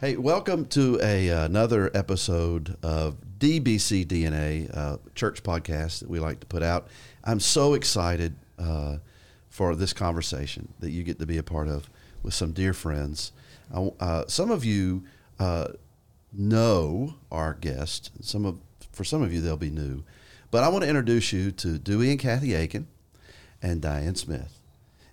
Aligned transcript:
Hey, 0.00 0.16
welcome 0.16 0.64
to 0.68 0.98
a 1.02 1.28
another 1.28 1.90
episode 1.92 2.78
of 2.82 3.18
DBC 3.38 4.06
DNA 4.06 4.74
uh, 4.74 4.96
Church 5.14 5.42
podcast 5.42 6.00
that 6.00 6.08
we 6.08 6.18
like 6.18 6.40
to 6.40 6.46
put 6.46 6.62
out. 6.62 6.88
I'm 7.22 7.38
so 7.38 7.74
excited 7.74 8.34
uh, 8.58 8.96
for 9.50 9.76
this 9.76 9.92
conversation 9.92 10.72
that 10.80 10.90
you 10.90 11.02
get 11.02 11.18
to 11.18 11.26
be 11.26 11.36
a 11.36 11.42
part 11.42 11.68
of 11.68 11.90
with 12.22 12.32
some 12.32 12.52
dear 12.52 12.72
friends. 12.72 13.32
Uh, 13.74 14.24
some 14.26 14.50
of 14.50 14.64
you 14.64 15.04
uh, 15.38 15.68
know 16.32 17.16
our 17.30 17.52
guest. 17.52 18.10
Some 18.22 18.46
of 18.46 18.58
for 18.92 19.04
some 19.04 19.20
of 19.20 19.34
you 19.34 19.42
they'll 19.42 19.58
be 19.58 19.68
new, 19.68 20.02
but 20.50 20.64
I 20.64 20.70
want 20.70 20.84
to 20.84 20.88
introduce 20.88 21.30
you 21.30 21.50
to 21.50 21.76
Dewey 21.76 22.10
and 22.10 22.18
Kathy 22.18 22.54
Aiken 22.54 22.88
and 23.60 23.82
Diane 23.82 24.14
Smith. 24.14 24.62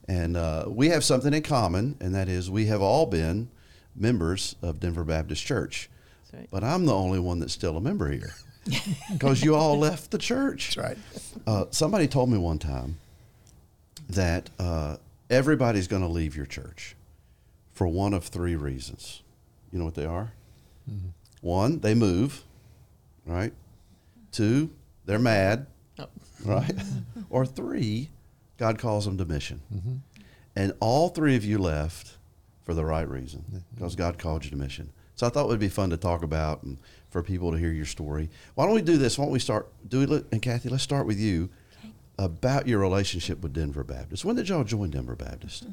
And 0.08 0.38
uh, 0.38 0.64
we 0.70 0.88
have 0.88 1.04
something 1.04 1.34
in 1.34 1.44
common, 1.44 1.98
and 2.00 2.16
that 2.16 2.30
is 2.30 2.50
we 2.50 2.68
have 2.68 2.82
all 2.82 3.06
been 3.06 3.50
members 3.98 4.56
of 4.62 4.80
Denver 4.80 5.04
Baptist 5.04 5.46
Church. 5.46 5.90
Right. 6.34 6.48
But 6.52 6.64
I'm 6.64 6.86
the 6.86 6.94
only 6.94 7.20
one 7.20 7.40
that's 7.40 7.54
still 7.54 7.78
a 7.78 7.82
member 7.82 8.10
here 8.12 8.34
because 9.12 9.44
you 9.44 9.56
all 9.56 9.78
left 9.78 10.12
the 10.12 10.18
church. 10.18 10.76
That's 10.76 10.88
right. 10.88 10.98
Uh, 11.46 11.66
somebody 11.72 12.08
told 12.08 12.30
me 12.30 12.38
one 12.38 12.60
time 12.60 12.98
that 14.10 14.50
uh, 14.60 14.98
everybody's 15.30 15.88
going 15.88 16.02
to 16.02 16.08
leave 16.08 16.36
your 16.36 16.46
church 16.46 16.96
for 17.72 17.88
one 17.88 18.14
of 18.14 18.26
three 18.26 18.56
reasons. 18.56 19.22
You 19.72 19.80
know 19.80 19.86
what 19.86 19.96
they 19.96 20.06
are? 20.06 20.34
Mm-hmm. 20.90 21.10
One, 21.42 21.80
they 21.80 21.94
move, 21.94 22.44
right? 23.26 23.54
Two, 24.32 24.72
they're 25.06 25.20
mad, 25.20 25.68
oh. 26.00 26.08
right? 26.44 26.74
or 27.30 27.46
three, 27.46 28.10
God 28.58 28.80
calls 28.80 29.06
them 29.06 29.18
to 29.18 29.26
mission. 29.26 29.62
Mm-hmm. 29.74 29.96
And 30.56 30.74
all 30.80 31.10
three 31.10 31.36
of 31.36 31.46
you 31.46 31.60
left 31.60 32.17
for 32.68 32.74
the 32.74 32.84
right 32.84 33.10
reason 33.10 33.64
because 33.74 33.96
God 33.96 34.20
called 34.20 34.44
you 34.44 34.52
to 34.52 34.58
mission. 34.58 34.92
So 35.16 35.26
I 35.26 35.30
thought 35.30 35.46
it 35.46 35.48
would 35.48 35.58
be 35.58 35.70
fun 35.70 35.90
to 35.92 35.98
talk 35.98 36.22
about 36.22 36.64
and 36.64 36.78
for 37.10 37.24
people 37.24 37.54
to 37.54 37.58
hear 37.58 37.72
your 37.72 37.86
story. 37.86 38.30
Why 38.56 38.66
don't 38.66 38.76
we 38.76 38.82
do 38.82 38.98
this? 38.98 39.18
Why 39.18 39.24
don't 39.24 39.32
we 39.32 39.40
start? 39.40 39.70
Dewey, 39.88 40.26
and 40.34 40.42
Kathy, 40.42 40.68
let's 40.68 40.84
start 40.84 41.08
with 41.08 41.18
you 41.18 41.48
okay. 41.80 41.94
about 42.20 42.68
your 42.68 42.80
relationship 42.80 43.42
with 43.42 43.54
Denver 43.54 43.86
Baptist. 43.86 44.26
When 44.26 44.36
did 44.36 44.50
y'all 44.50 44.66
join 44.66 44.90
Denver 44.90 45.16
Baptist? 45.16 45.66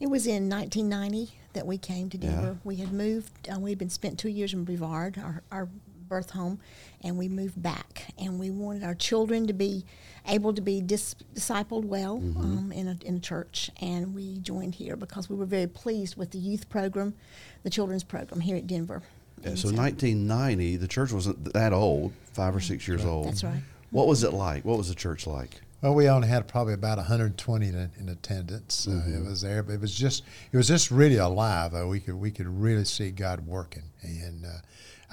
It 0.00 0.10
was 0.10 0.26
in 0.26 0.50
1990 0.50 1.32
that 1.54 1.66
we 1.66 1.78
came 1.78 2.10
to 2.10 2.18
Denver. 2.18 2.46
Yeah. 2.46 2.60
We 2.62 2.76
had 2.76 2.92
moved. 2.92 3.48
Uh, 3.50 3.58
we 3.58 3.70
had 3.70 3.78
been 3.78 3.88
spent 3.88 4.18
two 4.18 4.28
years 4.28 4.52
in 4.52 4.64
Brevard, 4.64 5.16
our, 5.16 5.42
our 5.50 5.70
birth 6.12 6.28
home, 6.28 6.60
and 7.02 7.16
we 7.16 7.26
moved 7.26 7.62
back. 7.62 8.12
And 8.18 8.38
we 8.38 8.50
wanted 8.50 8.84
our 8.84 8.94
children 8.94 9.46
to 9.46 9.54
be 9.54 9.86
able 10.28 10.52
to 10.52 10.60
be 10.60 10.82
dis- 10.82 11.16
discipled 11.34 11.86
well 11.86 12.18
mm-hmm. 12.18 12.40
um, 12.40 12.70
in, 12.70 12.86
a, 12.86 12.98
in 13.02 13.16
a 13.16 13.18
church. 13.18 13.70
And 13.80 14.14
we 14.14 14.36
joined 14.36 14.74
here 14.74 14.94
because 14.94 15.30
we 15.30 15.36
were 15.36 15.46
very 15.46 15.66
pleased 15.66 16.16
with 16.16 16.30
the 16.32 16.38
youth 16.38 16.68
program, 16.68 17.14
the 17.62 17.70
children's 17.70 18.04
program 18.04 18.42
here 18.42 18.58
at 18.58 18.66
Denver. 18.66 19.02
Yeah, 19.42 19.54
so, 19.54 19.70
so 19.70 19.76
1990, 19.76 20.76
the 20.76 20.86
church 20.86 21.12
wasn't 21.12 21.50
that 21.54 21.72
old, 21.72 22.12
five 22.34 22.54
or 22.54 22.60
six 22.60 22.86
years 22.86 23.06
old. 23.06 23.28
That's 23.28 23.42
right. 23.42 23.62
What 23.90 24.06
was 24.06 24.22
it 24.22 24.34
like? 24.34 24.66
What 24.66 24.76
was 24.76 24.90
the 24.90 24.94
church 24.94 25.26
like? 25.26 25.62
Well, 25.80 25.94
we 25.94 26.08
only 26.10 26.28
had 26.28 26.46
probably 26.46 26.74
about 26.74 26.98
120 26.98 27.68
in, 27.68 27.90
in 27.98 28.08
attendance. 28.10 28.86
Mm-hmm. 28.86 29.14
Uh, 29.14 29.18
it 29.18 29.24
was 29.24 29.40
there, 29.40 29.62
but 29.62 29.72
it 29.72 29.80
was 29.80 29.94
just 29.94 30.24
it 30.52 30.56
was 30.56 30.68
just 30.68 30.90
really 30.90 31.16
alive. 31.16 31.74
Uh, 31.74 31.86
we 31.88 32.00
could 32.00 32.14
we 32.14 32.30
could 32.30 32.46
really 32.46 32.84
see 32.84 33.10
God 33.10 33.46
working, 33.46 33.82
and 34.02 34.44
uh, 34.44 34.60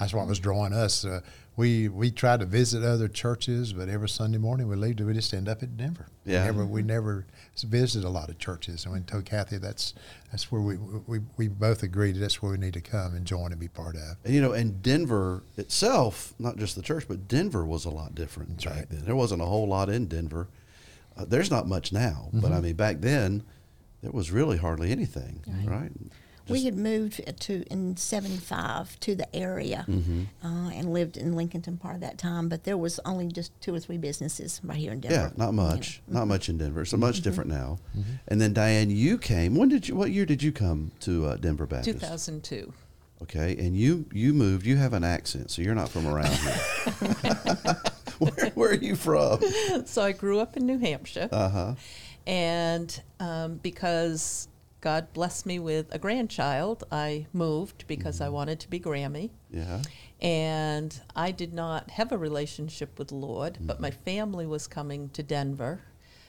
that's 0.00 0.14
what 0.14 0.26
was 0.26 0.38
drawing 0.38 0.72
us. 0.72 1.04
Uh, 1.04 1.20
we 1.56 1.88
we 1.88 2.10
tried 2.10 2.40
to 2.40 2.46
visit 2.46 2.82
other 2.82 3.06
churches, 3.06 3.74
but 3.74 3.90
every 3.90 4.08
Sunday 4.08 4.38
morning 4.38 4.66
we 4.66 4.76
leave, 4.76 4.98
we 4.98 5.12
just 5.12 5.34
end 5.34 5.46
up 5.46 5.62
at 5.62 5.76
Denver. 5.76 6.06
Yeah, 6.24 6.40
we 6.40 6.46
never, 6.46 6.66
we 6.66 6.82
never 6.82 7.26
visited 7.62 8.06
a 8.06 8.08
lot 8.08 8.30
of 8.30 8.38
churches. 8.38 8.86
And 8.86 8.94
we 8.94 9.00
told 9.00 9.26
Kathy 9.26 9.58
that's 9.58 9.92
that's 10.30 10.50
where 10.50 10.62
we, 10.62 10.76
we 11.06 11.20
we 11.36 11.48
both 11.48 11.82
agreed 11.82 12.16
that's 12.16 12.40
where 12.40 12.52
we 12.52 12.56
need 12.56 12.72
to 12.74 12.80
come 12.80 13.14
and 13.14 13.26
join 13.26 13.52
and 13.52 13.60
be 13.60 13.68
part 13.68 13.94
of. 13.94 14.16
And 14.24 14.34
you 14.34 14.40
know, 14.40 14.52
and 14.52 14.82
Denver 14.82 15.42
itself, 15.58 16.32
not 16.38 16.56
just 16.56 16.76
the 16.76 16.82
church, 16.82 17.04
but 17.06 17.28
Denver 17.28 17.66
was 17.66 17.84
a 17.84 17.90
lot 17.90 18.14
different 18.14 18.50
that's 18.50 18.64
back 18.64 18.74
right. 18.76 18.90
then. 18.90 19.04
There 19.04 19.16
wasn't 19.16 19.42
a 19.42 19.46
whole 19.46 19.68
lot 19.68 19.90
in 19.90 20.06
Denver. 20.06 20.48
Uh, 21.14 21.26
there's 21.26 21.50
not 21.50 21.68
much 21.68 21.92
now, 21.92 22.28
mm-hmm. 22.28 22.40
but 22.40 22.52
I 22.52 22.60
mean 22.60 22.76
back 22.76 23.00
then 23.00 23.42
there 24.02 24.12
was 24.12 24.30
really 24.30 24.56
hardly 24.56 24.92
anything, 24.92 25.44
right? 25.46 25.82
right? 25.82 25.92
We 26.50 26.64
had 26.64 26.76
moved 26.76 27.22
to 27.40 27.64
in 27.70 27.96
'75 27.96 28.98
to 29.00 29.14
the 29.14 29.34
area 29.34 29.84
mm-hmm. 29.88 30.22
uh, 30.44 30.70
and 30.70 30.92
lived 30.92 31.16
in 31.16 31.34
Lincolnton 31.34 31.80
part 31.80 31.94
of 31.94 32.00
that 32.00 32.18
time. 32.18 32.48
But 32.48 32.64
there 32.64 32.76
was 32.76 33.00
only 33.04 33.28
just 33.28 33.58
two 33.60 33.74
or 33.74 33.80
three 33.80 33.98
businesses 33.98 34.60
right 34.64 34.78
here 34.78 34.92
in 34.92 35.00
Denver. 35.00 35.16
Yeah, 35.16 35.30
not 35.36 35.54
much, 35.54 36.02
not 36.06 36.20
mm-hmm. 36.20 36.28
much 36.28 36.48
in 36.48 36.58
Denver. 36.58 36.84
So 36.84 36.96
much 36.96 37.16
mm-hmm. 37.16 37.24
different 37.24 37.50
now. 37.50 37.78
Mm-hmm. 37.96 38.12
And 38.28 38.40
then 38.40 38.52
Diane, 38.52 38.90
you 38.90 39.18
came. 39.18 39.54
When 39.54 39.68
did 39.68 39.88
you? 39.88 39.94
What 39.94 40.10
year 40.10 40.26
did 40.26 40.42
you 40.42 40.52
come 40.52 40.92
to 41.00 41.26
uh, 41.26 41.36
Denver 41.36 41.66
Baptist? 41.66 42.00
2002. 42.00 42.72
Okay, 43.22 43.56
and 43.58 43.76
you 43.76 44.06
you 44.12 44.32
moved. 44.32 44.64
You 44.64 44.76
have 44.76 44.94
an 44.94 45.04
accent, 45.04 45.50
so 45.50 45.62
you're 45.62 45.74
not 45.74 45.90
from 45.90 46.06
around 46.06 46.32
here. 46.32 47.76
where, 48.18 48.50
where, 48.54 48.70
are 48.70 48.74
you 48.74 48.96
from? 48.96 49.40
So 49.86 50.02
I 50.02 50.12
grew 50.12 50.40
up 50.40 50.56
in 50.56 50.66
New 50.66 50.78
Hampshire. 50.78 51.28
Uh 51.30 51.48
huh. 51.48 51.74
And 52.26 53.02
um, 53.18 53.56
because 53.56 54.48
God 54.80 55.12
blessed 55.12 55.46
me 55.46 55.58
with 55.58 55.94
a 55.94 55.98
grandchild. 55.98 56.84
I 56.90 57.26
moved 57.32 57.84
because 57.86 58.16
mm-hmm. 58.16 58.24
I 58.24 58.28
wanted 58.30 58.60
to 58.60 58.70
be 58.70 58.80
Grammy. 58.80 59.30
Yeah. 59.50 59.82
And 60.20 60.98
I 61.14 61.30
did 61.30 61.52
not 61.52 61.90
have 61.90 62.12
a 62.12 62.18
relationship 62.18 62.98
with 62.98 63.08
the 63.08 63.16
Lord, 63.16 63.54
mm-hmm. 63.54 63.66
but 63.66 63.80
my 63.80 63.90
family 63.90 64.46
was 64.46 64.66
coming 64.66 65.10
to 65.10 65.22
Denver. 65.22 65.80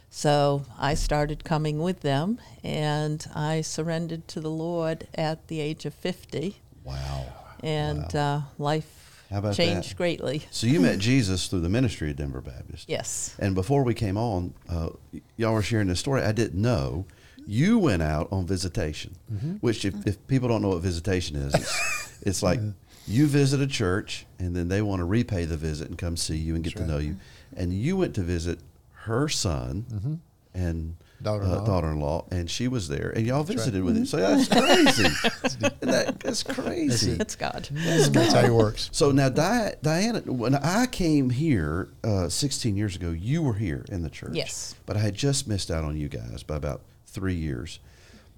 So 0.09 0.65
I 0.77 0.93
started 0.93 1.45
coming 1.45 1.79
with 1.79 2.01
them, 2.01 2.39
and 2.63 3.25
I 3.33 3.61
surrendered 3.61 4.27
to 4.29 4.41
the 4.41 4.49
Lord 4.49 5.07
at 5.15 5.47
the 5.47 5.61
age 5.61 5.85
of 5.85 5.93
50. 5.93 6.57
Wow. 6.83 7.27
And 7.63 8.11
wow. 8.13 8.19
Uh, 8.19 8.41
life 8.57 9.23
changed 9.53 9.91
that? 9.91 9.97
greatly. 9.97 10.43
So 10.51 10.67
you 10.67 10.81
met 10.81 10.99
Jesus 10.99 11.47
through 11.47 11.61
the 11.61 11.69
ministry 11.69 12.09
at 12.09 12.17
Denver 12.17 12.41
Baptist. 12.41 12.89
Yes. 12.89 13.35
And 13.39 13.55
before 13.55 13.83
we 13.83 13.93
came 13.93 14.17
on, 14.17 14.53
uh, 14.67 14.89
y'all 15.37 15.53
were 15.53 15.61
sharing 15.61 15.87
this 15.87 16.01
story. 16.01 16.23
I 16.23 16.33
didn't 16.33 16.61
know 16.61 17.05
you 17.45 17.77
went 17.79 18.01
out 18.01 18.27
on 18.31 18.45
visitation, 18.45 19.15
mm-hmm. 19.31 19.53
which 19.55 19.85
if, 19.85 19.95
if, 20.07 20.27
people 20.27 20.47
don't 20.47 20.61
know 20.61 20.69
what 20.69 20.81
visitation 20.81 21.35
is, 21.35 21.53
it's, 21.53 22.19
it's 22.21 22.43
like 22.43 22.59
you 23.07 23.27
visit 23.27 23.61
a 23.61 23.67
church 23.67 24.25
and 24.39 24.55
then 24.55 24.67
they 24.67 24.81
want 24.81 24.99
to 24.99 25.05
repay 25.05 25.45
the 25.45 25.57
visit 25.57 25.89
and 25.89 25.97
come 25.97 26.15
see 26.15 26.37
you 26.37 26.55
and 26.55 26.63
get 26.63 26.75
That's 26.75 26.87
to 26.87 26.93
right. 26.93 27.01
know 27.01 27.05
you. 27.05 27.17
And 27.55 27.73
you 27.73 27.97
went 27.97 28.15
to 28.15 28.21
visit 28.21 28.59
her 28.93 29.27
son 29.27 29.85
mm-hmm. 29.89 30.13
and 30.53 30.95
daughter-in-law. 31.21 31.63
Uh, 31.63 31.65
daughter-in-law, 31.65 32.25
and 32.31 32.49
she 32.49 32.67
was 32.67 32.87
there, 32.87 33.11
and 33.15 33.25
y'all 33.25 33.43
visited 33.43 33.79
right. 33.79 33.85
with 33.85 33.97
him. 33.97 34.05
So 34.05 34.17
that's 34.17 34.47
crazy. 34.47 35.03
that, 35.81 36.19
that's 36.19 36.43
crazy. 36.43 37.13
That's 37.13 37.35
God. 37.35 37.67
That's, 37.71 38.09
that's 38.09 38.33
how 38.33 38.41
it 38.41 38.53
works. 38.53 38.89
So 38.91 39.11
now, 39.11 39.29
Di- 39.29 39.75
Diana, 39.81 40.21
when 40.21 40.55
I 40.55 40.87
came 40.87 41.29
here 41.29 41.89
uh, 42.03 42.29
16 42.29 42.75
years 42.75 42.95
ago, 42.95 43.11
you 43.11 43.41
were 43.41 43.55
here 43.55 43.85
in 43.89 44.01
the 44.01 44.09
church. 44.09 44.33
Yes. 44.33 44.75
But 44.85 44.97
I 44.97 44.99
had 44.99 45.15
just 45.15 45.47
missed 45.47 45.71
out 45.71 45.83
on 45.83 45.97
you 45.97 46.09
guys 46.09 46.43
by 46.43 46.55
about 46.55 46.81
three 47.11 47.35
years. 47.35 47.79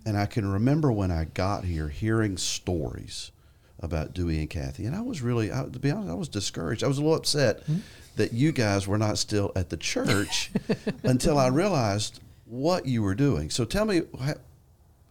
And 0.05 0.17
I 0.17 0.25
can 0.25 0.51
remember 0.51 0.91
when 0.91 1.11
I 1.11 1.25
got 1.25 1.63
here 1.63 1.87
hearing 1.87 2.37
stories 2.37 3.31
about 3.79 4.13
Dewey 4.13 4.39
and 4.39 4.49
Kathy. 4.49 4.85
And 4.85 4.95
I 4.95 5.01
was 5.01 5.21
really, 5.21 5.51
I, 5.51 5.63
to 5.63 5.79
be 5.79 5.91
honest, 5.91 6.09
I 6.09 6.15
was 6.15 6.29
discouraged. 6.29 6.83
I 6.83 6.87
was 6.87 6.97
a 6.97 7.01
little 7.01 7.17
upset 7.17 7.61
mm-hmm. 7.61 7.77
that 8.15 8.33
you 8.33 8.51
guys 8.51 8.87
were 8.87 8.97
not 8.97 9.17
still 9.17 9.51
at 9.55 9.69
the 9.69 9.77
church 9.77 10.51
until 11.03 11.37
I 11.37 11.47
realized 11.47 12.19
what 12.45 12.85
you 12.85 13.01
were 13.01 13.15
doing. 13.15 13.49
So 13.49 13.65
tell 13.65 13.85
me, 13.85 14.01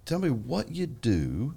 tell 0.05 0.19
me 0.19 0.31
what 0.31 0.71
you 0.71 0.87
do 0.87 1.55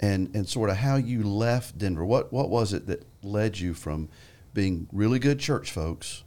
and, 0.00 0.34
and 0.34 0.48
sort 0.48 0.70
of 0.70 0.76
how 0.76 0.96
you 0.96 1.22
left 1.22 1.78
Denver. 1.78 2.04
What, 2.04 2.32
what 2.32 2.50
was 2.50 2.72
it 2.72 2.86
that 2.86 3.06
led 3.22 3.58
you 3.58 3.74
from 3.74 4.08
being 4.54 4.88
really 4.92 5.18
good 5.18 5.38
church 5.38 5.70
folks? 5.70 6.22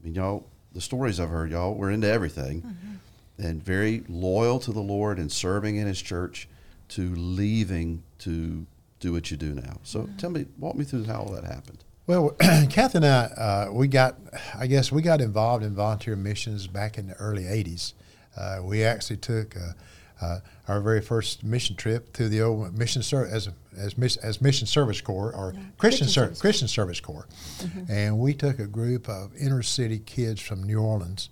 I 0.00 0.06
mean, 0.06 0.14
y'all, 0.14 0.46
the 0.72 0.80
stories 0.80 1.20
I've 1.20 1.28
heard, 1.28 1.50
y'all 1.50 1.74
were 1.74 1.90
into 1.90 2.08
everything. 2.08 2.62
Mm-hmm 2.62 2.92
and 3.38 3.62
very 3.62 4.04
loyal 4.08 4.58
to 4.60 4.72
the 4.72 4.80
Lord 4.80 5.18
and 5.18 5.30
serving 5.30 5.76
in 5.76 5.86
His 5.86 6.00
church 6.00 6.48
to 6.88 7.14
leaving 7.14 8.02
to 8.18 8.66
do 9.00 9.12
what 9.12 9.30
you 9.30 9.36
do 9.36 9.54
now. 9.54 9.78
So 9.82 10.00
mm-hmm. 10.00 10.16
tell 10.16 10.30
me, 10.30 10.46
walk 10.58 10.76
me 10.76 10.84
through 10.84 11.04
how 11.04 11.22
all 11.22 11.32
that 11.32 11.44
happened. 11.44 11.84
Well, 12.06 12.30
Kath 12.70 12.94
and 12.94 13.04
I, 13.04 13.24
uh, 13.24 13.68
we 13.72 13.88
got, 13.88 14.16
I 14.58 14.66
guess, 14.66 14.90
we 14.90 15.02
got 15.02 15.20
involved 15.20 15.64
in 15.64 15.74
volunteer 15.74 16.16
missions 16.16 16.66
back 16.66 16.98
in 16.98 17.08
the 17.08 17.14
early 17.14 17.44
'80s. 17.44 17.92
Uh, 18.36 18.58
we 18.62 18.82
actually 18.82 19.18
took 19.18 19.56
uh, 19.56 20.24
uh 20.24 20.40
our 20.68 20.80
very 20.80 21.00
first 21.00 21.44
mission 21.44 21.76
trip 21.76 22.12
to 22.14 22.28
the 22.28 22.40
old 22.42 22.76
mission 22.76 23.02
service 23.02 23.32
as 23.32 23.48
as, 23.76 24.16
as 24.18 24.40
mission 24.40 24.66
service 24.66 25.00
corps 25.00 25.32
or 25.34 25.52
yeah. 25.54 25.60
Christian 25.78 26.06
Christian, 26.06 26.08
service, 26.08 26.40
Christian 26.40 26.68
service 26.68 27.00
corps, 27.00 27.26
mm-hmm. 27.58 27.90
and 27.90 28.18
we 28.18 28.34
took 28.34 28.58
a 28.58 28.66
group 28.66 29.08
of 29.08 29.32
inner 29.36 29.62
city 29.62 29.98
kids 29.98 30.40
from 30.40 30.62
New 30.64 30.80
Orleans 30.80 31.30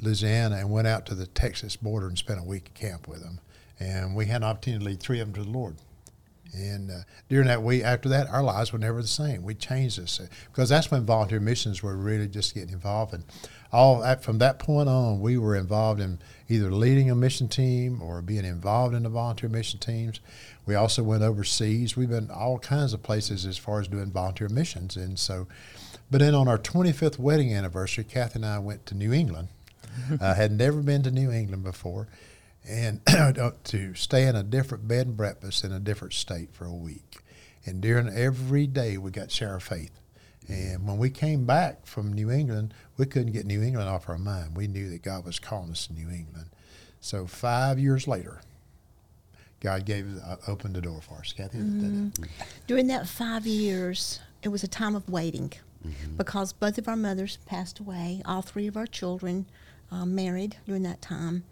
Louisiana 0.00 0.56
and 0.56 0.70
went 0.70 0.86
out 0.86 1.06
to 1.06 1.14
the 1.14 1.26
Texas 1.26 1.76
border 1.76 2.08
and 2.08 2.16
spent 2.16 2.40
a 2.40 2.44
week 2.44 2.66
at 2.66 2.74
camp 2.74 3.08
with 3.08 3.22
them. 3.22 3.40
And 3.80 4.14
we 4.14 4.26
had 4.26 4.42
an 4.42 4.48
opportunity 4.48 4.84
to 4.84 4.90
lead 4.90 5.00
three 5.00 5.20
of 5.20 5.32
them 5.32 5.42
to 5.42 5.50
the 5.50 5.56
Lord. 5.56 5.76
And 6.54 6.90
uh, 6.90 6.94
during 7.28 7.46
that 7.48 7.62
week, 7.62 7.84
after 7.84 8.08
that, 8.08 8.28
our 8.30 8.42
lives 8.42 8.72
were 8.72 8.78
never 8.78 9.02
the 9.02 9.08
same. 9.08 9.42
We 9.42 9.54
changed 9.54 9.98
uh, 9.98 10.24
because 10.50 10.68
that's 10.68 10.90
when 10.90 11.04
volunteer 11.04 11.40
missions 11.40 11.82
were 11.82 11.96
really 11.96 12.26
just 12.26 12.54
getting 12.54 12.72
involved. 12.72 13.12
And 13.12 13.24
all 13.70 14.02
from 14.16 14.38
that 14.38 14.58
point 14.58 14.88
on, 14.88 15.20
we 15.20 15.36
were 15.36 15.56
involved 15.56 16.00
in 16.00 16.18
either 16.48 16.70
leading 16.70 17.10
a 17.10 17.14
mission 17.14 17.48
team 17.48 18.00
or 18.00 18.22
being 18.22 18.44
involved 18.44 18.94
in 18.94 19.02
the 19.02 19.10
volunteer 19.10 19.50
mission 19.50 19.78
teams. 19.78 20.20
We 20.64 20.74
also 20.74 21.02
went 21.02 21.22
overseas. 21.22 21.96
We've 21.96 22.08
been 22.08 22.30
all 22.30 22.58
kinds 22.58 22.92
of 22.92 23.02
places 23.02 23.44
as 23.44 23.58
far 23.58 23.80
as 23.80 23.88
doing 23.88 24.10
volunteer 24.10 24.48
missions. 24.48 24.96
And 24.96 25.18
so, 25.18 25.46
but 26.10 26.20
then 26.20 26.34
on 26.34 26.48
our 26.48 26.58
25th 26.58 27.18
wedding 27.18 27.52
anniversary, 27.52 28.04
Kathy 28.04 28.36
and 28.36 28.46
I 28.46 28.58
went 28.58 28.86
to 28.86 28.94
New 28.94 29.12
England. 29.12 29.48
I 30.20 30.34
had 30.34 30.52
never 30.52 30.80
been 30.80 31.02
to 31.04 31.10
New 31.10 31.30
England 31.30 31.64
before 31.64 32.08
and 32.68 33.00
to 33.64 33.94
stay 33.94 34.26
in 34.26 34.36
a 34.36 34.42
different 34.42 34.86
bed 34.86 35.06
and 35.06 35.16
breakfast 35.16 35.64
in 35.64 35.72
a 35.72 35.80
different 35.80 36.14
state 36.14 36.52
for 36.52 36.66
a 36.66 36.74
week. 36.74 37.18
And 37.64 37.80
during 37.80 38.08
every 38.08 38.66
day, 38.66 38.98
we 38.98 39.10
got 39.10 39.30
share 39.30 39.56
of 39.56 39.62
faith. 39.62 39.92
And 40.48 40.86
when 40.86 40.96
we 40.96 41.10
came 41.10 41.44
back 41.44 41.86
from 41.86 42.12
New 42.12 42.30
England, 42.30 42.72
we 42.96 43.04
couldn't 43.04 43.32
get 43.32 43.44
New 43.44 43.62
England 43.62 43.88
off 43.88 44.08
our 44.08 44.16
mind. 44.16 44.56
We 44.56 44.66
knew 44.66 44.88
that 44.90 45.02
God 45.02 45.24
was 45.26 45.38
calling 45.38 45.70
us 45.70 45.86
to 45.86 45.92
New 45.92 46.08
England. 46.08 46.46
So 47.00 47.26
five 47.26 47.78
years 47.78 48.08
later, 48.08 48.40
God 49.60 49.84
gave 49.84 50.06
uh, 50.26 50.36
opened 50.46 50.74
the 50.74 50.80
door 50.80 51.00
for 51.00 51.18
us. 51.18 51.32
Kathy, 51.32 51.58
Mm-hmm. 51.58 52.24
During 52.66 52.86
that 52.86 53.06
five 53.08 53.46
years, 53.46 54.20
it 54.42 54.48
was 54.48 54.62
a 54.62 54.68
time 54.68 54.94
of 54.94 55.08
waiting 55.08 55.52
because 56.16 56.52
both 56.52 56.76
of 56.78 56.88
our 56.88 56.96
mothers 56.96 57.38
passed 57.46 57.78
away. 57.78 58.20
All 58.24 58.42
three 58.42 58.66
of 58.66 58.76
our 58.76 58.86
children 58.86 59.46
uh, 59.90 60.04
married 60.04 60.56
during 60.66 60.82
that 60.82 61.02
time. 61.02 61.44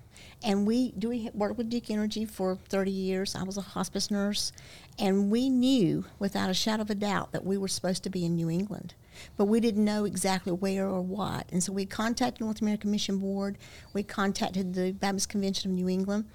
And 0.43 0.67
we 0.67 0.93
do 0.93 1.09
we 1.09 1.31
worked 1.35 1.59
with 1.59 1.71
Duke 1.71 1.91
Energy 1.91 2.25
for 2.25 2.57
30 2.69 2.91
years. 2.91 3.35
I 3.35 3.43
was 3.43 3.57
a 3.57 3.63
hospice 3.63 4.11
nurse, 4.11 4.53
and 4.99 5.31
we 5.31 5.49
knew 5.49 6.05
without 6.19 6.51
a 6.51 6.55
shadow 6.55 6.83
of 6.83 6.91
a 6.91 6.95
doubt 6.95 7.33
that 7.33 7.45
we 7.45 7.57
were 7.57 7.69
supposed 7.69 8.03
to 8.05 8.11
be 8.11 8.25
in 8.25 8.37
New 8.37 8.51
England, 8.51 8.95
but 9.37 9.47
we 9.47 9.61
didn't 9.61 9.85
know 9.85 10.05
exactly 10.05 10.53
where 10.53 10.87
or 10.87 11.01
what. 11.01 11.47
And 11.51 11.63
so 11.63 11.73
we 11.73 11.87
contacted 11.87 12.41
North 12.41 12.61
American 12.61 12.91
Mission 12.91 13.19
Board. 13.19 13.59
We 13.93 14.03
contacted 14.03 14.75
the 14.75 14.93
Baptist 14.93 15.29
Convention 15.29 15.71
of 15.71 15.77
New 15.77 15.89
England, 15.89 16.27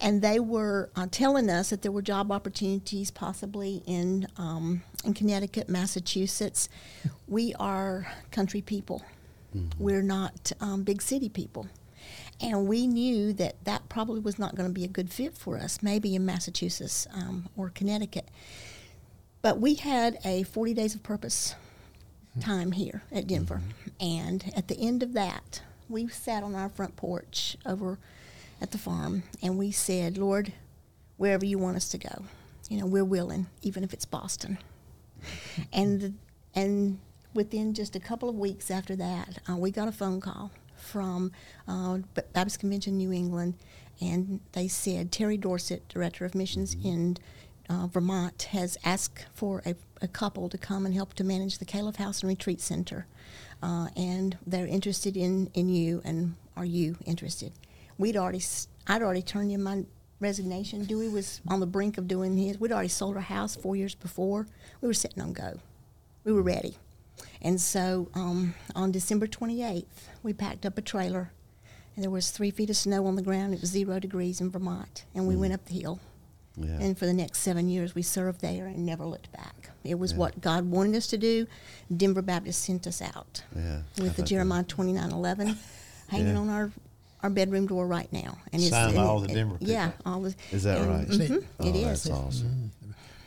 and 0.00 0.20
they 0.22 0.38
were 0.38 0.90
uh, 0.94 1.06
telling 1.10 1.48
us 1.48 1.70
that 1.70 1.82
there 1.82 1.92
were 1.92 2.02
job 2.02 2.30
opportunities 2.30 3.10
possibly 3.10 3.82
in 3.86 4.28
um, 4.36 4.82
in 5.04 5.14
Connecticut, 5.14 5.68
Massachusetts. 5.68 6.68
We 7.26 7.54
are 7.58 8.06
country 8.30 8.60
people. 8.60 9.02
We're 9.78 10.02
not 10.02 10.52
um, 10.60 10.82
big 10.82 11.02
city 11.02 11.28
people. 11.28 11.66
And 12.40 12.66
we 12.66 12.86
knew 12.86 13.32
that 13.34 13.64
that 13.64 13.88
probably 13.88 14.20
was 14.20 14.38
not 14.38 14.54
going 14.54 14.68
to 14.68 14.74
be 14.74 14.84
a 14.84 14.88
good 14.88 15.10
fit 15.10 15.36
for 15.36 15.56
us, 15.56 15.82
maybe 15.82 16.14
in 16.14 16.26
Massachusetts 16.26 17.06
um, 17.14 17.48
or 17.56 17.70
Connecticut. 17.70 18.28
But 19.42 19.60
we 19.60 19.74
had 19.74 20.18
a 20.24 20.42
40 20.42 20.74
days 20.74 20.94
of 20.94 21.02
purpose 21.02 21.54
time 22.40 22.72
here 22.72 23.02
at 23.10 23.26
Denver. 23.26 23.62
And 24.00 24.52
at 24.56 24.68
the 24.68 24.78
end 24.78 25.02
of 25.02 25.14
that, 25.14 25.62
we 25.88 26.08
sat 26.08 26.42
on 26.42 26.54
our 26.54 26.68
front 26.68 26.96
porch 26.96 27.56
over 27.64 27.98
at 28.60 28.70
the 28.70 28.78
farm 28.78 29.22
and 29.42 29.58
we 29.58 29.70
said, 29.70 30.18
Lord, 30.18 30.52
wherever 31.16 31.44
you 31.44 31.58
want 31.58 31.76
us 31.76 31.88
to 31.90 31.98
go, 31.98 32.24
you 32.68 32.78
know, 32.78 32.86
we're 32.86 33.04
willing, 33.04 33.46
even 33.62 33.84
if 33.84 33.92
it's 33.92 34.04
Boston. 34.04 34.58
and 35.72 36.00
the, 36.00 36.12
and 36.54 36.98
within 37.36 37.74
just 37.74 37.94
a 37.94 38.00
couple 38.00 38.28
of 38.28 38.34
weeks 38.34 38.70
after 38.70 38.96
that, 38.96 39.38
uh, 39.48 39.56
we 39.56 39.70
got 39.70 39.86
a 39.86 39.92
phone 39.92 40.20
call 40.20 40.50
from 40.74 41.30
uh, 41.68 41.98
Baptist 42.32 42.58
Convention 42.58 42.96
New 42.96 43.12
England, 43.12 43.54
and 44.00 44.40
they 44.52 44.66
said 44.66 45.12
Terry 45.12 45.36
Dorsett, 45.36 45.88
director 45.88 46.24
of 46.24 46.34
missions 46.34 46.76
in 46.82 47.16
uh, 47.68 47.86
Vermont, 47.86 48.42
has 48.50 48.76
asked 48.84 49.26
for 49.34 49.62
a, 49.64 49.74
a 50.00 50.08
couple 50.08 50.48
to 50.48 50.58
come 50.58 50.86
and 50.86 50.94
help 50.94 51.14
to 51.14 51.24
manage 51.24 51.58
the 51.58 51.64
Caleb 51.64 51.96
House 51.96 52.22
and 52.22 52.28
Retreat 52.28 52.60
Center, 52.60 53.06
uh, 53.62 53.88
and 53.96 54.36
they're 54.46 54.66
interested 54.66 55.16
in 55.16 55.50
in 55.54 55.68
you. 55.68 56.02
And 56.04 56.34
are 56.56 56.64
you 56.64 56.96
interested? 57.04 57.52
We'd 57.98 58.16
already 58.16 58.42
I'd 58.86 59.02
already 59.02 59.22
turned 59.22 59.52
in 59.52 59.62
my 59.62 59.84
resignation. 60.20 60.84
Dewey 60.84 61.08
was 61.08 61.40
on 61.48 61.60
the 61.60 61.66
brink 61.66 61.98
of 61.98 62.08
doing 62.08 62.36
his. 62.36 62.58
We'd 62.58 62.72
already 62.72 62.88
sold 62.88 63.16
our 63.16 63.22
house 63.22 63.56
four 63.56 63.76
years 63.76 63.94
before. 63.94 64.46
We 64.80 64.88
were 64.88 64.94
sitting 64.94 65.22
on 65.22 65.32
go. 65.32 65.60
We 66.24 66.32
were 66.32 66.42
ready. 66.42 66.76
And 67.42 67.60
so 67.60 68.08
um, 68.14 68.54
on 68.74 68.90
December 68.92 69.26
28th, 69.26 69.84
we 70.22 70.32
packed 70.32 70.66
up 70.66 70.76
a 70.78 70.82
trailer, 70.82 71.30
and 71.94 72.02
there 72.02 72.10
was 72.10 72.30
three 72.30 72.50
feet 72.50 72.70
of 72.70 72.76
snow 72.76 73.06
on 73.06 73.16
the 73.16 73.22
ground. 73.22 73.54
It 73.54 73.60
was 73.60 73.70
zero 73.70 73.98
degrees 73.98 74.40
in 74.40 74.50
Vermont, 74.50 75.04
and 75.14 75.26
we 75.26 75.36
went 75.36 75.52
up 75.54 75.64
the 75.66 75.74
hill. 75.80 76.00
Yeah. 76.58 76.78
And 76.80 76.98
for 76.98 77.04
the 77.04 77.12
next 77.12 77.40
seven 77.40 77.68
years, 77.68 77.94
we 77.94 78.00
served 78.00 78.40
there 78.40 78.66
and 78.66 78.86
never 78.86 79.04
looked 79.04 79.30
back. 79.32 79.70
It 79.84 79.98
was 79.98 80.12
Yeah. 80.12 80.18
what 80.18 80.40
God 80.40 80.64
wanted 80.70 80.96
us 80.96 81.06
to 81.08 81.18
do. 81.18 81.46
Denver 81.94 82.22
Baptist 82.22 82.62
sent 82.62 82.86
us 82.86 83.02
out 83.02 83.42
yeah. 83.54 83.82
with 83.98 84.16
the 84.16 84.22
Jeremiah 84.22 84.64
29:11 84.64 85.56
hanging 86.08 86.28
Yeah. 86.28 86.38
on 86.38 86.48
our, 86.48 86.72
our 87.22 87.28
bedroom 87.28 87.66
door 87.66 87.86
right 87.86 88.10
now. 88.10 88.38
And 88.54 88.62
Signed 88.62 88.94
by 88.94 89.00
and 89.02 89.08
all 89.08 89.20
the 89.20 89.28
Denver 89.28 89.58
Yeah, 89.60 89.90
all 90.06 90.22
the. 90.22 90.34
Is 90.50 90.62
that 90.62 90.78
and- 90.78 90.88
right? 90.88 91.06
mhm, 91.08 91.44
Oh, 91.60 91.68
it 91.68 91.76
is. 91.76 92.04
That's 92.04 92.10
awesome. 92.18 92.70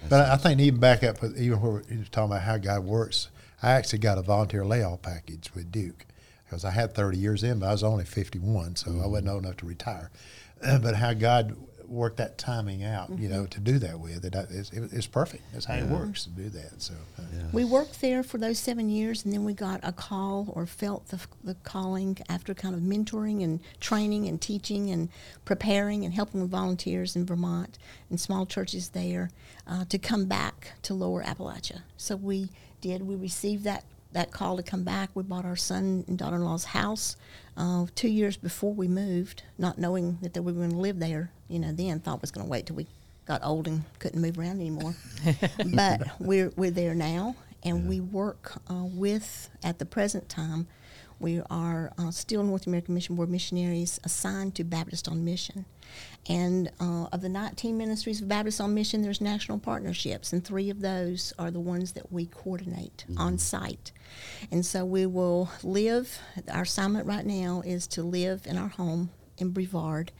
But 0.10 0.30
I 0.32 0.38
think 0.38 0.60
even 0.62 0.80
back 0.80 1.04
up, 1.04 1.18
even 1.38 1.62
where 1.62 1.84
you 1.88 2.00
was 2.00 2.10
talking 2.10 2.32
about 2.32 2.42
how 2.42 2.58
God 2.58 2.84
works, 2.84 3.30
I 3.62 3.72
actually 3.72 4.00
got 4.00 4.18
a 4.18 4.22
volunteer 4.22 4.66
layoff 4.66 5.02
package 5.02 5.52
with 5.54 5.72
Duke 5.72 6.06
because 6.46 6.66
I 6.66 6.72
had 6.72 6.94
30 6.94 7.18
years 7.18 7.44
in, 7.44 7.60
but 7.60 7.68
I 7.68 7.72
was 7.72 7.84
only 7.84 8.06
51, 8.06 8.78
so 8.78 9.02
I 9.04 9.08
wasn't 9.08 9.30
old 9.30 9.44
enough 9.44 9.58
to 9.58 9.66
retire. 9.66 10.10
but 10.62 10.96
how 10.96 11.14
God 11.14 11.56
worked 11.90 12.18
that 12.18 12.38
timing 12.38 12.84
out, 12.84 13.10
you 13.18 13.28
know, 13.30 13.46
to 13.48 13.60
do 13.60 13.80
that 13.80 14.00
with 14.00 14.24
it, 14.24 14.34
that 14.34 14.50
is, 14.52 14.72
it, 14.72 14.92
it's 14.94 15.08
perfect. 15.08 15.44
That's 15.54 15.66
how 15.66 15.76
it 15.76 15.86
works 15.86 16.24
to 16.26 16.30
do 16.30 16.50
that. 16.50 16.82
So, 16.82 16.94
uh, 17.18 17.24
Yeah. 17.34 17.44
We 17.52 17.66
worked 17.66 18.00
there 18.02 18.24
for 18.24 18.38
those 18.38 18.60
seven 18.60 18.90
years, 18.90 19.26
and 19.26 19.34
then 19.34 19.44
we 19.44 19.54
got 19.54 19.80
a 19.84 19.92
call 19.92 20.52
or 20.54 20.66
felt 20.66 21.08
the, 21.08 21.20
the 21.44 21.56
calling 21.64 22.18
after 22.30 22.54
kind 22.54 22.76
of 22.76 22.82
mentoring 22.82 23.44
and 23.44 23.60
training 23.80 24.28
and 24.28 24.40
teaching 24.40 24.92
and 24.92 25.10
preparing 25.46 26.06
and 26.06 26.14
helping 26.14 26.42
with 26.42 26.52
volunteers 26.52 27.16
in 27.16 27.26
Vermont 27.26 27.78
and 28.10 28.20
small 28.20 28.46
churches 28.46 28.90
there 28.90 29.30
uh, 29.68 29.86
to 29.86 29.98
come 29.98 30.26
back 30.26 30.74
to 30.84 30.94
Lower 30.94 31.24
Appalachia. 31.24 31.82
So 31.98 32.16
we 32.16 32.50
did. 32.82 33.02
We 33.02 33.16
received 33.16 33.64
that 33.66 33.84
that 34.12 34.32
call 34.32 34.58
to 34.58 34.64
come 34.64 34.84
back. 34.84 35.10
We 35.14 35.22
bought 35.22 35.46
our 35.46 35.56
son 35.56 36.04
and 36.08 36.18
daughter-in-law's 36.18 36.64
house 36.64 37.16
uh, 37.60 37.86
two 37.94 38.08
years 38.08 38.38
before 38.38 38.74
we 38.74 38.88
moved, 38.88 39.44
not 39.58 39.78
knowing 39.78 40.18
that 40.22 40.34
we 40.42 40.52
were 40.52 40.60
going 40.60 40.72
to 40.72 40.78
live 40.78 41.00
there. 41.00 41.32
You 41.50 41.60
know, 41.60 41.72
then 41.72 42.00
thought 42.00 42.22
was 42.22 42.32
going 42.32 42.46
to 42.46 42.50
wait 42.50 42.66
till 42.66 42.78
we 42.78 42.88
got 43.26 43.44
old 43.44 43.68
and 43.68 43.84
couldn't 44.00 44.22
move 44.22 44.40
around 44.40 44.62
anymore. 44.62 44.96
but 45.76 46.02
we're 46.20 46.52
we're 46.56 46.72
there 46.72 46.96
now, 46.96 47.36
and 47.64 47.88
we 47.88 48.00
work 48.00 48.54
uh, 48.70 48.86
with 48.86 49.50
at 49.62 49.78
the 49.78 49.86
present 49.86 50.30
time. 50.30 50.68
We 51.20 51.42
are 51.50 51.92
uh, 51.98 52.12
still 52.12 52.44
North 52.44 52.66
American 52.66 52.96
Mission 52.96 53.18
Board 53.18 53.30
missionaries 53.30 54.00
assigned 54.06 54.56
to 54.56 54.64
Baptist 54.64 55.10
on 55.10 55.26
Mission. 55.26 55.66
And 56.28 56.70
uh, 56.80 57.06
of 57.12 57.22
the 57.22 57.30
19 57.30 57.78
ministries 57.78 58.22
of 58.22 58.28
Baptist 58.28 58.62
on 58.62 58.74
Mission, 58.74 59.02
there's 59.02 59.22
national 59.22 59.60
partnerships, 59.60 60.32
and 60.32 60.44
three 60.44 60.70
of 60.70 60.82
those 60.82 61.34
are 61.40 61.50
the 61.50 61.60
ones 61.60 61.94
that 61.94 62.12
we 62.12 62.26
coordinate 62.26 63.06
on 63.18 63.38
site. 63.38 63.92
And 64.52 64.66
so 64.66 64.86
we 64.86 65.06
will 65.06 65.50
live, 65.64 66.20
our 66.52 66.64
assignment 66.64 67.08
right 67.08 67.26
now 67.26 67.64
is 67.66 67.88
to 67.88 68.04
live 68.04 68.46
in 68.46 68.58
our 68.58 68.68
home 68.68 69.10
in 69.38 69.52
Brevard 69.52 70.12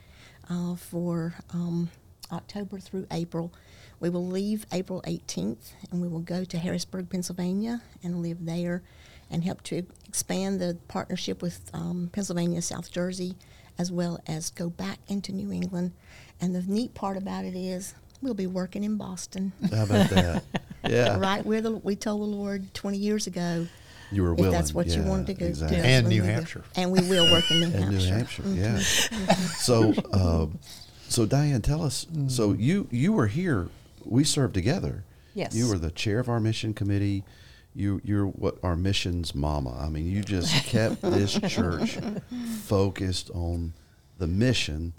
uh, 0.48 0.74
for 0.74 1.34
um, 1.52 1.90
October 2.32 2.78
through 2.78 3.06
April. 3.10 3.52
We 4.00 4.08
will 4.08 4.26
leave 4.26 4.66
April 4.72 5.02
18th 5.06 5.72
and 5.90 6.00
we 6.00 6.08
will 6.08 6.20
go 6.20 6.44
to 6.44 6.58
Harrisburg, 6.58 7.10
Pennsylvania 7.10 7.82
and 8.02 8.22
live 8.22 8.44
there 8.44 8.82
and 9.30 9.44
help 9.44 9.62
to 9.64 9.86
expand 10.08 10.60
the 10.60 10.78
partnership 10.88 11.42
with 11.42 11.70
um, 11.72 12.08
Pennsylvania, 12.12 12.62
South 12.62 12.90
Jersey, 12.90 13.36
as 13.80 13.90
well 13.90 14.20
as 14.26 14.50
go 14.50 14.68
back 14.68 14.98
into 15.08 15.32
New 15.32 15.50
England. 15.50 15.92
And 16.38 16.54
the 16.54 16.60
neat 16.62 16.92
part 16.92 17.16
about 17.16 17.46
it 17.46 17.54
is 17.56 17.94
we'll 18.20 18.34
be 18.34 18.46
working 18.46 18.84
in 18.84 18.96
Boston, 18.98 19.52
How 19.72 19.84
about 19.84 20.10
that? 20.10 20.44
Yeah. 20.88 21.18
right 21.18 21.44
where 21.44 21.60
the, 21.60 21.72
we 21.72 21.94
told 21.94 22.22
the 22.22 22.24
Lord 22.36 22.72
20 22.72 22.96
years 22.96 23.26
ago 23.26 23.66
You 24.10 24.22
were 24.22 24.32
if 24.32 24.38
willing. 24.38 24.52
that's 24.52 24.72
what 24.72 24.86
you 24.86 25.02
wanted 25.02 25.26
to 25.28 25.34
go 25.34 25.44
Exactly. 25.46 25.76
that's 25.76 25.86
And 25.88 26.08
New 26.08 26.14
we 26.16 26.20
will. 26.26 26.34
Hampshire. 26.34 26.64
And 26.74 26.90
we 26.90 27.00
will 27.02 27.30
work 27.30 27.50
in 27.50 27.60
New 27.60 27.66
And 27.74 27.74
Hampshire. 27.74 28.42
New 28.44 28.62
Hampshire, 28.62 29.12
Mhm. 29.12 29.28
yeah. 29.28 29.34
so, 29.58 29.92
uh, 30.12 30.46
so 31.08 31.26
Diane, 31.26 31.60
tell 31.60 31.82
us. 31.82 32.06
So 32.28 32.52
you 32.52 32.86
you 32.90 33.12
were 33.12 33.26
here. 33.26 33.68
We 34.06 34.24
served 34.24 34.54
together. 34.54 35.04
Yes. 35.34 35.54
You 35.54 35.68
were 35.68 35.78
the 35.78 35.90
chair 35.90 36.18
of 36.18 36.28
our 36.30 36.40
mission 36.40 36.72
committee. 36.72 37.24
You 37.74 38.00
you're 38.04 38.26
what 38.26 38.58
our 38.62 38.76
missions 38.76 39.34
mama. 39.34 39.76
I 39.80 39.88
mean, 39.88 40.06
you 40.10 40.22
just 40.22 40.64
kept 40.66 41.02
this 41.02 41.38
church 41.48 41.98
focused 42.64 43.30
on 43.30 43.72
the 44.18 44.26
mission, 44.26 44.92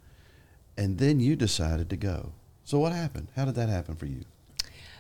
and 0.78 0.98
then 0.98 1.20
you 1.20 1.36
decided 1.36 1.90
to 1.90 1.98
go. 1.98 2.32
So 2.64 2.80
what 2.80 2.94
happened? 2.94 3.28
How 3.36 3.46
did 3.46 3.56
that 3.56 3.70
happen 3.70 3.96
for 3.96 4.06
you? 4.06 4.22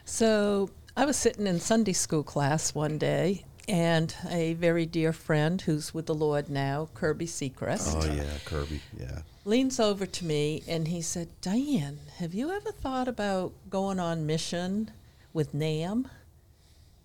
So 0.06 0.70
I 0.98 1.06
was 1.06 1.16
sitting 1.16 1.48
in 1.48 1.60
Sunday 1.60 1.94
school 1.94 2.24
class 2.24 2.76
one 2.76 2.98
day, 2.98 3.46
and 3.68 4.14
a 4.30 4.54
very 4.56 4.86
dear 4.86 5.14
friend 5.14 5.62
who's 5.62 5.94
with 5.94 6.08
the 6.08 6.16
Lord 6.16 6.50
now, 6.50 6.90
Kirby 6.94 7.26
Seacrest, 7.28 8.04
Oh 8.04 8.14
yeah, 8.14 8.38
Kirby. 8.46 8.82
Yeah. 9.00 9.20
leans 9.46 9.80
over 9.80 10.06
to 10.06 10.26
me 10.26 10.64
and 10.68 10.88
he 10.90 11.02
said, 11.02 11.30
Diane, 11.42 12.00
have 12.18 12.34
you 12.34 12.52
ever 12.52 12.72
thought 12.72 13.08
about 13.08 13.54
going 13.70 14.00
on 14.00 14.26
mission 14.26 14.92
with 15.34 15.54
NAMB? 15.56 16.08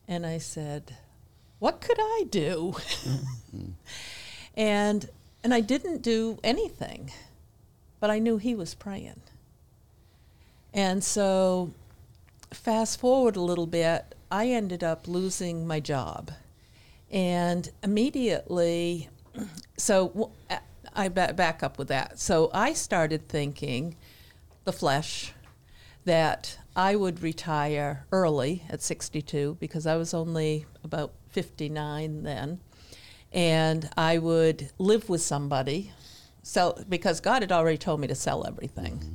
And 0.09 0.27
I 0.27 0.39
said, 0.39 0.97
What 1.59 1.81
could 1.81 1.99
I 1.99 2.25
do? 2.31 2.75
Mm-hmm. 2.77 3.71
and 4.57 5.09
and 5.43 5.55
I 5.55 5.61
didn't 5.61 6.03
do 6.03 6.39
anything, 6.43 7.13
but 8.01 8.11
I 8.11 8.19
knew 8.19 8.39
he 8.39 8.55
was 8.55 8.75
praying. 8.75 9.21
And 10.75 11.03
so 11.05 11.71
fast 12.53 12.99
forward 12.99 13.37
a 13.37 13.41
little 13.41 13.67
bit, 13.67 14.15
I 14.31 14.49
ended 14.49 14.83
up 14.83 15.07
losing 15.07 15.67
my 15.67 15.81
job. 15.81 16.33
And 17.11 17.71
immediately, 17.83 19.09
so 19.77 20.33
uh, 20.51 20.59
I 20.95 21.09
back 21.09 21.63
up 21.63 21.79
with 21.79 21.89
that. 21.89 22.19
So 22.19 22.51
I 22.53 22.73
started 22.73 23.29
thinking 23.29 23.97
the 24.65 24.73
flesh 24.73 25.33
that 26.05 26.59
I 26.77 26.95
would 26.95 27.23
retire 27.23 28.05
early 28.13 28.63
at 28.69 28.83
62 28.83 29.57
because 29.59 29.87
I 29.87 29.97
was 29.97 30.13
only 30.13 30.67
about 30.85 31.15
59 31.31 32.23
then. 32.23 32.61
And 33.33 33.89
I 33.97 34.19
would 34.19 34.71
live 34.79 35.09
with 35.09 35.23
somebody, 35.23 35.93
sell 36.43 36.79
because 36.87 37.21
God 37.21 37.41
had 37.41 37.51
already 37.51 37.79
told 37.79 38.01
me 38.01 38.07
to 38.09 38.15
sell 38.15 38.47
everything. 38.47 38.99
Mm-hmm. 38.99 39.15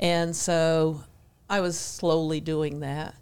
And 0.00 0.34
so 0.34 1.04
I 1.48 1.60
was 1.60 1.78
slowly 1.78 2.40
doing 2.40 2.80
that. 2.80 3.14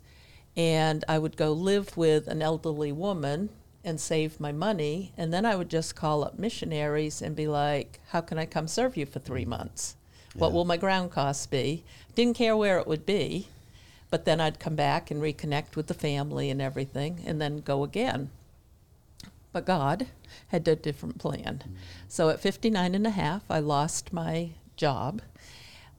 And 0.57 1.05
I 1.07 1.19
would 1.19 1.37
go 1.37 1.53
live 1.53 1.99
with 1.99 2.29
an 2.29 2.41
elderly 2.41 2.93
woman 2.93 3.51
and 3.85 4.01
save 4.01 4.41
my 4.41 4.53
money. 4.53 5.13
And 5.19 5.35
then 5.35 5.45
I 5.45 5.55
would 5.55 5.69
just 5.69 5.95
call 5.95 6.25
up 6.25 6.39
missionaries 6.39 7.21
and 7.21 7.37
be 7.37 7.47
like, 7.47 8.01
How 8.09 8.23
can 8.23 8.39
I 8.39 8.47
come 8.47 8.69
serve 8.69 8.97
you 8.97 9.05
for 9.05 9.19
three 9.19 9.45
months? 9.45 9.97
What 10.35 10.53
will 10.53 10.65
my 10.65 10.77
ground 10.77 11.13
costs 11.13 11.47
be? 11.47 11.85
Didn't 12.15 12.37
care 12.37 12.57
where 12.57 12.79
it 12.79 12.87
would 12.87 13.07
be. 13.07 13.49
But 14.11 14.25
then 14.25 14.41
I'd 14.41 14.61
come 14.61 14.77
back 14.77 15.11
and 15.11 15.21
reconnect 15.21 15.77
with 15.77 15.89
the 15.89 15.95
family 15.95 16.51
and 16.51 16.63
everything 16.63 17.23
and 17.27 17.41
then 17.41 17.59
go 17.59 17.83
again. 17.83 18.31
But 19.53 19.65
God 19.65 20.09
had 20.49 20.69
a 20.69 20.77
different 20.77 21.19
plan. 21.19 21.63
So 22.09 22.29
at 22.29 22.41
59 22.41 22.95
and 22.95 23.07
a 23.07 23.11
half, 23.11 23.43
I 23.51 23.59
lost 23.59 24.13
my 24.13 24.51
job. 24.77 25.23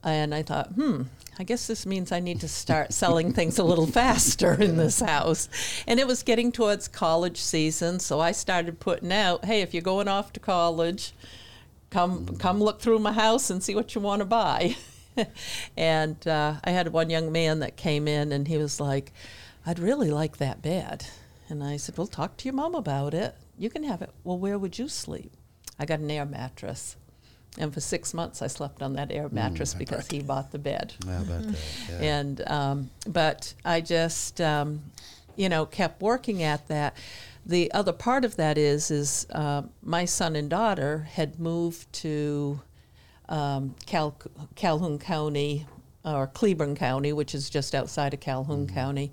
And 0.03 0.33
I 0.33 0.43
thought, 0.43 0.67
hmm, 0.67 1.03
I 1.39 1.43
guess 1.43 1.67
this 1.67 1.85
means 1.85 2.11
I 2.11 2.19
need 2.19 2.39
to 2.41 2.47
start 2.47 2.93
selling 2.93 3.33
things 3.33 3.57
a 3.57 3.63
little 3.63 3.87
faster 3.87 4.53
in 4.53 4.77
this 4.77 4.99
house. 4.99 5.49
And 5.85 5.99
it 5.99 6.07
was 6.07 6.23
getting 6.23 6.51
towards 6.51 6.87
college 6.87 7.37
season, 7.37 7.99
so 7.99 8.19
I 8.19 8.31
started 8.31 8.79
putting 8.79 9.11
out, 9.11 9.45
hey, 9.45 9.61
if 9.61 9.73
you're 9.73 9.81
going 9.81 10.07
off 10.07 10.31
to 10.33 10.39
college, 10.39 11.13
come 11.89 12.37
come 12.37 12.59
look 12.59 12.79
through 12.79 12.99
my 12.99 13.13
house 13.13 13.49
and 13.49 13.63
see 13.63 13.75
what 13.75 13.95
you 13.95 14.01
want 14.01 14.19
to 14.19 14.25
buy. 14.25 14.75
and 15.77 16.27
uh, 16.27 16.55
I 16.63 16.71
had 16.71 16.89
one 16.89 17.09
young 17.09 17.31
man 17.31 17.59
that 17.59 17.75
came 17.75 18.07
in 18.07 18.31
and 18.31 18.47
he 18.47 18.57
was 18.57 18.79
like, 18.79 19.11
I'd 19.65 19.79
really 19.79 20.11
like 20.11 20.37
that 20.37 20.61
bed. 20.61 21.07
And 21.49 21.63
I 21.63 21.77
said, 21.77 21.97
Well, 21.97 22.07
talk 22.07 22.37
to 22.37 22.45
your 22.45 22.55
mom 22.55 22.75
about 22.75 23.13
it. 23.13 23.35
You 23.57 23.69
can 23.69 23.83
have 23.83 24.01
it. 24.01 24.11
Well, 24.23 24.37
where 24.37 24.57
would 24.57 24.77
you 24.77 24.87
sleep? 24.87 25.31
I 25.79 25.85
got 25.85 25.99
an 25.99 26.11
air 26.11 26.25
mattress. 26.25 26.95
And 27.57 27.73
for 27.73 27.79
six 27.79 28.13
months, 28.13 28.41
I 28.41 28.47
slept 28.47 28.83
on 28.83 28.93
that 28.93 29.11
air 29.11 29.29
mattress 29.29 29.73
because 29.73 30.07
he 30.07 30.21
bought 30.21 30.51
the 30.51 30.59
bed. 30.59 30.93
How 31.05 31.21
about 31.21 31.43
that? 31.43 31.57
Yeah. 31.89 32.19
And 32.19 32.47
um, 32.47 32.89
but 33.07 33.53
I 33.65 33.81
just 33.81 34.39
um, 34.39 34.83
you 35.35 35.49
know 35.49 35.65
kept 35.65 36.01
working 36.01 36.43
at 36.43 36.67
that. 36.67 36.95
The 37.45 37.71
other 37.71 37.93
part 37.93 38.25
of 38.25 38.35
that 38.35 38.57
is 38.57 38.91
is 38.91 39.25
uh, 39.31 39.63
my 39.81 40.05
son 40.05 40.35
and 40.35 40.49
daughter 40.49 41.07
had 41.11 41.39
moved 41.39 41.91
to 41.93 42.61
um, 43.29 43.75
Cal- 43.85 44.17
Calhoun 44.55 44.99
County 44.99 45.65
or 46.05 46.27
Cleburne 46.27 46.75
County, 46.75 47.11
which 47.13 47.35
is 47.35 47.49
just 47.49 47.75
outside 47.75 48.13
of 48.13 48.19
Calhoun 48.19 48.67
County, 48.67 49.11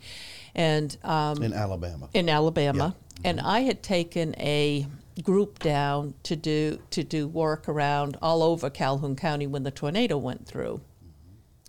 and 0.54 0.96
um, 1.02 1.42
in 1.42 1.52
Alabama. 1.52 2.08
in 2.14 2.28
Alabama, 2.28 2.94
and 3.24 3.40
I 3.40 3.60
had 3.60 3.82
taken 3.82 4.34
a 4.38 4.86
group 5.22 5.58
down 5.60 6.14
to 6.24 6.36
do 6.36 6.78
to 6.90 7.04
do 7.04 7.26
work 7.26 7.68
around 7.68 8.16
all 8.22 8.42
over 8.42 8.70
Calhoun 8.70 9.16
County 9.16 9.46
when 9.46 9.62
the 9.62 9.70
tornado 9.70 10.16
went 10.18 10.46
through. 10.46 10.80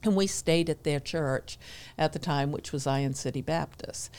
And 0.03 0.15
we 0.15 0.27
stayed 0.27 0.69
at 0.69 0.83
their 0.83 0.99
church 0.99 1.57
at 1.97 2.13
the 2.13 2.19
time, 2.19 2.51
which 2.51 2.71
was 2.71 2.83
Zion 2.83 3.15
City 3.15 3.41
Baptist. 3.41 4.11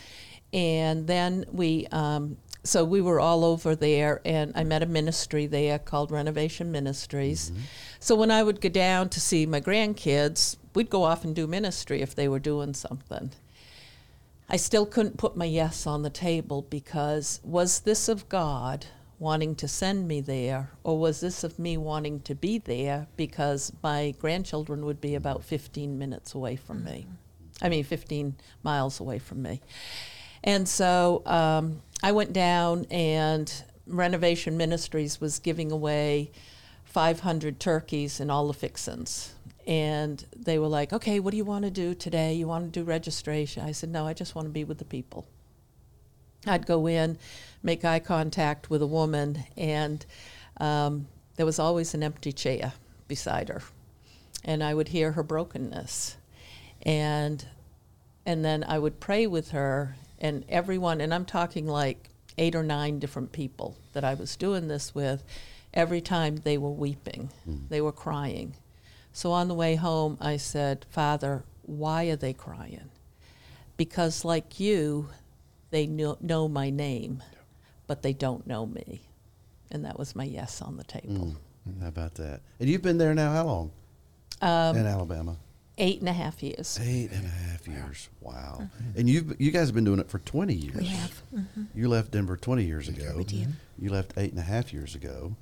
And 0.53 1.07
then 1.07 1.45
we, 1.53 1.87
um, 1.93 2.39
so 2.67 2.85
we 2.85 3.01
were 3.01 3.21
all 3.21 3.45
over 3.45 3.75
there, 3.75 4.21
and 4.25 4.53
I 4.55 4.65
met 4.65 4.83
a 4.83 4.87
ministry 4.87 5.47
there 5.47 5.79
called 5.79 6.11
Renovation 6.11 6.73
Ministries. 6.73 7.53
So 8.01 8.15
when 8.15 8.31
I 8.31 8.43
would 8.43 8.61
go 8.61 8.69
down 8.69 9.09
to 9.11 9.21
see 9.21 9.47
my 9.47 9.61
grandkids, 9.61 10.57
we'd 10.75 10.91
go 10.91 11.03
off 11.05 11.25
and 11.25 11.35
do 11.35 11.47
ministry 11.47 12.03
if 12.03 12.15
they 12.15 12.29
were 12.29 12.39
doing 12.39 12.75
something. 12.75 13.31
I 14.49 14.57
still 14.57 14.87
couldn't 14.87 15.17
put 15.19 15.37
my 15.37 15.45
yes 15.45 15.87
on 15.87 16.03
the 16.03 16.11
table 16.11 16.63
because 16.63 17.41
was 17.43 17.81
this 17.81 18.09
of 18.09 18.29
God 18.29 18.87
wanting 19.19 19.55
to 19.57 19.67
send 19.67 20.07
me 20.07 20.21
there, 20.21 20.71
or 20.85 20.99
was 20.99 21.21
this 21.21 21.43
of 21.43 21.59
me 21.59 21.77
wanting 21.77 22.21
to 22.21 22.35
be 22.35 22.59
there 22.59 23.09
because 23.17 23.73
my 23.83 24.15
grandchildren 24.19 24.85
would 24.85 25.01
be 25.01 25.15
about 25.15 25.43
15 25.43 25.99
minutes 25.99 26.35
away 26.35 26.55
from 26.57 26.85
me? 26.85 27.07
I 27.63 27.69
mean, 27.69 27.85
15 27.85 28.37
miles 28.63 29.01
away 29.01 29.19
from 29.19 29.43
me. 29.43 29.63
And 30.45 30.69
so 30.69 31.23
um, 31.27 31.83
I 32.03 32.13
went 32.13 32.33
down, 32.33 32.87
and 32.91 33.53
Renovation 33.87 34.57
Ministries 34.57 35.21
was 35.21 35.39
giving 35.39 35.73
away 35.73 36.31
500 36.85 37.59
turkeys 37.59 38.21
and 38.21 38.31
all 38.31 38.47
the 38.47 38.55
fixins. 38.55 39.35
And 39.67 40.25
they 40.37 40.59
were 40.59 40.69
like, 40.69 40.93
okay, 40.93 41.19
what 41.21 41.33
do 41.33 41.37
you 41.37 41.45
want 41.45 41.65
to 41.65 41.71
do 41.71 41.95
today? 41.95 42.35
You 42.35 42.47
want 42.47 42.73
to 42.73 42.81
do 42.81 42.85
registration? 42.85 43.65
I 43.65 43.73
said, 43.73 43.91
no, 43.91 44.07
I 44.07 44.13
just 44.13 44.35
want 44.35 44.47
to 44.47 44.53
be 44.53 44.65
with 44.65 44.79
the 44.79 44.85
people. 44.85 45.27
I'd 46.47 46.67
go 46.67 46.87
in, 46.87 47.19
make 47.63 47.85
eye 47.85 47.99
contact 47.99 48.71
with 48.71 48.83
a 48.83 48.87
woman, 48.87 49.45
and 49.57 50.07
um, 50.61 51.09
there 51.37 51.47
was 51.47 51.59
always 51.59 51.95
an 51.95 52.03
empty 52.03 52.33
chair 52.33 52.73
beside 53.09 53.49
her. 53.49 53.63
And 54.45 54.63
I 54.63 54.75
would 54.75 54.89
hear 54.89 55.13
her 55.13 55.23
brokenness. 55.23 56.17
And 56.83 57.45
and 58.25 58.45
then 58.45 58.65
I 58.65 58.79
would 58.79 58.99
pray 58.99 59.27
with 59.27 59.51
her 59.51 59.95
and 60.19 60.45
everyone 60.49 61.01
and 61.01 61.13
I'm 61.13 61.25
talking 61.25 61.67
like 61.67 62.11
eight 62.39 62.55
or 62.55 62.63
nine 62.63 62.99
different 62.99 63.33
people 63.33 63.77
that 63.93 64.05
I 64.05 64.15
was 64.15 64.37
doing 64.37 64.69
this 64.69 64.95
with 64.95 65.23
every 65.75 66.01
time 66.01 66.37
they 66.37 66.59
were 66.59 66.71
weeping. 66.71 67.31
They 67.69 67.81
were 67.81 67.93
crying. 67.93 68.55
So 69.13 69.33
on 69.33 69.49
the 69.49 69.55
way 69.55 69.77
home 69.77 70.19
I 70.21 70.37
said 70.37 70.87
father 70.91 71.45
why 71.63 72.05
are 72.05 72.17
they 72.17 72.33
crying? 72.33 72.91
Because 73.77 74.25
like 74.25 74.61
you 74.61 75.09
they 75.71 75.87
know, 75.87 76.17
know 76.21 76.49
my 76.49 76.71
name 76.71 77.23
but 77.87 78.03
they 78.03 78.13
don't 78.13 78.47
know 78.47 78.67
me. 78.67 79.01
And 79.71 79.85
that 79.85 79.99
was 79.99 80.15
my 80.15 80.25
yes 80.25 80.63
on 80.63 80.77
the 80.77 80.85
table. 80.85 81.37
How 81.81 81.89
about 81.89 82.15
that? 82.15 82.41
And 82.61 82.69
you've 82.69 82.83
been 82.83 82.99
there 82.99 83.15
now 83.15 83.33
how 83.33 83.45
long? 83.45 83.71
Um, 84.41 84.77
in 84.77 84.87
Alabama. 84.87 85.37
Eight 85.79 86.01
and 86.01 86.09
a 86.09 86.13
half 86.13 86.43
years 86.43 86.79
Eight 86.83 87.11
and 87.13 87.25
a 87.27 87.29
half 87.29 87.69
years. 87.69 88.09
Wow. 88.21 88.69
And 88.97 89.09
you 89.09 89.37
you 89.39 89.51
guys 89.51 89.69
have 89.69 89.75
been 89.75 89.85
doing 89.85 89.99
it 89.99 90.09
for 90.09 90.19
20 90.19 90.55
years. 90.55 90.77
We 90.77 90.87
have. 90.87 91.23
You 91.75 91.89
left 91.89 92.13
Denver 92.13 92.37
20 92.37 92.65
years 92.65 92.89
ago. 92.89 93.15
We 93.17 93.25
did. 93.25 93.49
You 93.79 93.91
left 93.91 94.15
eight 94.17 94.31
and 94.31 94.41
a 94.41 94.45
half 94.45 94.73
years 94.73 94.95
ago. 94.95 95.37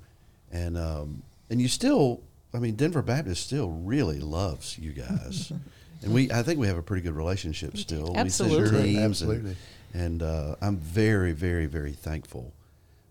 And 0.51 0.77
um, 0.77 1.23
and 1.49 1.61
you 1.61 1.67
still, 1.67 2.21
I 2.53 2.59
mean, 2.59 2.75
Denver 2.75 3.01
Baptist 3.01 3.45
still 3.45 3.69
really 3.69 4.19
loves 4.19 4.77
you 4.77 4.93
guys. 4.93 5.51
and 6.01 6.13
we, 6.13 6.31
I 6.31 6.43
think 6.43 6.59
we 6.59 6.67
have 6.67 6.77
a 6.77 6.83
pretty 6.83 7.01
good 7.01 7.15
relationship 7.15 7.77
still. 7.77 8.13
We 8.13 8.19
Absolutely. 8.19 8.69
send 8.69 8.83
teams 8.83 9.21
Absolutely. 9.21 9.55
And, 9.93 10.21
and 10.21 10.23
uh, 10.23 10.55
I'm 10.61 10.77
very, 10.77 11.31
very, 11.31 11.65
very 11.65 11.93
thankful 11.93 12.53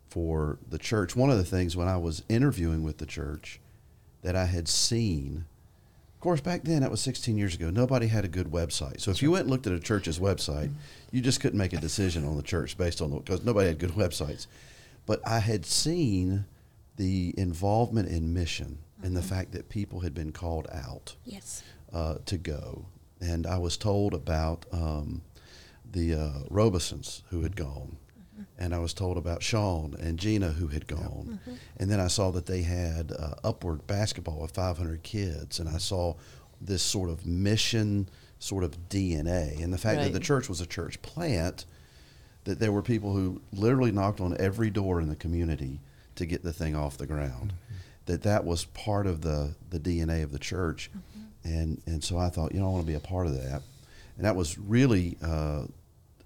for 0.09 0.59
the 0.69 0.78
church. 0.78 1.16
One 1.16 1.31
of 1.31 1.38
the 1.38 1.45
things 1.45 1.76
when 1.76 1.88
I 1.88 1.97
was 1.97 2.23
interviewing 2.28 2.83
with 2.83 2.99
the 2.99 3.07
church 3.07 3.61
that 4.23 4.37
I 4.37 4.47
had 4.47 4.69
seen, 4.69 5.38
of 5.38 5.53
course, 6.25 6.40
back 6.40 6.62
then, 6.64 6.81
that 6.81 6.90
was 6.90 7.00
16 7.02 7.37
years 7.37 7.54
ago, 7.54 7.71
nobody 7.71 8.07
had 8.09 8.25
a 8.25 8.28
good 8.28 8.49
website. 8.49 9.00
So 9.00 9.11
if 9.11 9.23
you 9.23 9.31
went 9.31 9.43
and 9.43 9.50
looked 9.50 9.66
at 9.66 9.73
a 9.75 9.78
church's 9.78 10.19
website, 10.19 10.73
you 11.12 11.21
just 11.21 11.40
couldn't 11.40 11.59
make 11.59 11.73
a 11.75 11.76
decision 11.81 12.25
on 12.26 12.37
the 12.37 12.43
church 12.43 12.76
based 12.78 13.00
on 13.02 13.11
the, 13.11 13.19
because 13.19 13.45
nobody 13.45 13.69
had 13.69 13.78
good 13.78 13.90
websites. 13.90 14.47
But 15.07 15.21
I 15.28 15.38
had 15.40 15.66
seen 15.66 16.47
the 16.97 17.35
involvement 17.37 18.09
in 18.09 18.33
mission 18.33 18.78
and 19.02 19.14
the 19.16 19.23
fact 19.23 19.52
that 19.52 19.69
people 19.69 20.00
had 20.00 20.14
been 20.14 20.33
called 20.33 20.66
out 20.73 21.14
Yes. 21.26 21.62
uh, 21.93 22.16
to 22.25 22.38
go. 22.38 22.87
And 23.21 23.47
I 23.47 23.59
was 23.59 23.76
told 23.76 24.14
about 24.14 24.64
um, 24.73 25.21
the 25.90 26.14
uh, 26.14 26.31
Robesons 26.50 27.21
who 27.31 27.43
had 27.43 27.54
gone. 27.54 27.99
And 28.59 28.75
I 28.75 28.79
was 28.79 28.95
told 28.95 29.17
about 29.17 29.43
Sean 29.43 29.95
and 29.99 30.19
Gina 30.19 30.50
who 30.50 30.69
had 30.69 30.87
gone. 30.87 31.41
And 31.76 31.91
then 31.91 32.00
I 32.00 32.09
saw 32.09 32.31
that 32.33 32.47
they 32.47 32.62
had 32.62 33.12
uh, 33.12 33.35
Upward 33.43 33.87
Basketball 33.87 34.41
with 34.41 34.53
500 34.53 35.03
kids. 35.03 35.59
And 35.59 35.69
I 35.69 35.79
saw 35.79 36.14
this 36.61 36.83
sort 36.83 37.11
of 37.11 37.26
mission, 37.26 38.09
sort 38.38 38.64
of 38.64 38.88
DNA. 38.88 39.62
And 39.62 39.73
the 39.73 39.79
fact 39.79 40.00
that 40.00 40.12
the 40.12 40.21
church 40.21 40.49
was 40.49 40.61
a 40.61 40.67
church 40.67 41.00
plant 41.03 41.64
that 42.45 42.59
there 42.59 42.73
were 42.73 42.83
people 42.83 43.12
who 43.14 43.41
literally 43.53 43.91
knocked 43.91 44.21
on 44.21 44.37
every 44.38 44.71
door 44.71 45.00
in 45.00 45.09
the 45.09 45.17
community 45.17 45.81
to 46.17 46.26
get 46.26 46.43
the 46.43 46.53
thing 46.53 46.76
off 46.76 46.97
the 46.99 47.07
ground. 47.07 47.55
That 48.07 48.23
that 48.23 48.45
was 48.45 48.67
part 48.67 49.07
of 49.07 49.23
the 49.23 49.55
the 49.71 49.81
DNA 49.81 50.23
of 50.23 50.31
the 50.31 50.38
church, 50.38 50.91
and 51.43 51.81
and 51.87 52.05
so 52.05 52.19
I 52.19 52.29
thought, 52.29 52.53
you 52.53 52.61
know, 52.61 52.67
I 52.67 52.73
want 52.73 52.83
to 52.85 52.87
be 52.87 52.97
a 52.97 53.00
part 53.00 53.26
of 53.26 53.33
that, 53.33 53.62
and 54.17 54.26
that 54.26 54.37
was 54.37 54.59
really 54.59 55.17
uh, 55.23 55.62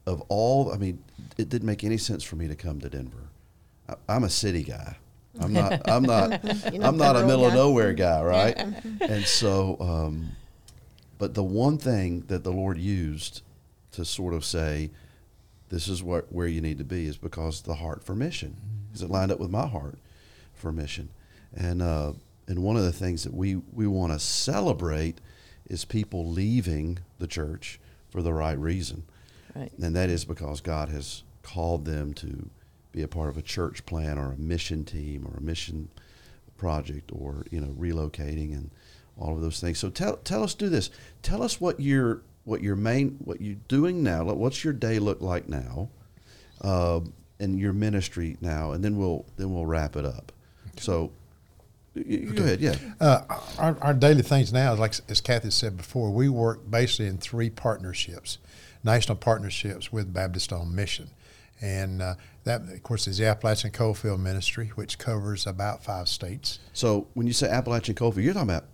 of 0.08 0.22
all. 0.28 0.72
I 0.72 0.76
mean, 0.76 1.02
it 1.36 1.48
didn't 1.48 1.66
make 1.66 1.84
any 1.84 1.98
sense 1.98 2.24
for 2.24 2.36
me 2.36 2.48
to 2.48 2.56
come 2.56 2.80
to 2.80 2.88
Denver. 2.88 3.28
I, 3.88 3.94
I'm 4.08 4.24
a 4.24 4.30
city 4.30 4.62
guy. 4.64 4.96
I'm 5.38 5.52
not. 5.52 5.82
I'm 5.88 6.02
not. 6.02 6.40
I'm 6.82 6.96
not 6.96 7.16
a 7.16 7.26
middle 7.26 7.46
of 7.46 7.54
nowhere 7.54 7.92
guy, 7.92 8.22
right? 8.22 8.56
and 9.00 9.24
so, 9.24 9.76
um, 9.80 10.30
but 11.18 11.34
the 11.34 11.44
one 11.44 11.78
thing 11.78 12.24
that 12.28 12.44
the 12.44 12.52
Lord 12.52 12.78
used 12.78 13.42
to 13.92 14.04
sort 14.04 14.34
of 14.34 14.44
say, 14.44 14.90
this 15.68 15.88
is 15.88 16.02
what 16.02 16.32
where 16.32 16.46
you 16.46 16.60
need 16.60 16.78
to 16.78 16.84
be, 16.84 17.06
is 17.06 17.16
because 17.16 17.62
the 17.62 17.74
heart 17.76 18.02
for 18.02 18.14
mission, 18.14 18.56
because 18.88 19.02
it 19.02 19.10
lined 19.10 19.30
up 19.30 19.38
with 19.38 19.50
my 19.50 19.66
heart 19.66 19.98
for 20.54 20.72
mission, 20.72 21.10
and 21.54 21.82
uh, 21.82 22.12
and 22.48 22.62
one 22.62 22.76
of 22.76 22.84
the 22.84 22.92
things 22.92 23.24
that 23.24 23.34
we 23.34 23.56
we 23.72 23.86
want 23.86 24.12
to 24.12 24.18
celebrate 24.18 25.20
is 25.68 25.84
people 25.84 26.26
leaving 26.26 26.98
the 27.18 27.26
church 27.26 27.78
for 28.10 28.22
the 28.22 28.32
right 28.32 28.58
reason, 28.58 29.04
Right. 29.58 29.72
and 29.82 29.94
that 29.96 30.08
is 30.08 30.24
because 30.24 30.60
God 30.60 30.88
has 30.88 31.22
called 31.42 31.84
them 31.84 32.14
to 32.14 32.48
be 32.92 33.02
a 33.02 33.08
part 33.08 33.28
of 33.28 33.36
a 33.36 33.42
church 33.42 33.84
plan 33.86 34.18
or 34.18 34.32
a 34.32 34.36
mission 34.36 34.84
team 34.84 35.26
or 35.26 35.36
a 35.38 35.40
mission 35.42 35.88
project 36.56 37.10
or 37.12 37.44
you 37.50 37.60
know 37.60 37.68
relocating 37.68 38.52
and 38.52 38.70
all 39.18 39.34
of 39.34 39.40
those 39.40 39.60
things. 39.60 39.78
So 39.78 39.90
tell 39.90 40.16
tell 40.18 40.42
us 40.42 40.54
do 40.54 40.68
this. 40.68 40.90
Tell 41.22 41.42
us 41.42 41.60
what 41.60 41.80
your 41.80 42.22
what 42.44 42.62
your 42.62 42.76
main 42.76 43.18
what 43.24 43.40
you're 43.40 43.56
doing 43.68 44.02
now. 44.02 44.24
What's 44.24 44.62
your 44.64 44.72
day 44.72 44.98
look 44.98 45.20
like 45.20 45.48
now, 45.48 45.88
uh, 46.62 47.00
and 47.40 47.58
your 47.58 47.72
ministry 47.72 48.36
now, 48.40 48.72
and 48.72 48.82
then 48.84 48.96
we'll 48.96 49.24
then 49.36 49.52
we'll 49.52 49.66
wrap 49.66 49.96
it 49.96 50.04
up. 50.04 50.32
So 50.78 51.10
y- 51.94 52.04
y- 52.08 52.16
go 52.34 52.44
ahead. 52.44 52.60
Yeah. 52.60 52.76
Uh, 53.00 53.22
our, 53.58 53.76
our 53.80 53.94
daily 53.94 54.22
things 54.22 54.52
now, 54.52 54.74
like 54.74 54.94
as 55.08 55.20
Kathy 55.20 55.50
said 55.50 55.76
before, 55.76 56.10
we 56.10 56.28
work 56.28 56.68
basically 56.70 57.06
in 57.06 57.18
three 57.18 57.50
partnerships, 57.50 58.38
national 58.88 59.16
partnerships 59.16 59.92
with 59.92 60.12
Baptist 60.12 60.52
on 60.52 60.74
Mission, 60.74 61.10
and 61.60 62.00
uh, 62.00 62.14
that 62.44 62.62
of 62.62 62.82
course 62.82 63.06
is 63.06 63.18
the 63.18 63.26
Appalachian 63.26 63.70
Coalfield 63.70 64.18
Ministry, 64.20 64.68
which 64.76 64.98
covers 64.98 65.46
about 65.46 65.84
five 65.84 66.08
states. 66.08 66.58
So 66.72 67.06
when 67.14 67.26
you 67.26 67.32
say 67.34 67.48
Appalachian 67.48 67.94
Coalfield, 67.94 68.24
you're 68.24 68.32
talking 68.34 68.48
about 68.48 68.64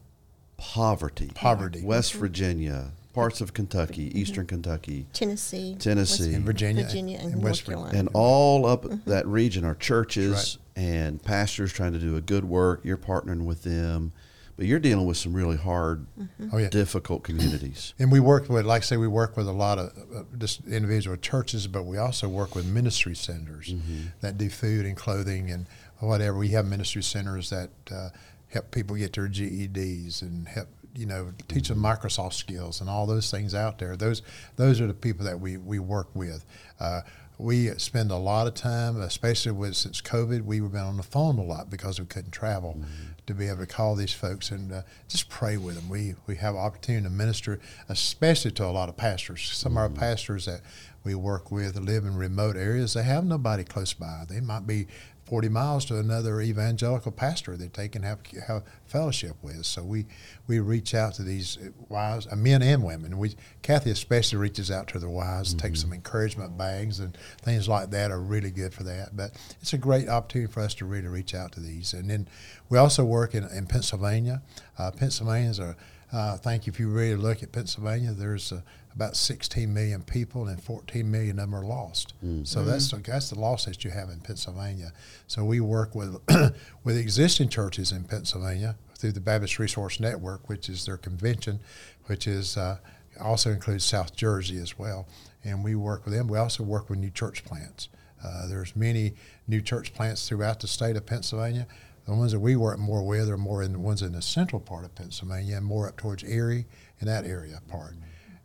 poverty, 0.57 1.31
Poverty. 1.35 1.83
West 1.83 2.15
Virginia, 2.15 2.93
parts 3.13 3.41
of 3.41 3.53
Kentucky, 3.53 4.19
Eastern 4.19 4.47
Kentucky, 4.47 5.07
Tennessee, 5.13 5.77
Tennessee, 5.79 6.33
In 6.35 6.45
Virginia, 6.45 6.85
Virginia, 6.85 7.17
and, 7.19 7.33
and 7.33 7.35
North 7.35 7.45
West 7.45 7.63
Virginia. 7.63 7.85
Carolina. 7.91 7.99
and 7.99 8.09
all 8.15 8.67
up 8.67 8.85
Mm-hmm. 8.85 9.11
that 9.11 9.27
region 9.27 9.65
are 9.65 9.75
churches 9.75 10.59
and 10.77 11.23
pastors 11.23 11.73
trying 11.73 11.93
to 11.93 11.99
do 11.99 12.17
a 12.17 12.21
good 12.21 12.45
work. 12.45 12.81
You're 12.85 12.97
partnering 12.99 13.45
with 13.45 13.63
them, 13.65 14.13
but 14.57 14.67
you're 14.67 14.79
dealing 14.79 15.07
with 15.07 15.17
some 15.17 15.33
really 15.35 15.57
hard, 15.57 16.07
Mm-hmm. 16.19 16.49
Oh 16.53 16.59
yeah. 16.59 16.69
difficult 16.69 17.23
communities. 17.25 17.95
And 17.99 18.13
we 18.13 18.21
work 18.21 18.49
with, 18.49 18.65
like 18.67 18.83
I 18.83 18.85
say, 18.85 18.97
we 18.97 19.09
work 19.09 19.37
with 19.37 19.49
a 19.49 19.53
lot 19.53 19.79
of 19.79 19.93
uh, 20.15 20.23
just 20.39 20.65
individual 20.67 21.17
churches, 21.17 21.67
but 21.67 21.85
we 21.85 21.99
also 21.99 22.29
work 22.29 22.55
with 22.55 22.67
ministry 22.67 23.15
centers 23.17 23.75
that 24.21 24.39
do 24.39 24.49
food 24.49 24.87
and 24.87 24.97
clothing 24.97 25.51
and 25.51 25.67
whatever. 26.01 26.37
We 26.39 26.49
have 26.51 26.67
ministry 26.67 27.03
centers 27.03 27.51
that 27.51 27.71
uh, 27.91 28.11
help 28.49 28.71
people 28.71 28.95
get 28.97 29.13
their 29.15 29.29
GEDs 29.29 30.23
and 30.23 30.47
help 30.49 30.69
you 30.97 31.07
know 31.07 31.33
teach 31.49 31.67
them 31.69 31.79
Microsoft 31.79 32.35
skills 32.35 32.81
and 32.81 32.89
all 32.89 33.05
those 33.07 33.29
things 33.31 33.53
out 33.55 33.79
there. 33.79 33.97
Those 33.97 34.23
those 34.57 34.81
are 34.81 34.87
the 34.87 34.95
people 34.95 35.25
that 35.25 35.41
we 35.41 35.57
we 35.57 35.79
work 35.81 36.09
with. 36.15 36.45
Uh, 36.79 37.01
we 37.39 37.69
spend 37.79 38.11
a 38.11 38.17
lot 38.17 38.47
of 38.47 38.55
time, 38.55 39.01
especially 39.01 39.53
with 39.53 39.77
since 39.77 40.01
COVID, 40.01 40.43
we've 40.43 40.71
been 40.71 40.81
on 40.81 40.97
the 40.97 41.03
phone 41.03 41.39
a 41.39 41.43
lot 41.43 41.69
because 41.69 41.99
we 41.99 42.07
couldn't 42.07 42.31
travel 42.31 42.81
to 43.27 43.35
be 43.35 43.49
able 43.49 43.59
to 43.59 43.67
call 43.67 43.95
these 43.95 44.13
folks 44.13 44.51
and 44.51 44.71
uh, 44.73 44.83
just 45.09 45.29
pray 45.29 45.57
with 45.57 45.75
them. 45.75 45.89
We 45.89 46.15
we 46.27 46.37
have 46.37 46.55
opportunity 46.55 47.05
to 47.05 47.11
minister, 47.11 47.59
especially 47.89 48.53
to 48.53 48.67
a 48.67 48.69
lot 48.69 48.89
of 48.89 48.97
pastors. 48.97 49.51
Some 49.51 49.73
of 49.73 49.79
our 49.79 49.89
pastors 49.89 50.47
that 50.47 50.61
we 51.05 51.15
work 51.15 51.51
with 51.51 51.77
live 51.77 52.05
in 52.05 52.17
remote 52.17 52.57
areas. 52.57 52.95
They 52.95 53.03
have 53.03 53.25
nobody 53.25 53.65
close 53.65 53.93
by. 53.93 54.25
They 54.29 54.41
might 54.41 54.67
be 54.67 54.87
40 55.25 55.49
miles 55.49 55.85
to 55.87 55.99
another 55.99 56.41
evangelical 56.41 57.11
pastor 57.11 57.57
that 57.57 57.75
they 57.75 57.89
can 57.89 58.03
have, 58.03 58.19
have 58.47 58.63
fellowship 58.85 59.37
with. 59.43 59.65
So 59.65 59.83
we, 59.83 60.07
we 60.47 60.61
reach 60.61 60.95
out 60.95 61.15
to 61.15 61.23
these 61.23 61.59
wives, 61.89 62.27
uh, 62.31 62.37
men 62.37 62.63
and 62.63 62.85
women. 62.85 63.17
We 63.17 63.35
Kathy 63.63 63.91
especially 63.91 64.39
reaches 64.39 64.71
out 64.71 64.87
to 64.89 64.99
the 64.99 65.09
wives, 65.09 65.55
takes 65.55 65.81
some 65.81 65.93
encouragement 65.93 66.59
bags 66.59 67.01
and 67.01 67.17
things 67.43 67.69
like 67.69 67.91
that 67.91 68.11
are 68.11 68.21
really 68.21 68.51
good 68.51 68.75
for 68.75 68.83
that. 68.83 69.17
But 69.17 69.33
it's 69.63 69.73
a 69.73 69.79
great 69.79 70.09
opportunity 70.09 70.53
for 70.53 70.61
us 70.61 70.75
to 70.75 70.85
really 70.85 71.09
reach 71.09 71.35
out 71.35 71.53
to 71.53 71.61
these. 71.61 71.95
And 71.95 72.11
then 72.11 72.29
we 72.69 72.77
also 72.77 73.05
work 73.05 73.35
in, 73.35 73.45
in 73.45 73.67
Pennsylvania. 73.67 74.43
Uh, 74.79 74.91
Pennsylvanians 74.91 75.59
are, 75.59 75.77
I 76.19 76.37
think 76.37 76.69
if 76.69 76.79
you 76.79 76.89
really 76.89 77.17
look 77.17 77.43
at 77.43 77.51
Pennsylvania, 77.53 78.13
there's 78.13 78.53
uh, 78.53 78.61
about 78.95 79.17
16 79.17 79.73
million 79.73 80.03
people 80.03 80.47
and 80.47 80.63
14 80.63 81.11
million 81.11 81.39
of 81.39 81.51
them 81.51 81.55
are 81.55 81.65
lost. 81.65 82.15
So 82.45 82.63
that's 82.65 82.91
the, 82.91 82.99
that's 82.99 83.31
the 83.31 83.39
loss 83.41 83.65
that 83.65 83.85
you 83.85 83.91
have 83.91 84.09
in 84.11 84.21
Pennsylvania. 84.21 84.93
So 85.27 85.45
we 85.45 85.61
work 85.61 85.95
with 85.95 86.17
with 86.85 86.97
existing 86.97 87.49
churches 87.49 87.91
in 87.91 88.05
Pennsylvania 88.05 88.77
through 88.97 89.13
the 89.13 89.21
Baptist 89.21 89.59
Resource 89.59 89.99
Network, 89.99 90.49
which 90.49 90.69
is 90.69 90.87
their 90.87 90.97
convention, 90.97 91.59
which 92.07 92.27
is 92.27 92.57
uh, 92.57 92.79
also 93.21 93.51
includes 93.51 93.85
South 93.85 94.15
Jersey 94.15 94.59
as 94.59 94.79
well. 94.79 95.09
And 95.43 95.65
we 95.65 95.75
work 95.75 96.05
with 96.05 96.15
them. 96.15 96.29
We 96.29 96.39
also 96.39 96.63
work 96.63 96.89
with 96.89 96.99
new 96.99 97.11
church 97.11 97.45
plants. 97.45 97.89
Uh, 98.25 98.47
there's 98.49 98.75
many 98.75 99.15
new 99.47 99.61
church 99.61 99.93
plants 99.93 100.29
throughout 100.29 100.61
the 100.61 100.69
state 100.69 100.97
of 100.97 101.05
Pennsylvania. 101.05 101.67
The 102.07 102.15
ones 102.15 102.33
that 102.33 102.41
we 102.41 102.55
work 102.57 102.79
more 102.79 103.03
with 103.03 103.29
are 103.31 103.39
more 103.39 103.63
in 103.63 103.73
the 103.73 103.79
ones 103.79 104.03
in 104.03 104.13
the 104.13 104.21
central 104.23 104.61
part 104.61 104.85
of 104.85 104.95
Pennsylvania 104.95 105.57
and 105.57 105.65
more 105.65 105.89
up 105.89 105.97
towards 105.97 106.23
Erie 106.25 106.67
and 107.01 107.09
that 107.09 107.25
area 107.25 107.61
part. 107.69 107.95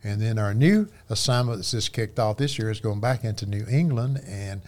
And 0.01 0.21
then 0.21 0.39
our 0.39 0.53
new 0.53 0.87
assignment 1.09 1.57
that's 1.57 1.71
just 1.71 1.91
kicked 1.91 2.19
off 2.19 2.37
this 2.37 2.57
year 2.57 2.71
is 2.71 2.79
going 2.79 3.01
back 3.01 3.25
into 3.25 3.45
New 3.45 3.65
England, 3.69 4.21
and 4.25 4.61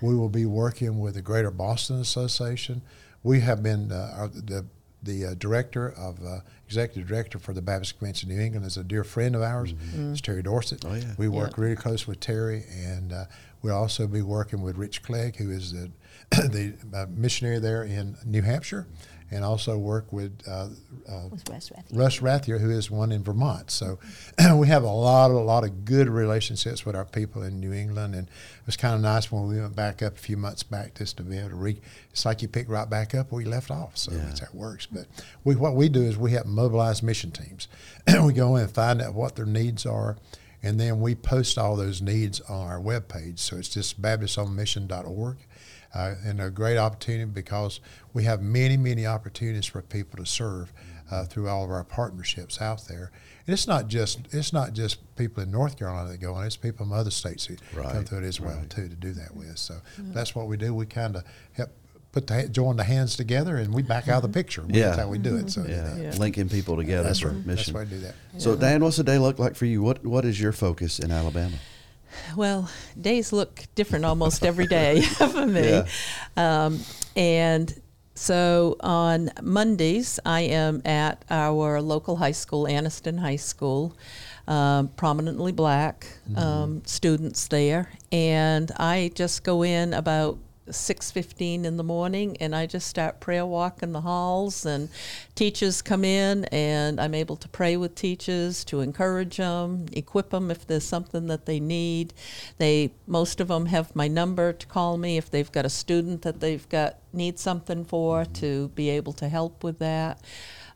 we 0.00 0.14
will 0.14 0.30
be 0.30 0.46
working 0.46 0.98
with 0.98 1.12
the 1.14 1.20
Greater 1.20 1.50
Boston 1.50 2.00
Association. 2.00 2.80
We 3.22 3.40
have 3.40 3.62
been 3.62 3.92
uh, 3.92 4.14
our, 4.16 4.28
the 4.28 4.64
the 5.00 5.26
uh, 5.26 5.34
director 5.34 5.90
of 5.92 6.18
uh, 6.26 6.40
executive 6.66 7.06
director 7.06 7.38
for 7.38 7.52
the 7.52 7.62
Baptist 7.62 7.98
Convention 7.98 8.30
of 8.32 8.36
New 8.36 8.42
England 8.42 8.66
is 8.66 8.76
a 8.76 8.82
dear 8.82 9.04
friend 9.04 9.36
of 9.36 9.42
ours. 9.42 9.72
It's 9.94 10.20
Terry 10.20 10.42
Dorsett. 10.42 10.84
Oh, 10.84 10.92
yeah. 10.94 11.04
We 11.16 11.28
work 11.28 11.50
Yeah. 11.56 11.62
really 11.64 11.76
close 11.76 12.08
with 12.08 12.18
Terry, 12.18 12.64
and 12.84 13.12
uh, 13.12 13.24
we'll 13.62 13.76
also 13.76 14.08
be 14.08 14.22
working 14.22 14.60
with 14.60 14.76
Rich 14.76 15.04
Clegg, 15.04 15.36
who 15.36 15.50
is 15.52 15.70
the 15.72 15.90
the 16.50 16.74
uh, 16.94 17.06
missionary 17.10 17.58
there 17.58 17.84
in 17.84 18.16
New 18.24 18.42
Hampshire, 18.42 18.86
and 19.30 19.44
also 19.44 19.76
work 19.78 20.12
with 20.12 20.40
uh, 20.46 20.68
uh, 21.08 21.28
with 21.30 21.48
Wes 21.48 21.70
Rathy. 21.70 21.96
Russ 21.96 22.18
Rathier, 22.20 22.60
who 22.60 22.70
is 22.70 22.90
one 22.90 23.12
in 23.12 23.22
Vermont. 23.22 23.70
So 23.70 23.98
we 24.54 24.68
have 24.68 24.82
a 24.82 24.90
lot, 24.90 25.30
a 25.30 25.34
lot 25.34 25.64
of 25.64 25.84
good 25.84 26.08
relationships 26.08 26.84
with 26.84 26.94
our 26.96 27.04
people 27.04 27.42
in 27.42 27.60
New 27.60 27.72
England, 27.72 28.14
and 28.14 28.26
it 28.28 28.66
was 28.66 28.76
kind 28.76 28.94
of 28.94 29.00
nice 29.00 29.30
when 29.32 29.46
we 29.48 29.60
went 29.60 29.74
back 29.76 30.02
up 30.02 30.16
a 30.16 30.20
few 30.20 30.36
months 30.36 30.62
back 30.62 30.94
just 30.96 31.16
to 31.18 31.22
be 31.22 31.38
able 31.38 31.50
to 31.50 31.56
re. 31.56 31.80
It's 32.10 32.24
like 32.24 32.42
you 32.42 32.48
pick 32.48 32.68
right 32.68 32.88
back 32.88 33.14
up 33.14 33.32
where 33.32 33.40
you 33.42 33.48
left 33.48 33.70
off. 33.70 33.96
So 33.96 34.12
Yeah. 34.12 34.18
that's 34.24 34.40
how 34.40 34.46
it 34.46 34.54
works. 34.54 34.86
But 34.86 35.06
we, 35.44 35.56
what 35.56 35.74
we 35.74 35.88
do 35.88 36.02
is 36.02 36.16
we 36.18 36.32
have 36.32 36.46
mobilized 36.46 37.02
mission 37.02 37.30
teams. 37.30 37.68
we 38.22 38.32
go 38.32 38.56
in 38.56 38.62
and 38.64 38.70
find 38.70 39.00
out 39.00 39.14
what 39.14 39.36
their 39.36 39.46
needs 39.46 39.86
are. 39.86 40.16
And 40.60 40.80
then 40.80 41.00
we 41.00 41.14
post 41.14 41.56
all 41.56 41.76
those 41.76 42.02
needs 42.02 42.40
on 42.40 42.66
our 42.66 42.80
webpage. 42.80 43.38
So 43.38 43.56
it's 43.58 43.68
just 43.68 44.02
baptistonmission.org. 44.02 45.36
Uh, 45.94 46.14
and 46.24 46.40
a 46.40 46.50
great 46.50 46.76
opportunity 46.76 47.24
because 47.24 47.80
we 48.12 48.22
have 48.24 48.42
many, 48.42 48.76
many 48.76 49.06
opportunities 49.06 49.64
for 49.64 49.80
people 49.80 50.22
to 50.22 50.26
serve 50.26 50.70
uh, 51.10 51.24
through 51.24 51.48
all 51.48 51.64
of 51.64 51.70
our 51.70 51.82
partnerships 51.84 52.60
out 52.60 52.86
there. 52.86 53.10
And 53.46 53.54
it's 53.54 53.66
not 53.66 53.88
just 53.88 54.20
it's 54.30 54.52
not 54.52 54.74
just 54.74 54.98
people 55.16 55.42
in 55.42 55.50
North 55.50 55.78
Carolina 55.78 56.10
that 56.10 56.18
go 56.18 56.34
on; 56.34 56.44
it's 56.44 56.56
people 56.56 56.84
from 56.84 56.92
other 56.92 57.10
states 57.10 57.46
who 57.46 57.56
come 57.74 58.04
through 58.04 58.18
it 58.18 58.24
as 58.24 58.38
well 58.38 58.56
right. 58.56 58.68
too 58.68 58.88
to 58.88 58.94
do 58.94 59.12
that 59.12 59.34
with. 59.34 59.56
So 59.56 59.76
that's 59.98 60.34
what 60.34 60.46
we 60.46 60.58
do. 60.58 60.74
We 60.74 60.84
kind 60.84 61.16
of 61.16 61.24
help 61.52 61.70
put 62.12 62.26
the 62.26 62.34
ha- 62.42 62.48
join 62.48 62.76
the 62.76 62.84
hands 62.84 63.16
together, 63.16 63.56
and 63.56 63.72
we 63.72 63.82
back 63.82 64.08
out 64.08 64.22
of 64.22 64.30
the 64.30 64.38
picture. 64.38 64.64
Yeah. 64.68 64.88
that's 64.88 64.98
how 64.98 65.08
we 65.08 65.16
do 65.16 65.36
it. 65.36 65.50
So 65.50 65.64
Yeah, 65.66 65.96
Yeah. 65.96 66.14
linking 66.18 66.50
people 66.50 66.76
together 66.76 67.04
that's 67.04 67.20
for 67.20 67.28
right. 67.28 67.36
That's 67.46 67.46
mission. 67.46 67.74
why 67.74 67.82
I 67.82 67.84
do 67.86 67.98
that. 68.00 68.14
So, 68.36 68.54
Dan, 68.56 68.82
what's 68.84 68.98
the 68.98 69.04
day 69.04 69.18
look 69.18 69.38
like 69.38 69.56
for 69.56 69.64
you? 69.64 69.82
What 69.82 70.04
What 70.04 70.26
is 70.26 70.38
your 70.38 70.52
focus 70.52 70.98
in 70.98 71.10
Alabama? 71.10 71.56
Well, 72.36 72.70
days 73.00 73.32
look 73.32 73.62
different 73.74 74.04
almost 74.04 74.44
every 74.44 74.66
day 74.66 75.00
for 75.02 75.46
me. 75.46 75.68
Yeah. 75.68 75.86
Um, 76.36 76.80
and 77.16 77.80
so 78.14 78.76
on 78.80 79.30
Mondays, 79.42 80.18
I 80.24 80.40
am 80.40 80.82
at 80.84 81.24
our 81.30 81.80
local 81.80 82.16
high 82.16 82.32
school, 82.32 82.64
Anniston 82.64 83.18
High 83.18 83.36
School, 83.36 83.96
um, 84.48 84.88
prominently 84.88 85.52
black 85.52 86.06
um, 86.36 86.82
students 86.84 87.46
there. 87.48 87.92
And 88.10 88.72
I 88.76 89.12
just 89.14 89.44
go 89.44 89.62
in 89.62 89.94
about 89.94 90.38
6:15 90.70 91.64
in 91.64 91.76
the 91.76 91.82
morning 91.82 92.36
and 92.40 92.54
I 92.54 92.66
just 92.66 92.86
start 92.86 93.20
prayer 93.20 93.46
walking 93.46 93.92
the 93.92 94.00
halls 94.00 94.66
and 94.66 94.88
teachers 95.34 95.82
come 95.82 96.04
in 96.04 96.44
and 96.46 97.00
I'm 97.00 97.14
able 97.14 97.36
to 97.36 97.48
pray 97.48 97.76
with 97.76 97.94
teachers 97.94 98.64
to 98.64 98.80
encourage 98.80 99.36
them, 99.36 99.86
equip 99.92 100.30
them 100.30 100.50
if 100.50 100.66
there's 100.66 100.84
something 100.84 101.26
that 101.28 101.46
they 101.46 101.60
need. 101.60 102.14
They 102.58 102.92
most 103.06 103.40
of 103.40 103.48
them 103.48 103.66
have 103.66 103.94
my 103.94 104.08
number 104.08 104.52
to 104.52 104.66
call 104.66 104.96
me 104.98 105.16
if 105.16 105.30
they've 105.30 105.52
got 105.52 105.64
a 105.64 105.70
student 105.70 106.22
that 106.22 106.40
they've 106.40 106.68
got 106.68 106.98
need 107.12 107.38
something 107.38 107.84
for 107.84 108.24
to 108.24 108.68
be 108.68 108.90
able 108.90 109.12
to 109.14 109.28
help 109.28 109.64
with 109.64 109.78
that. 109.78 110.20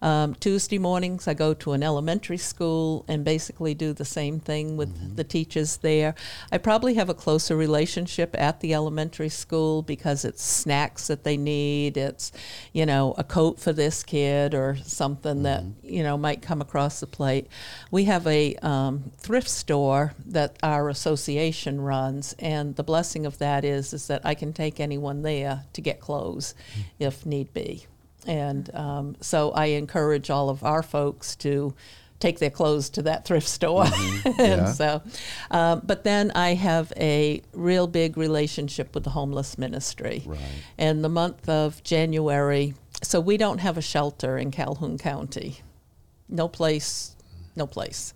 Um, 0.02 0.34
Tuesday 0.34 0.78
mornings, 0.78 1.28
I 1.28 1.34
go 1.34 1.54
to 1.54 1.72
an 1.72 1.82
elementary 1.84 2.36
school 2.36 3.04
and 3.06 3.24
basically 3.24 3.72
do 3.72 3.92
the 3.92 4.04
same 4.04 4.40
thing 4.40 4.76
with 4.76 5.16
the 5.16 5.22
teachers 5.22 5.76
there. 5.76 6.16
I 6.50 6.58
probably 6.58 6.94
have 6.94 7.08
a 7.08 7.14
closer 7.14 7.56
relationship 7.56 8.34
at 8.36 8.58
the 8.58 8.74
elementary 8.74 9.28
school 9.28 9.80
because 9.80 10.24
it's 10.24 10.42
snacks 10.42 11.06
that 11.06 11.22
they 11.22 11.36
need. 11.36 11.96
It's, 11.96 12.32
you 12.72 12.84
know, 12.84 13.14
a 13.16 13.22
coat 13.22 13.60
for 13.60 13.72
this 13.72 14.02
kid 14.02 14.54
or 14.54 14.76
something 14.82 15.44
that, 15.44 15.62
you 15.84 16.02
know, 16.02 16.18
might 16.18 16.42
come 16.42 16.60
across 16.60 16.98
the 16.98 17.06
plate. 17.06 17.46
We 17.92 18.04
have 18.06 18.26
a 18.26 18.56
um, 18.56 19.12
thrift 19.18 19.48
store 19.48 20.14
that 20.26 20.56
our 20.64 20.88
association 20.88 21.80
runs, 21.80 22.34
and 22.40 22.74
the 22.74 22.82
blessing 22.82 23.24
of 23.24 23.38
that 23.38 23.64
is, 23.64 23.92
is 23.92 24.08
that 24.08 24.22
I 24.24 24.34
can 24.34 24.52
take 24.52 24.80
anyone 24.80 25.22
there 25.22 25.62
to 25.72 25.80
get 25.80 26.00
clothes 26.00 26.56
if 26.98 27.24
need 27.24 27.54
be. 27.54 27.86
And 28.26 28.72
um, 28.74 29.16
so 29.20 29.50
I 29.52 29.66
encourage 29.66 30.30
all 30.30 30.48
of 30.48 30.62
our 30.64 30.82
folks 30.82 31.34
to 31.36 31.74
take 32.20 32.38
their 32.38 32.50
clothes 32.50 32.88
to 32.90 33.02
that 33.02 33.24
thrift 33.24 33.48
store. 33.48 33.84
and 34.24 34.36
Yeah. 34.38 34.72
so, 34.72 35.02
um, 35.50 35.82
but 35.84 36.04
then 36.04 36.30
I 36.36 36.54
have 36.54 36.92
a 36.96 37.42
real 37.52 37.88
big 37.88 38.16
relationship 38.16 38.94
with 38.94 39.02
the 39.04 39.10
homeless 39.10 39.58
ministry. 39.58 40.22
Right. 40.24 40.38
And 40.78 41.02
the 41.02 41.08
month 41.08 41.48
of 41.48 41.82
January, 41.82 42.74
so 43.02 43.18
we 43.18 43.36
don't 43.36 43.58
have 43.58 43.76
a 43.76 43.82
shelter 43.82 44.38
in 44.38 44.52
Calhoun 44.52 44.98
County. 44.98 45.60
No 46.28 46.46
place, 46.46 47.16
no 47.56 47.66
place. 47.66 48.14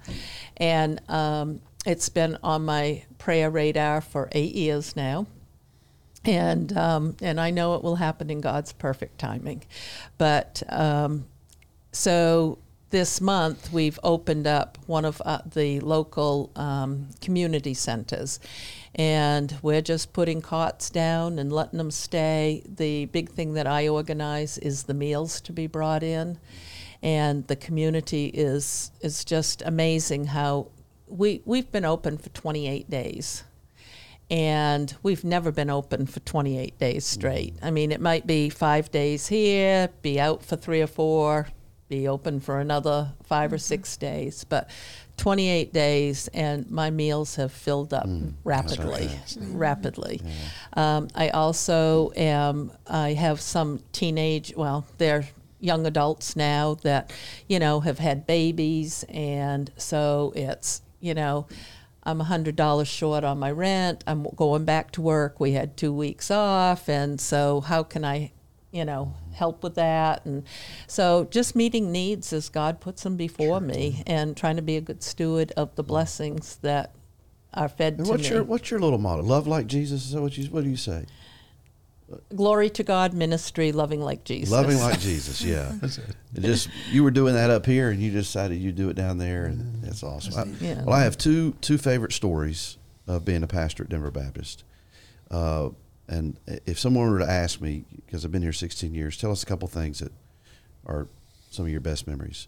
And 0.56 1.00
um, 1.10 1.60
it's 1.84 2.08
been 2.08 2.38
on 2.44 2.64
my 2.64 3.04
prayer 3.18 3.50
radar 3.50 4.00
for 4.00 4.28
eight 4.32 4.54
years 4.54 4.94
now 4.94 5.26
and 6.26 6.76
um, 6.76 7.16
and 7.22 7.40
I 7.40 7.50
know 7.50 7.74
it 7.74 7.82
will 7.82 7.96
happen 7.96 8.30
in 8.30 8.40
God's 8.40 8.72
perfect 8.72 9.18
timing. 9.18 9.64
But 10.18 10.62
um, 10.68 11.26
so 11.92 12.58
this 12.90 13.20
month 13.20 13.72
we've 13.72 13.98
opened 14.02 14.46
up 14.46 14.78
one 14.86 15.04
of 15.04 15.22
uh, 15.24 15.38
the 15.54 15.80
local 15.80 16.50
um, 16.56 17.08
community 17.20 17.74
centers, 17.74 18.40
and 18.94 19.56
we're 19.62 19.82
just 19.82 20.12
putting 20.12 20.42
cots 20.42 20.90
down 20.90 21.38
and 21.38 21.52
letting 21.52 21.78
them 21.78 21.90
stay. 21.90 22.62
The 22.66 23.06
big 23.06 23.30
thing 23.30 23.54
that 23.54 23.66
I 23.66 23.88
organize 23.88 24.58
is 24.58 24.84
the 24.84 24.94
meals 24.94 25.40
to 25.42 25.52
be 25.52 25.66
brought 25.66 26.02
in, 26.02 26.38
and 27.02 27.46
the 27.46 27.56
community 27.56 28.26
is 28.26 28.90
is 29.00 29.24
just 29.24 29.62
amazing 29.62 30.26
how. 30.26 30.68
We, 31.08 31.40
we've 31.44 31.70
been 31.70 31.84
open 31.84 32.18
for 32.18 32.30
28 32.30 32.90
days 32.90 33.44
and 34.30 34.94
we've 35.02 35.24
never 35.24 35.52
been 35.52 35.70
open 35.70 36.06
for 36.06 36.20
28 36.20 36.78
days 36.78 37.04
straight. 37.04 37.54
I 37.62 37.70
mean, 37.70 37.92
it 37.92 38.00
might 38.00 38.26
be 38.26 38.50
five 38.50 38.90
days 38.90 39.28
here, 39.28 39.88
be 40.02 40.18
out 40.18 40.42
for 40.42 40.56
three 40.56 40.82
or 40.82 40.86
four, 40.88 41.46
be 41.88 42.08
open 42.08 42.40
for 42.40 42.58
another 42.58 43.12
5 43.24 43.52
or 43.52 43.58
six 43.58 43.92
mm-hmm. 43.92 44.06
days, 44.06 44.44
but 44.44 44.68
28 45.16 45.72
days, 45.72 46.28
and 46.34 46.70
my 46.70 46.90
meals 46.90 47.36
have 47.36 47.52
filled 47.52 47.94
up 47.94 48.06
mm. 48.06 48.34
rapidly, 48.44 49.06
mm-hmm. 49.06 49.56
rapidly. 49.56 50.20
Um, 50.74 51.08
I 51.14 51.30
also 51.30 52.12
am. 52.16 52.72
I 52.86 53.14
have 53.14 53.40
some 53.40 53.80
teenage. 53.92 54.52
Well, 54.56 54.84
they're 54.98 55.28
young 55.60 55.86
adults 55.86 56.36
now 56.36 56.74
that 56.82 57.12
you 57.48 57.58
know 57.58 57.80
have 57.80 57.98
had 57.98 58.26
babies, 58.26 59.04
and 59.08 59.70
so 59.76 60.32
it's 60.36 60.82
you 61.00 61.14
know. 61.14 61.46
I'm 62.06 62.20
$100 62.20 62.86
short 62.86 63.24
on 63.24 63.40
my 63.40 63.50
rent. 63.50 64.04
I'm 64.06 64.28
going 64.36 64.64
back 64.64 64.92
to 64.92 65.02
work. 65.02 65.40
We 65.40 65.52
had 65.52 65.76
two 65.76 65.92
weeks 65.92 66.30
off. 66.30 66.88
And 66.88 67.20
so, 67.20 67.60
how 67.62 67.82
can 67.82 68.04
I, 68.04 68.30
you 68.70 68.84
know, 68.84 69.14
help 69.34 69.64
with 69.64 69.74
that? 69.74 70.24
And 70.24 70.44
so, 70.86 71.26
just 71.32 71.56
meeting 71.56 71.90
needs 71.90 72.32
as 72.32 72.48
God 72.48 72.80
puts 72.80 73.02
them 73.02 73.16
before 73.16 73.60
me 73.60 74.04
and 74.06 74.36
trying 74.36 74.54
to 74.54 74.62
be 74.62 74.76
a 74.76 74.80
good 74.80 75.02
steward 75.02 75.50
of 75.56 75.74
the 75.74 75.82
mm. 75.82 75.88
blessings 75.88 76.56
that 76.62 76.94
are 77.52 77.68
fed 77.68 77.94
And 77.94 78.04
to 78.04 78.12
what's 78.12 78.30
me. 78.30 78.36
your 78.36 78.44
what's 78.44 78.70
your 78.70 78.78
little 78.78 78.98
motto? 78.98 79.22
Love 79.22 79.48
like 79.48 79.66
Jesus. 79.66 80.04
Is 80.04 80.12
that 80.12 80.22
what 80.22 80.38
you 80.38 80.44
what 80.46 80.62
do 80.62 80.70
you 80.70 80.76
say? 80.76 81.06
Glory 82.34 82.70
to 82.70 82.84
God 82.84 83.12
ministry, 83.14 83.72
loving 83.72 84.00
like 84.00 84.22
Jesus. 84.24 84.50
Loving 84.52 84.78
like 84.78 85.00
Jesus. 85.00 85.42
Yeah. 85.42 85.72
Just 86.38 86.68
you 86.92 87.02
were 87.02 87.10
doing 87.10 87.34
that 87.34 87.50
up 87.50 87.66
here, 87.66 87.90
and 87.90 88.00
you 88.00 88.12
decided 88.12 88.58
you'd 88.60 88.76
do 88.76 88.88
it 88.90 88.94
down 88.94 89.18
there, 89.18 89.46
and 89.46 89.82
that's 89.82 90.02
awesome. 90.04 90.34
I- 90.60 90.64
Yeah. 90.64 90.82
Well, 90.84 90.94
I 90.94 91.02
have 91.02 91.18
two 91.18 91.52
two 91.60 91.78
favorite 91.78 92.12
stories 92.12 92.78
of 93.08 93.24
being 93.24 93.42
a 93.42 93.46
pastor 93.48 93.82
at 93.84 93.88
Denver 93.88 94.10
Baptist. 94.12 94.62
Uh, 95.30 95.70
and 96.08 96.38
if 96.66 96.78
someone 96.78 97.10
were 97.10 97.18
to 97.18 97.28
ask 97.28 97.60
me, 97.60 97.84
because 98.04 98.24
I've 98.24 98.30
been 98.30 98.42
here 98.42 98.52
16 98.52 98.94
years, 98.94 99.16
tell 99.16 99.32
us 99.32 99.42
a 99.42 99.46
couple 99.46 99.66
things 99.66 99.98
that 99.98 100.12
are 100.86 101.08
some 101.50 101.64
of 101.66 101.72
your 101.72 101.80
best 101.80 102.06
memories. 102.06 102.46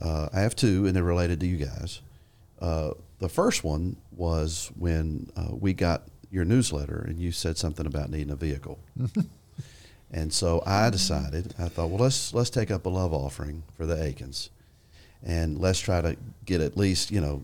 Uh, 0.00 0.28
I 0.32 0.40
have 0.40 0.54
two, 0.54 0.86
and 0.86 0.94
they're 0.94 1.02
related 1.02 1.40
to 1.40 1.46
you 1.46 1.56
guys. 1.56 2.02
Uh, 2.60 2.90
the 3.18 3.28
first 3.30 3.64
one 3.64 3.96
was 4.14 4.70
when 4.78 5.30
uh, 5.36 5.48
we 5.54 5.72
got 5.72 6.02
your 6.30 6.44
newsletter, 6.44 7.04
and 7.06 7.18
you 7.18 7.32
said 7.32 7.58
something 7.58 7.86
about 7.86 8.10
needing 8.10 8.30
a 8.30 8.36
vehicle. 8.36 8.78
and 10.10 10.32
so 10.32 10.62
I 10.64 10.90
decided, 10.90 11.54
I 11.58 11.68
thought, 11.68 11.90
well, 11.90 11.98
let's 11.98 12.32
let's 12.32 12.50
take 12.50 12.70
up 12.70 12.86
a 12.86 12.88
love 12.88 13.12
offering 13.12 13.64
for 13.76 13.84
the 13.84 14.00
Aikens, 14.00 14.50
and 15.22 15.58
let's 15.58 15.80
try 15.80 16.00
to 16.00 16.16
get 16.46 16.60
at 16.60 16.76
least 16.76 17.10
you 17.10 17.20
know, 17.20 17.42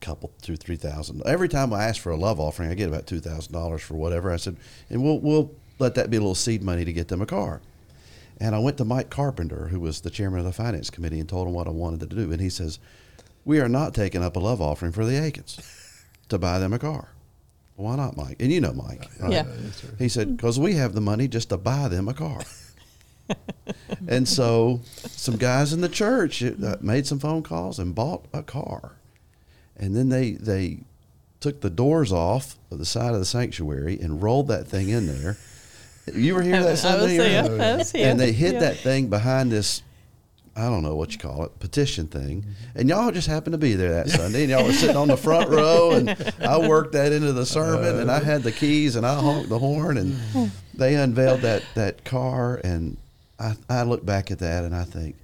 a 0.00 0.04
couple 0.04 0.30
two 0.42 0.56
three 0.56 0.76
thousand. 0.76 1.22
Every 1.24 1.48
time 1.48 1.72
I 1.72 1.84
ask 1.84 2.00
for 2.00 2.12
a 2.12 2.16
love 2.16 2.38
offering, 2.38 2.70
I 2.70 2.74
get 2.74 2.88
about 2.88 3.06
two 3.06 3.20
thousand 3.20 3.52
dollars 3.52 3.82
for 3.82 3.94
whatever. 3.94 4.30
I 4.30 4.36
said, 4.36 4.56
and 4.90 5.02
we'll 5.02 5.18
we'll 5.18 5.50
let 5.78 5.94
that 5.94 6.10
be 6.10 6.16
a 6.16 6.20
little 6.20 6.34
seed 6.34 6.62
money 6.62 6.84
to 6.84 6.92
get 6.92 7.08
them 7.08 7.22
a 7.22 7.26
car. 7.26 7.60
And 8.38 8.54
I 8.54 8.58
went 8.58 8.76
to 8.78 8.84
Mike 8.84 9.08
Carpenter, 9.08 9.68
who 9.68 9.80
was 9.80 10.02
the 10.02 10.10
chairman 10.10 10.40
of 10.40 10.44
the 10.44 10.52
finance 10.52 10.90
committee, 10.90 11.20
and 11.20 11.28
told 11.28 11.48
him 11.48 11.54
what 11.54 11.66
I 11.66 11.70
wanted 11.70 12.00
to 12.00 12.14
do. 12.14 12.32
And 12.32 12.40
he 12.40 12.50
says, 12.50 12.78
"We 13.46 13.60
are 13.60 13.68
not 13.68 13.94
taking 13.94 14.22
up 14.22 14.36
a 14.36 14.40
love 14.40 14.60
offering 14.60 14.92
for 14.92 15.06
the 15.06 15.16
Aikens 15.22 15.58
to 16.28 16.36
buy 16.36 16.58
them 16.58 16.74
a 16.74 16.78
car." 16.78 17.15
Why 17.76 17.94
not, 17.96 18.16
Mike? 18.16 18.36
And 18.40 18.50
you 18.50 18.60
know 18.60 18.72
Mike. 18.72 19.06
Right? 19.20 19.32
Yeah. 19.32 19.44
He 19.98 20.08
said, 20.08 20.36
because 20.36 20.58
we 20.58 20.74
have 20.74 20.94
the 20.94 21.00
money 21.00 21.28
just 21.28 21.50
to 21.50 21.56
buy 21.58 21.88
them 21.88 22.08
a 22.08 22.14
car. 22.14 22.40
and 24.08 24.26
so 24.28 24.80
some 25.08 25.36
guys 25.36 25.72
in 25.72 25.80
the 25.82 25.88
church 25.88 26.42
uh, 26.42 26.76
made 26.80 27.06
some 27.06 27.18
phone 27.18 27.42
calls 27.42 27.78
and 27.78 27.94
bought 27.94 28.24
a 28.32 28.42
car. 28.42 28.92
And 29.76 29.94
then 29.94 30.08
they, 30.08 30.32
they 30.32 30.78
took 31.40 31.60
the 31.60 31.68
doors 31.70 32.12
off 32.12 32.56
of 32.70 32.78
the 32.78 32.86
side 32.86 33.12
of 33.12 33.18
the 33.18 33.26
sanctuary 33.26 33.98
and 34.00 34.22
rolled 34.22 34.48
that 34.48 34.66
thing 34.66 34.88
in 34.88 35.06
there. 35.06 35.36
You 36.14 36.34
were 36.34 36.42
here 36.42 36.56
I 36.56 36.60
that 36.60 36.70
was 36.70 36.80
Sunday? 36.80 37.14
here. 37.14 37.42
right? 37.42 37.60
I 37.60 37.76
was 37.76 37.92
here. 37.92 38.08
And 38.08 38.18
they 38.18 38.32
hid 38.32 38.54
Yeah. 38.54 38.60
that 38.60 38.76
thing 38.78 39.08
behind 39.08 39.50
this 39.52 39.82
I 40.56 40.70
don't 40.70 40.82
know 40.82 40.96
what 40.96 41.12
you 41.12 41.18
call 41.18 41.44
it, 41.44 41.58
petition 41.60 42.06
thing. 42.06 42.44
And 42.74 42.88
y'all 42.88 43.10
just 43.10 43.28
happened 43.28 43.52
to 43.52 43.58
be 43.58 43.74
there 43.74 43.92
that 43.92 44.08
Sunday, 44.08 44.42
and 44.42 44.50
y'all 44.50 44.64
were 44.64 44.72
sitting 44.72 44.96
on 44.96 45.08
the 45.08 45.16
front 45.16 45.50
row, 45.50 45.90
and 45.90 46.10
I 46.40 46.56
worked 46.66 46.92
that 46.92 47.12
into 47.12 47.34
the 47.34 47.44
sermon, 47.44 48.00
and 48.00 48.10
I 48.10 48.20
had 48.20 48.42
the 48.42 48.52
keys, 48.52 48.96
and 48.96 49.04
I 49.06 49.20
honked 49.20 49.50
the 49.50 49.58
horn, 49.58 49.98
and 49.98 50.50
they 50.72 50.94
unveiled 50.94 51.42
that 51.42 51.62
that 51.74 52.04
car, 52.04 52.58
and 52.64 52.96
I, 53.38 53.54
I 53.68 53.82
look 53.82 54.06
back 54.06 54.30
at 54.30 54.38
that, 54.38 54.64
and 54.64 54.74
I 54.74 54.84
think, 54.84 55.16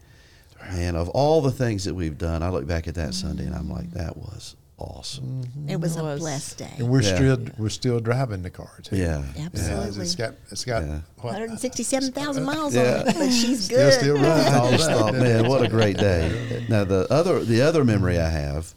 man, 0.70 0.96
of 0.96 1.08
all 1.08 1.40
the 1.40 1.50
things 1.50 1.84
that 1.84 1.94
we've 1.94 2.18
done, 2.18 2.42
I 2.42 2.50
look 2.50 2.66
back 2.66 2.86
at 2.86 2.94
that 2.96 3.14
Sunday, 3.14 3.46
and 3.46 3.54
I'm 3.54 3.70
like, 3.70 3.90
that 3.92 4.18
was 4.18 4.54
awesome. 4.82 5.42
Mm-hmm. 5.44 5.68
It 5.70 5.80
was 5.80 5.96
a 5.96 6.02
Was. 6.04 6.20
blessed 6.20 6.58
day. 6.58 6.70
And 6.78 6.88
we're 6.88 7.02
Yeah. 7.02 7.14
still 7.16 7.38
we're 7.58 7.68
still 7.68 8.00
driving 8.00 8.42
the 8.42 8.50
car 8.50 8.70
too. 8.82 8.96
Yeah, 8.96 9.24
Yeah, 9.36 9.46
Absolutely. 9.46 10.02
it's 10.02 10.14
got 10.14 10.34
it's 10.50 10.64
got 10.64 10.82
Yeah. 10.84 11.00
what, 11.18 11.30
uh, 11.30 11.38
167,000 11.38 12.42
uh, 12.42 12.46
miles 12.46 12.74
Yeah. 12.74 13.00
on 13.02 13.08
it, 13.08 13.14
but 13.18 13.30
she's 13.30 13.64
still 13.64 13.78
good. 13.90 13.92
still 14.00 14.14
running. 14.22 14.46
I 14.46 14.58
all 14.58 14.70
just 14.70 14.90
thought, 14.90 15.14
man, 15.14 15.48
what 15.48 15.62
a 15.62 15.68
great 15.68 15.96
day. 15.96 16.66
Now 16.68 16.84
the 16.84 17.06
other 17.10 17.44
the 17.44 17.62
other 17.62 17.84
memory 17.84 18.18
I 18.18 18.28
have 18.28 18.74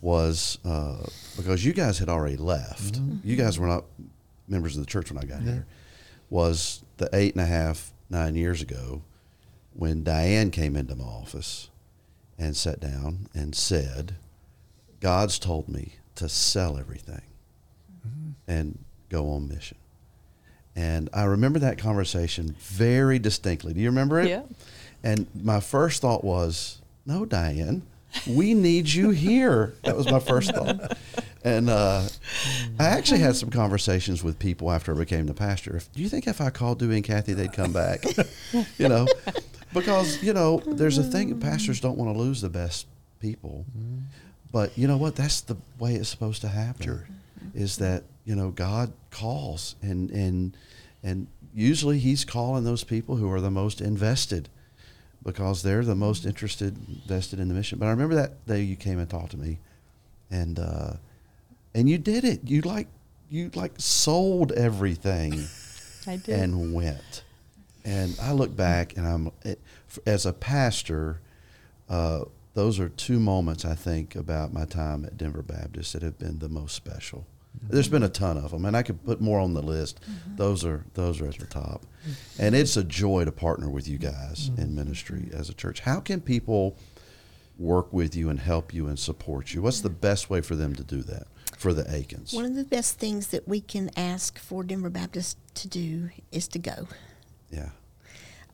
was 0.00 0.58
uh, 0.64 1.06
because 1.36 1.64
you 1.64 1.72
guys 1.72 1.98
had 1.98 2.08
already 2.08 2.36
left. 2.36 2.94
Mm-hmm. 2.94 3.26
You 3.28 3.36
guys 3.36 3.58
were 3.58 3.66
not 3.66 3.84
members 4.48 4.76
of 4.76 4.82
the 4.84 4.90
church 4.90 5.10
when 5.10 5.22
I 5.22 5.26
got 5.26 5.42
here. 5.42 5.66
Was 6.30 6.82
the 6.98 7.08
eight 7.12 7.34
and 7.34 7.42
a 7.42 7.46
half 7.46 7.92
nine 8.10 8.34
years 8.34 8.62
ago 8.62 9.02
when 9.72 10.02
Diane 10.04 10.50
came 10.50 10.76
into 10.76 10.94
my 10.96 11.04
office 11.04 11.68
and 12.38 12.56
sat 12.56 12.80
down 12.80 13.28
and 13.34 13.54
said, 13.54 14.16
"God's 15.00 15.38
told 15.38 15.68
me 15.68 15.94
to 16.16 16.28
sell 16.28 16.78
everything 16.78 17.22
and 18.46 18.78
go 19.08 19.30
on 19.30 19.48
mission." 19.48 19.78
And 20.76 21.08
I 21.14 21.24
remember 21.24 21.58
that 21.60 21.78
conversation 21.78 22.54
very 22.58 23.18
distinctly. 23.18 23.72
Do 23.72 23.80
you 23.80 23.88
remember 23.88 24.20
it? 24.20 24.28
Yeah. 24.28 24.42
And 25.02 25.26
my 25.34 25.60
first 25.60 26.02
thought 26.02 26.22
was, 26.22 26.82
no, 27.06 27.24
Diane, 27.24 27.82
we 28.26 28.52
need 28.52 28.88
you 28.88 29.10
here. 29.10 29.74
That 29.84 29.96
was 29.96 30.10
my 30.10 30.20
first 30.20 30.54
thought. 30.54 30.98
And 31.44 31.70
uh, 31.70 32.02
I 32.78 32.84
actually 32.84 33.20
had 33.20 33.36
some 33.36 33.50
conversations 33.50 34.24
with 34.24 34.38
people 34.38 34.70
after 34.70 34.92
I 34.92 34.98
became 34.98 35.26
the 35.26 35.34
pastor. 35.34 35.76
If, 35.76 35.92
do 35.92 36.02
you 36.02 36.08
think 36.08 36.26
if 36.26 36.40
I 36.40 36.50
called 36.50 36.78
Dewey 36.80 36.96
and 36.96 37.04
Kathy, 37.04 37.34
they'd 37.34 37.52
come 37.52 37.72
back? 37.72 38.04
you 38.78 38.88
know, 38.88 39.06
because 39.72 40.22
you 40.22 40.32
know, 40.32 40.60
there's 40.66 40.98
a 40.98 41.04
thing. 41.04 41.38
Pastors 41.38 41.80
don't 41.80 41.96
want 41.96 42.12
to 42.12 42.18
lose 42.18 42.40
the 42.40 42.48
best 42.48 42.86
people, 43.20 43.64
but 44.52 44.76
you 44.76 44.86
know 44.86 44.96
what? 44.96 45.16
That's 45.16 45.40
the 45.40 45.56
way 45.78 45.94
it's 45.94 46.08
supposed 46.08 46.40
to 46.42 46.48
happen. 46.48 46.84
Is 47.54 47.76
that 47.78 48.04
you 48.24 48.34
know 48.34 48.50
God 48.50 48.92
calls 49.10 49.76
and 49.82 50.10
and 50.10 50.56
and 51.02 51.26
usually 51.54 51.98
He's 51.98 52.24
calling 52.24 52.64
those 52.64 52.84
people 52.84 53.16
who 53.16 53.30
are 53.30 53.40
the 53.40 53.50
most 53.50 53.80
invested 53.80 54.48
because 55.24 55.62
they're 55.62 55.84
the 55.84 55.94
most 55.96 56.24
interested, 56.24 56.76
invested 57.02 57.40
in 57.40 57.48
the 57.48 57.54
mission. 57.54 57.78
But 57.78 57.86
I 57.86 57.90
remember 57.90 58.14
that 58.14 58.46
day 58.46 58.62
you 58.62 58.76
came 58.76 58.98
and 58.98 59.08
talked 59.10 59.32
to 59.32 59.36
me, 59.36 59.58
and 60.30 60.58
uh, 60.58 60.92
and 61.74 61.88
you 61.88 61.98
did 61.98 62.24
it. 62.24 62.40
You 62.44 62.60
like 62.62 62.88
you 63.28 63.50
like 63.54 63.72
sold 63.78 64.52
everything 64.52 65.44
I 66.06 66.16
did. 66.16 66.38
and 66.40 66.72
went. 66.72 67.24
And 67.84 68.18
I 68.20 68.32
look 68.32 68.54
back 68.56 68.96
and 68.96 69.06
I'm 69.06 69.30
it, 69.44 69.60
as 70.06 70.26
a 70.26 70.32
pastor. 70.32 71.20
Uh, 71.88 72.24
those 72.56 72.80
are 72.80 72.88
two 72.88 73.20
moments 73.20 73.66
I 73.66 73.74
think 73.74 74.16
about 74.16 74.50
my 74.50 74.64
time 74.64 75.04
at 75.04 75.18
Denver 75.18 75.42
Baptist 75.42 75.92
that 75.92 76.00
have 76.00 76.18
been 76.18 76.38
the 76.38 76.48
most 76.48 76.74
special. 76.74 77.26
Mm-hmm. 77.54 77.74
There's 77.74 77.88
been 77.88 78.02
a 78.02 78.08
ton 78.08 78.38
of 78.38 78.50
them, 78.50 78.64
and 78.64 78.74
I 78.74 78.82
could 78.82 79.04
put 79.04 79.20
more 79.20 79.38
on 79.38 79.52
the 79.52 79.60
list. 79.60 80.00
Mm-hmm. 80.00 80.36
Those 80.36 80.64
are 80.64 80.86
those 80.94 81.20
are 81.20 81.26
at 81.26 81.38
the 81.38 81.44
top, 81.44 81.82
mm-hmm. 81.82 82.42
and 82.42 82.54
it's 82.54 82.78
a 82.78 82.82
joy 82.82 83.26
to 83.26 83.30
partner 83.30 83.68
with 83.68 83.86
you 83.86 83.98
guys 83.98 84.50
in 84.56 84.74
ministry 84.74 85.28
as 85.34 85.50
a 85.50 85.54
church. 85.54 85.80
How 85.80 86.00
can 86.00 86.22
people 86.22 86.78
work 87.58 87.92
with 87.92 88.16
you 88.16 88.30
and 88.30 88.40
help 88.40 88.72
you 88.72 88.86
and 88.86 88.98
support 88.98 89.52
you? 89.52 89.60
What's 89.60 89.82
the 89.82 89.90
best 89.90 90.30
way 90.30 90.40
for 90.40 90.56
them 90.56 90.74
to 90.76 90.82
do 90.82 91.02
that 91.02 91.26
for 91.58 91.74
the 91.74 91.84
Aikens? 91.94 92.32
One 92.32 92.46
of 92.46 92.54
the 92.54 92.64
best 92.64 92.98
things 92.98 93.26
that 93.28 93.46
we 93.46 93.60
can 93.60 93.90
ask 93.98 94.38
for 94.38 94.64
Denver 94.64 94.88
Baptist 94.88 95.36
to 95.56 95.68
do 95.68 96.08
is 96.32 96.48
to 96.48 96.58
go. 96.58 96.88
Yeah, 97.50 97.68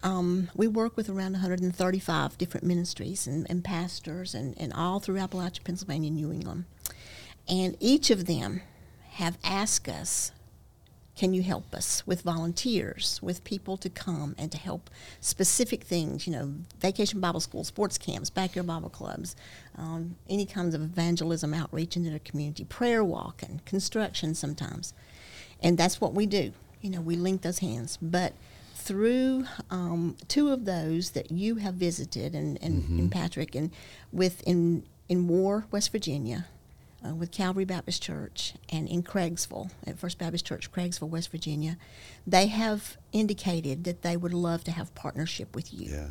Um, 0.02 0.50
we 0.54 0.66
work 0.66 0.96
with 0.96 1.08
around 1.08 1.32
135 1.32 2.36
different 2.36 2.66
ministries 2.66 3.26
and, 3.26 3.46
and 3.48 3.62
pastors 3.62 4.34
and, 4.34 4.58
and 4.58 4.72
all 4.72 4.98
through 4.98 5.16
Appalachia, 5.16 5.62
Pennsylvania, 5.62 6.08
and 6.08 6.16
New 6.16 6.32
England. 6.32 6.64
And 7.48 7.76
each 7.78 8.10
of 8.10 8.26
them 8.26 8.62
have 9.12 9.38
asked 9.44 9.88
us, 9.88 10.32
can 11.14 11.34
you 11.34 11.42
help 11.42 11.74
us 11.74 12.06
with 12.06 12.22
volunteers, 12.22 13.20
with 13.22 13.44
people 13.44 13.76
to 13.76 13.90
come 13.90 14.34
and 14.38 14.50
to 14.50 14.58
help 14.58 14.88
specific 15.20 15.84
things, 15.84 16.26
you 16.26 16.32
know, 16.32 16.54
vacation 16.80 17.20
Bible 17.20 17.40
school, 17.40 17.64
sports 17.64 17.98
camps, 17.98 18.30
backyard 18.30 18.66
Bible 18.66 18.88
clubs, 18.88 19.36
um, 19.76 20.16
any 20.28 20.46
kinds 20.46 20.74
of 20.74 20.80
evangelism 20.80 21.52
outreach 21.52 21.96
into 21.96 22.10
the 22.10 22.18
community, 22.18 22.64
prayer 22.64 23.04
walking, 23.04 23.60
construction 23.66 24.34
sometimes. 24.34 24.94
And 25.62 25.76
that's 25.76 26.00
what 26.00 26.14
we 26.14 26.26
do. 26.26 26.52
You 26.80 26.90
know, 26.90 27.00
we 27.00 27.14
link 27.14 27.42
those 27.42 27.58
hands. 27.58 27.98
But 28.00 28.32
through 28.82 29.46
um, 29.70 30.16
two 30.28 30.50
of 30.50 30.64
those 30.64 31.10
that 31.10 31.30
you 31.30 31.56
have 31.56 31.74
visited, 31.74 32.34
and, 32.34 32.58
and, 32.62 32.88
and 32.88 33.12
Patrick, 33.12 33.54
and 33.54 33.70
with 34.12 34.42
in 34.42 34.84
in 35.08 35.28
War, 35.28 35.66
West 35.70 35.92
Virginia, 35.92 36.46
uh, 37.06 37.14
with 37.14 37.30
Calvary 37.30 37.64
Baptist 37.64 38.02
Church, 38.02 38.54
and 38.70 38.88
in 38.88 39.02
Craigsville 39.02 39.70
at 39.86 39.98
First 39.98 40.18
Baptist 40.18 40.46
Church, 40.46 40.72
Craigsville, 40.72 41.08
West 41.08 41.30
Virginia, 41.30 41.76
they 42.26 42.46
have 42.46 42.96
indicated 43.12 43.84
that 43.84 44.02
they 44.02 44.16
would 44.16 44.34
love 44.34 44.64
to 44.64 44.70
have 44.70 44.94
partnership 44.94 45.54
with 45.54 45.72
you. 45.72 45.88
yeah. 45.90 46.06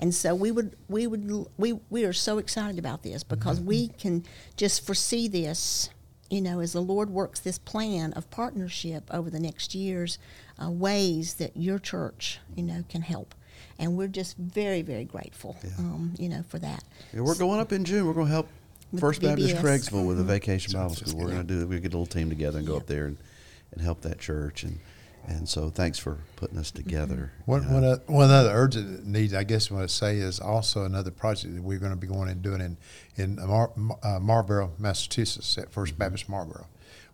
And 0.00 0.12
so 0.14 0.34
we 0.34 0.50
would 0.50 0.76
we 0.88 1.06
would 1.06 1.46
we 1.56 1.78
we 1.88 2.04
are 2.04 2.12
so 2.12 2.38
excited 2.38 2.78
about 2.78 3.02
this 3.02 3.22
because 3.22 3.60
we 3.60 3.88
can 3.88 4.24
just 4.56 4.84
foresee 4.84 5.28
this, 5.28 5.90
you 6.30 6.40
know, 6.40 6.60
as 6.60 6.72
the 6.72 6.80
Lord 6.82 7.10
works 7.10 7.40
this 7.40 7.58
plan 7.58 8.12
of 8.12 8.30
partnership 8.30 9.04
over 9.12 9.30
the 9.30 9.40
next 9.40 9.74
years, 9.74 10.18
uh, 10.62 10.70
ways 10.70 11.34
that 11.34 11.56
your 11.56 11.78
church, 11.78 12.38
you 12.54 12.62
know, 12.62 12.84
can 12.88 13.02
help. 13.02 13.34
And 13.78 13.96
we're 13.96 14.08
just 14.08 14.36
very 14.36 14.82
very 14.82 15.04
grateful, 15.04 15.56
um, 15.78 16.14
you 16.18 16.28
know, 16.28 16.42
for 16.48 16.58
that. 16.58 16.84
Yeah, 17.14 17.20
we're 17.20 17.34
going 17.36 17.60
up 17.60 17.72
in 17.72 17.84
June. 17.84 18.06
We're 18.06 18.12
going 18.12 18.26
to 18.26 18.32
help 18.32 18.48
First 18.98 19.22
Baptist 19.22 19.54
VBS. 19.54 19.60
Craigsville 19.62 20.06
with 20.06 20.18
a 20.18 20.22
Mhm. 20.22 20.26
vacation 20.26 20.72
Bible 20.72 20.94
school. 20.94 21.18
We're 21.20 21.26
going 21.30 21.46
to 21.46 21.60
do. 21.60 21.66
We 21.66 21.76
get 21.80 21.92
a 21.94 21.96
little 21.98 22.06
team 22.06 22.28
together 22.28 22.58
and 22.58 22.66
go 22.66 22.74
Yep. 22.74 22.82
up 22.82 22.88
there 22.88 23.06
and, 23.06 23.16
and 23.72 23.80
help 23.82 24.00
that 24.02 24.18
church. 24.18 24.64
And 24.64 24.78
and 25.26 25.48
so 25.48 25.68
thanks 25.70 25.98
for 25.98 26.18
putting 26.36 26.58
us 26.58 26.70
together. 26.70 27.32
One, 27.44 27.62
you 27.62 27.68
know. 27.68 27.88
one, 27.90 28.00
one 28.06 28.30
other 28.30 28.50
urgent 28.50 29.06
need, 29.06 29.34
I 29.34 29.44
guess, 29.44 29.70
I 29.70 29.86
say 29.86 30.16
is 30.16 30.40
also 30.40 30.84
another 30.84 31.10
project 31.10 31.54
that 31.54 31.62
we're 31.62 31.78
going 31.78 31.92
to 31.92 31.98
be 31.98 32.06
going 32.06 32.28
and 32.30 32.42
doing 32.42 32.60
in 32.60 32.76
in 33.16 33.36
Mar- 33.36 33.72
uh, 34.02 34.18
Marlboro, 34.20 34.72
Massachusetts, 34.78 35.58
at 35.58 35.70
First 35.70 35.98
Baptist 35.98 36.28
Marlboro. 36.28 36.66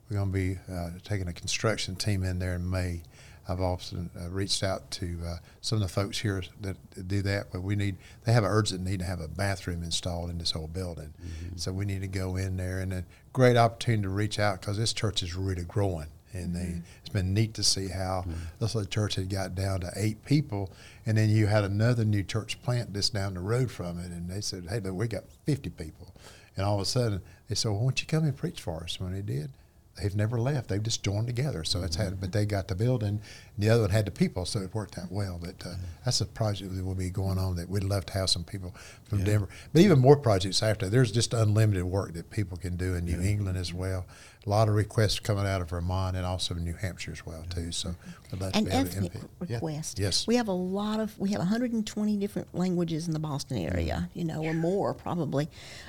We're 0.09 0.19
going 0.19 0.33
to 0.33 0.39
be 0.39 0.59
uh, 0.73 0.91
taking 1.03 1.29
a 1.29 1.33
construction 1.33 1.97
team 1.97 2.25
in 2.25 2.39
there 2.39 2.55
in 2.55 2.69
May. 2.71 3.03
I've 3.49 3.61
also 3.61 4.09
uh, 4.19 4.31
reached 4.31 4.63
out 4.63 4.91
to 4.93 5.19
uh, 5.27 5.37
some 5.61 5.77
of 5.77 5.83
the 5.83 5.89
folks 5.89 6.19
here 6.19 6.43
that 6.61 6.77
do 7.09 7.21
that, 7.23 7.49
but 7.53 7.63
we 7.63 7.77
need 7.77 7.97
they 8.25 8.33
have 8.33 8.45
an 8.45 8.51
urgent 8.51 8.83
need 8.83 9.01
to 9.01 9.05
have 9.05 9.21
a 9.21 9.29
bathroom 9.29 9.83
installed 9.83 10.31
in 10.31 10.39
this 10.39 10.53
whole 10.53 10.69
building. 10.69 11.13
So 11.57 11.73
we 11.73 11.85
need 11.85 12.01
to 12.03 12.09
go 12.09 12.37
in 12.37 12.57
there, 12.57 12.81
and 12.81 12.93
a 12.93 13.05
great 13.33 13.57
opportunity 13.57 14.05
to 14.05 14.09
reach 14.09 14.39
out 14.39 14.61
because 14.61 14.79
this 14.79 14.93
church 14.93 15.23
is 15.23 15.35
really 15.35 15.65
growing 15.65 16.07
and 16.35 16.55
they, 16.55 16.61
mm-hmm. 16.61 16.81
it's 17.01 17.09
been 17.09 17.33
neat 17.33 17.55
to 17.55 17.63
see 17.63 17.89
how 17.89 18.25
mm-hmm. 18.27 18.33
this 18.59 18.75
little 18.75 18.89
church 18.89 19.15
had 19.15 19.29
got 19.29 19.55
down 19.55 19.81
to 19.81 19.91
eight 19.97 20.25
people, 20.25 20.71
and 21.07 21.17
then 21.17 21.31
you 21.31 21.47
had 21.47 21.65
another 21.65 22.05
new 22.05 22.23
church 22.23 22.61
plant 22.63 22.93
just 22.93 23.15
down 23.15 23.35
the 23.35 23.41
road 23.41 23.71
from 23.71 23.99
it, 23.99 24.11
and 24.11 24.29
they 24.29 24.41
said, 24.41 24.67
"Hey, 24.69 24.81
look, 24.81 24.95
we 24.95 25.09
got 25.09 25.25
50 25.47 25.71
people," 25.71 26.15
and 26.57 26.67
all 26.67 26.75
of 26.75 26.81
a 26.81 26.85
sudden 26.85 27.23
they 27.49 27.55
said, 27.55 27.71
well, 27.71 27.81
"Why 27.81 27.85
don't 27.87 28.01
you 28.01 28.07
come 28.07 28.25
and 28.25 28.37
preach 28.37 28.61
for 28.61 28.83
us?" 28.85 29.01
When 29.01 29.13
they 29.13 29.23
did, 29.23 29.51
they've 30.01 30.15
never 30.15 30.41
left; 30.41 30.69
they've 30.69 30.83
just 30.83 31.03
joined 31.03 31.27
together. 31.27 31.65
So 31.65 31.83
it's 31.83 31.97
had, 31.97 32.21
but 32.21 32.33
they 32.33 32.45
got 32.47 32.69
the 32.69 32.75
building, 32.75 33.09
and 33.09 33.21
the 33.59 33.71
other 33.71 33.83
one 33.83 33.91
had 33.91 34.07
the 34.07 34.11
people, 34.11 34.45
so 34.45 34.61
it 34.61 34.75
worked 34.75 34.99
out 34.99 35.11
well. 35.11 35.39
But 35.41 35.67
uh, 35.67 35.75
that's 36.05 36.21
a 36.21 36.27
project 36.27 36.75
that 36.75 36.85
will 36.85 36.95
be 36.95 37.11
going 37.11 37.39
on 37.39 37.57
that 37.57 37.69
we'd 37.69 37.85
love 37.85 38.07
to 38.07 38.13
have 38.15 38.31
some 38.31 38.45
people 38.45 38.75
from 39.05 39.21
Yeah. 39.21 39.25
Denver, 39.27 39.49
but 39.73 39.83
even 39.83 39.99
more 39.99 40.17
projects 40.17 40.63
after. 40.63 40.89
There's 40.89 41.13
just 41.13 41.35
unlimited 41.35 41.85
work 41.85 42.13
that 42.15 42.31
people 42.31 42.57
can 42.57 42.77
do 42.77 42.95
in 42.95 43.05
New 43.05 43.21
England 43.21 43.57
as 43.57 43.73
well. 43.73 44.07
A 44.47 44.51
lot 44.51 44.69
of 44.69 44.75
requests 44.75 45.21
coming 45.21 45.47
out 45.47 45.63
of 45.63 45.71
Vermont 45.71 46.17
and 46.17 46.27
also 46.27 46.55
New 46.55 46.75
Hampshire 46.75 47.13
as 47.13 47.25
well 47.25 47.45
too. 47.49 47.73
So 47.73 47.95
I'd 48.31 48.41
love 48.41 48.53
to 48.53 48.59
An 48.59 48.65
be 48.67 48.71
able 48.73 48.83
to 48.85 48.89
ethnic 48.97 49.15
input. 49.15 49.31
Yeah. 49.49 49.61
Yes. 49.97 50.27
We 50.27 50.37
have 50.37 50.49
a 50.49 50.53
lot 50.53 51.01
of, 51.01 51.19
we 51.19 51.31
have 51.31 51.39
120 51.39 52.17
different 52.19 52.55
languages 52.55 53.07
in 53.07 53.15
the 53.15 53.19
Boston 53.19 53.57
area, 53.57 54.11
you 54.13 54.25
know, 54.25 54.45
or 54.45 54.53
more 54.53 54.93
probably. 54.93 55.49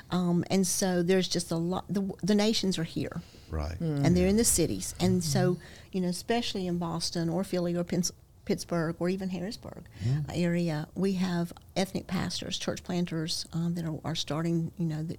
Um, 0.10 0.46
and 0.50 0.66
so 0.66 1.04
there's 1.04 1.28
just 1.28 1.52
a 1.52 1.58
lot, 1.58 1.84
the, 1.90 2.10
the 2.24 2.36
nations 2.36 2.80
are 2.80 2.86
here 2.86 3.22
right. 3.50 3.80
and 3.80 4.16
they're 4.16 4.28
in 4.28 4.38
the 4.38 4.44
cities. 4.44 4.96
And 5.00 5.24
so, 5.24 5.58
you 5.92 6.02
know, 6.02 6.08
especially 6.10 6.68
in 6.68 6.78
Boston 6.78 7.30
or 7.30 7.44
Philly 7.44 7.76
or 7.76 7.84
Pitts- 7.84 8.12
Pittsburgh 8.46 8.96
or 9.00 9.10
even 9.10 9.30
Harrisburg 9.30 9.84
area, 10.34 10.88
we 10.96 11.14
have 11.14 11.52
ethnic 11.76 12.08
pastors, 12.08 12.58
church 12.58 12.84
planters 12.84 13.46
um, 13.54 13.74
that 13.76 13.86
are, 13.86 14.00
are 14.04 14.16
starting, 14.16 14.72
you 14.78 14.86
know, 14.86 15.04
the, 15.04 15.18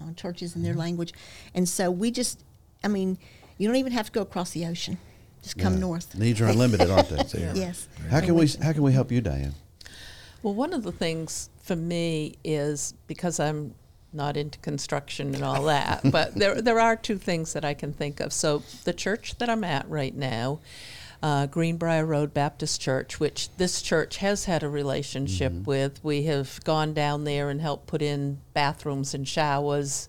uh, 0.00 0.12
churches 0.14 0.56
in 0.56 0.62
their 0.62 0.74
language. 0.74 1.12
And 1.54 1.68
so 1.68 1.90
we 1.90 2.10
just, 2.10 2.42
I 2.82 2.88
mean, 2.88 3.18
you 3.58 3.68
don't 3.68 3.76
even 3.76 3.92
have 3.92 4.06
to 4.06 4.12
go 4.12 4.22
across 4.22 4.50
the 4.50 4.64
ocean. 4.66 4.98
Just 5.42 5.58
come 5.58 5.74
Yeah. 5.74 5.80
north. 5.80 6.18
Needs 6.18 6.40
are 6.40 6.46
unlimited, 6.46 6.90
aren't 6.90 7.08
they? 7.08 7.40
Yes. 7.54 7.88
How 8.10 8.20
can 8.20 8.34
we 8.34 8.46
How 8.62 8.72
can 8.72 8.82
we 8.82 8.92
help 8.92 9.10
you, 9.10 9.20
Diane? 9.20 9.54
Well, 10.42 10.54
one 10.54 10.72
of 10.72 10.82
the 10.82 10.92
things 10.92 11.50
for 11.62 11.76
me 11.76 12.36
is 12.44 12.94
because 13.06 13.38
I'm 13.40 13.74
not 14.12 14.36
into 14.36 14.58
construction 14.58 15.34
and 15.34 15.44
all 15.44 15.64
that, 15.64 16.00
but 16.10 16.34
there 16.34 16.60
there 16.60 16.80
are 16.80 16.96
two 16.96 17.18
things 17.18 17.52
that 17.52 17.64
I 17.64 17.74
can 17.74 17.92
think 17.92 18.20
of. 18.20 18.32
So 18.32 18.62
the 18.84 18.92
church 18.92 19.36
that 19.38 19.48
I'm 19.48 19.64
at 19.64 19.88
right 19.88 20.14
now, 20.14 20.60
uh, 21.22 21.46
Greenbrier 21.46 22.06
Road 22.06 22.32
Baptist 22.32 22.80
Church, 22.80 23.20
which 23.20 23.54
this 23.56 23.82
church 23.82 24.18
has 24.18 24.46
had 24.46 24.62
a 24.62 24.68
relationship 24.68 25.52
with, 25.66 26.02
we 26.02 26.24
have 26.24 26.62
gone 26.64 26.94
down 26.94 27.24
there 27.24 27.50
and 27.50 27.60
helped 27.60 27.86
put 27.86 28.00
in 28.02 28.38
bathrooms 28.54 29.14
and 29.14 29.28
showers 29.28 30.08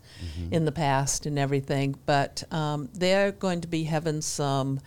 in 0.51 0.65
the 0.65 0.71
past 0.71 1.25
and 1.25 1.37
everything. 1.37 1.95
But 2.05 2.43
um, 2.53 2.89
they're 2.93 3.31
going 3.31 3.61
to 3.61 3.67
be 3.67 3.83
having 3.83 4.21
some 4.21 4.79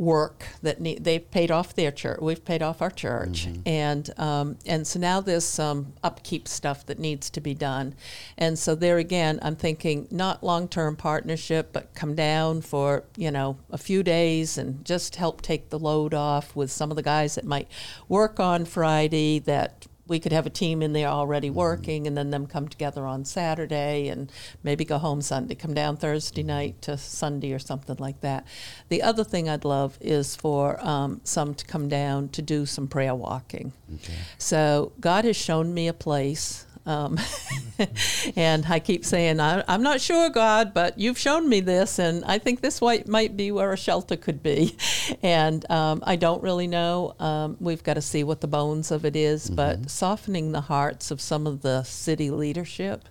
work 0.00 0.46
that 0.62 0.80
need, 0.80 1.04
they've 1.04 1.30
paid 1.30 1.50
off 1.50 1.74
their 1.74 1.92
church. 1.92 2.18
We've 2.22 2.42
paid 2.42 2.62
off 2.62 2.80
our 2.80 2.90
church, 2.90 3.46
and 3.66 4.10
um, 4.18 4.56
and 4.64 4.86
so 4.86 4.98
now 4.98 5.20
there's 5.20 5.44
some 5.44 5.92
upkeep 6.02 6.48
stuff 6.48 6.86
that 6.86 6.98
needs 6.98 7.28
to 7.30 7.40
be 7.40 7.52
done, 7.54 7.94
and 8.38 8.58
so 8.58 8.74
there 8.74 8.96
again, 8.96 9.38
I'm 9.42 9.56
thinking 9.56 10.08
not 10.10 10.42
long 10.42 10.68
term 10.68 10.96
partnership, 10.96 11.68
but 11.74 11.94
come 11.94 12.14
down 12.14 12.62
for 12.62 13.04
you 13.16 13.30
know 13.30 13.58
a 13.70 13.78
few 13.78 14.02
days 14.02 14.56
and 14.56 14.82
just 14.86 15.16
help 15.16 15.42
take 15.42 15.68
the 15.68 15.78
load 15.78 16.14
off 16.14 16.56
with 16.56 16.72
some 16.72 16.90
of 16.90 16.96
the 16.96 17.02
guys 17.02 17.34
that 17.34 17.44
might 17.44 17.68
work 18.08 18.40
on 18.40 18.64
Friday 18.64 19.38
that 19.40 19.86
we 20.10 20.18
could 20.18 20.32
have 20.32 20.44
a 20.44 20.50
team 20.50 20.82
in 20.82 20.92
there 20.92 21.06
already 21.06 21.48
working 21.48 22.06
and 22.06 22.18
then 22.18 22.30
them 22.30 22.46
come 22.46 22.68
together 22.68 23.06
on 23.06 23.24
Saturday 23.24 24.08
and 24.08 24.30
maybe 24.64 24.84
go 24.84 24.98
home 24.98 25.22
Sunday, 25.22 25.54
come 25.54 25.72
down 25.72 25.96
Thursday 25.96 26.42
night 26.42 26.82
to 26.82 26.98
Sunday 26.98 27.52
or 27.52 27.60
something 27.60 27.96
like 27.98 28.20
that. 28.20 28.44
The 28.88 29.02
other 29.02 29.22
thing 29.22 29.48
I'd 29.48 29.64
love 29.64 29.96
is 30.00 30.34
for 30.34 30.84
um, 30.84 31.20
some 31.22 31.54
to 31.54 31.64
come 31.64 31.88
down 31.88 32.28
to 32.30 32.42
do 32.42 32.66
some 32.66 32.88
prayer 32.88 33.14
walking. 33.14 33.72
So 34.36 34.92
God 35.00 35.24
has 35.24 35.36
shown 35.36 35.72
me 35.72 35.86
a 35.86 35.94
place. 35.94 36.66
Um, 36.90 37.18
and 38.36 38.66
I 38.66 38.80
keep 38.80 39.04
saying, 39.04 39.38
I, 39.38 39.62
I'm 39.68 39.82
not 39.82 40.00
sure, 40.00 40.28
God, 40.28 40.74
but 40.74 40.98
you've 40.98 41.18
shown 41.18 41.48
me 41.48 41.60
this, 41.60 41.98
and 42.00 42.24
I 42.24 42.38
think 42.38 42.60
this 42.60 42.80
might, 42.80 43.06
might 43.06 43.36
be 43.36 43.52
where 43.52 43.72
a 43.72 43.76
shelter 43.76 44.16
could 44.16 44.42
be. 44.42 44.76
And 45.22 45.68
um, 45.70 46.02
I 46.06 46.16
don't 46.16 46.42
really 46.42 46.68
know. 46.68 47.14
Um, 47.18 47.56
we've 47.58 47.82
got 47.82 47.94
to 47.94 48.00
see 48.02 48.22
what 48.22 48.40
the 48.40 48.46
bones 48.46 48.90
of 48.92 49.04
it 49.04 49.16
is, 49.16 49.50
but 49.50 49.90
softening 49.90 50.52
the 50.52 50.60
hearts 50.60 51.10
of 51.10 51.20
some 51.20 51.48
of 51.48 51.62
the 51.62 51.82
city 51.82 52.30
leadership 52.30 53.08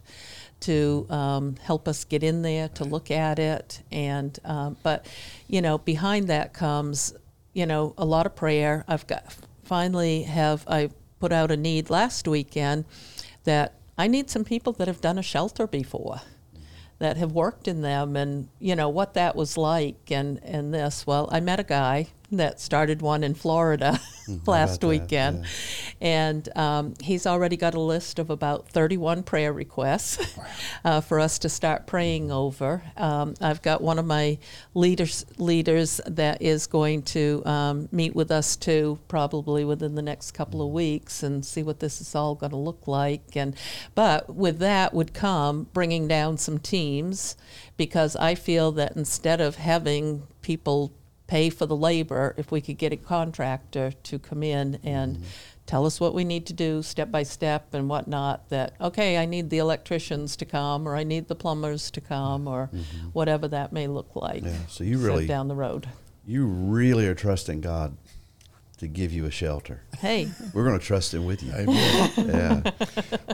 to 0.61 1.05
um, 1.09 1.55
help 1.61 1.87
us 1.87 2.05
get 2.05 2.23
in 2.23 2.41
there 2.41 2.69
to 2.69 2.85
look 2.85 3.11
at 3.11 3.37
it. 3.37 3.81
And 3.91 4.37
um, 4.45 4.77
but 4.81 5.05
you 5.47 5.61
know, 5.61 5.77
behind 5.77 6.27
that 6.27 6.53
comes 6.53 7.13
you 7.53 7.65
know 7.65 7.93
a 7.97 8.05
lot 8.05 8.25
of 8.25 8.35
prayer. 8.35 8.85
I've 8.87 9.05
got 9.05 9.35
finally 9.63 10.23
have 10.23 10.63
I 10.67 10.89
put 11.19 11.31
out 11.33 11.51
a 11.51 11.57
need 11.57 11.89
last 11.89 12.27
weekend 12.27 12.85
that 13.43 13.75
I 13.97 14.07
need 14.07 14.29
some 14.29 14.43
people 14.43 14.73
that 14.73 14.87
have 14.87 15.01
done 15.01 15.17
a 15.17 15.23
shelter 15.23 15.67
before 15.67 16.21
that 16.99 17.17
have 17.17 17.31
worked 17.31 17.67
in 17.67 17.81
them 17.81 18.15
and 18.15 18.49
you 18.59 18.75
know 18.75 18.89
what 18.89 19.13
that 19.13 19.35
was 19.35 19.57
like 19.57 20.11
and 20.11 20.39
and 20.43 20.73
this. 20.73 21.07
Well 21.07 21.29
i 21.31 21.39
met 21.39 21.59
a 21.59 21.63
guy 21.63 22.07
that 22.31 22.59
started 22.59 23.01
one 23.01 23.23
in 23.23 23.33
florida 23.33 23.99
last 24.45 24.81
that? 24.81 24.87
weekend. 24.87 25.43
Yeah. 25.43 25.49
and 26.01 26.57
um, 26.57 26.93
he's 27.01 27.25
already 27.25 27.57
got 27.57 27.73
a 27.73 27.79
list 27.79 28.19
of 28.19 28.29
about 28.29 28.69
31 28.69 29.23
prayer 29.23 29.51
requests 29.51 30.37
uh, 30.85 31.01
for 31.01 31.19
us 31.19 31.39
to 31.39 31.49
start 31.49 31.87
praying 31.87 32.31
over. 32.31 32.83
Um, 32.95 33.33
i've 33.41 33.61
got 33.61 33.81
one 33.81 33.97
of 33.97 34.05
my 34.05 34.37
leaders 34.73 35.25
leaders 35.37 35.99
that 36.05 36.41
is 36.41 36.67
going 36.67 37.01
to 37.03 37.41
um, 37.45 37.89
meet 37.91 38.15
with 38.15 38.31
us 38.31 38.55
too 38.55 38.99
probably 39.07 39.65
within 39.65 39.95
the 39.95 40.01
next 40.01 40.31
couple 40.31 40.61
of 40.61 40.71
weeks 40.71 41.23
and 41.23 41.43
see 41.43 41.63
what 41.63 41.79
this 41.79 41.99
is 42.01 42.13
all 42.15 42.35
going 42.35 42.51
to 42.51 42.57
look 42.57 42.87
like. 42.87 43.35
And 43.35 43.55
but 43.95 44.33
with 44.35 44.59
that 44.59 44.93
would 44.93 45.13
come 45.13 45.67
bringing 45.73 46.07
down 46.07 46.37
some 46.37 46.59
teams 46.59 47.35
because 47.77 48.15
i 48.17 48.35
feel 48.35 48.71
that 48.73 48.95
instead 48.95 49.39
of 49.41 49.55
having 49.55 50.23
people 50.41 50.91
pay 51.29 51.51
for 51.51 51.67
the 51.67 51.75
labor 51.75 52.33
if 52.37 52.51
we 52.51 52.59
could 52.59 52.79
get 52.79 52.91
a 52.91 52.97
contractor 52.97 53.91
to 54.01 54.17
come 54.17 54.41
in 54.41 54.79
and 54.83 55.17
mm-hmm. 55.17 55.25
tell 55.67 55.85
us 55.85 55.99
what 55.99 56.15
we 56.15 56.23
need 56.23 56.47
to 56.47 56.53
do 56.53 56.81
step 56.81 57.11
by 57.11 57.21
step 57.21 57.71
and 57.75 57.87
whatnot 57.87 58.49
that 58.49 58.73
okay 58.81 59.15
i 59.15 59.25
need 59.25 59.51
the 59.51 59.59
electricians 59.59 60.35
to 60.35 60.43
come 60.43 60.87
or 60.87 60.95
i 60.95 61.03
need 61.03 61.27
the 61.27 61.35
plumbers 61.35 61.91
to 61.91 62.01
come 62.01 62.47
or 62.47 62.71
mm-hmm. 62.73 63.07
whatever 63.09 63.47
that 63.47 63.71
may 63.71 63.85
look 63.85 64.15
like 64.15 64.43
Yeah, 64.43 64.57
so 64.67 64.83
you 64.83 64.97
really- 64.97 65.27
down 65.27 65.47
the 65.47 65.55
road. 65.55 65.87
You 66.25 66.45
really 66.45 67.07
are 67.07 67.15
trusting 67.15 67.61
God 67.61 67.95
to 68.79 68.87
give 68.87 69.11
you 69.13 69.25
a 69.25 69.31
shelter. 69.31 69.81
hey 69.99 70.29
We're 70.53 70.65
going 70.65 70.79
to 70.79 70.85
trust 70.85 71.13
Him 71.13 71.25
with 71.25 71.43
you. 71.43 71.51
Amen. 71.53 72.13
Yeah. 72.17 72.71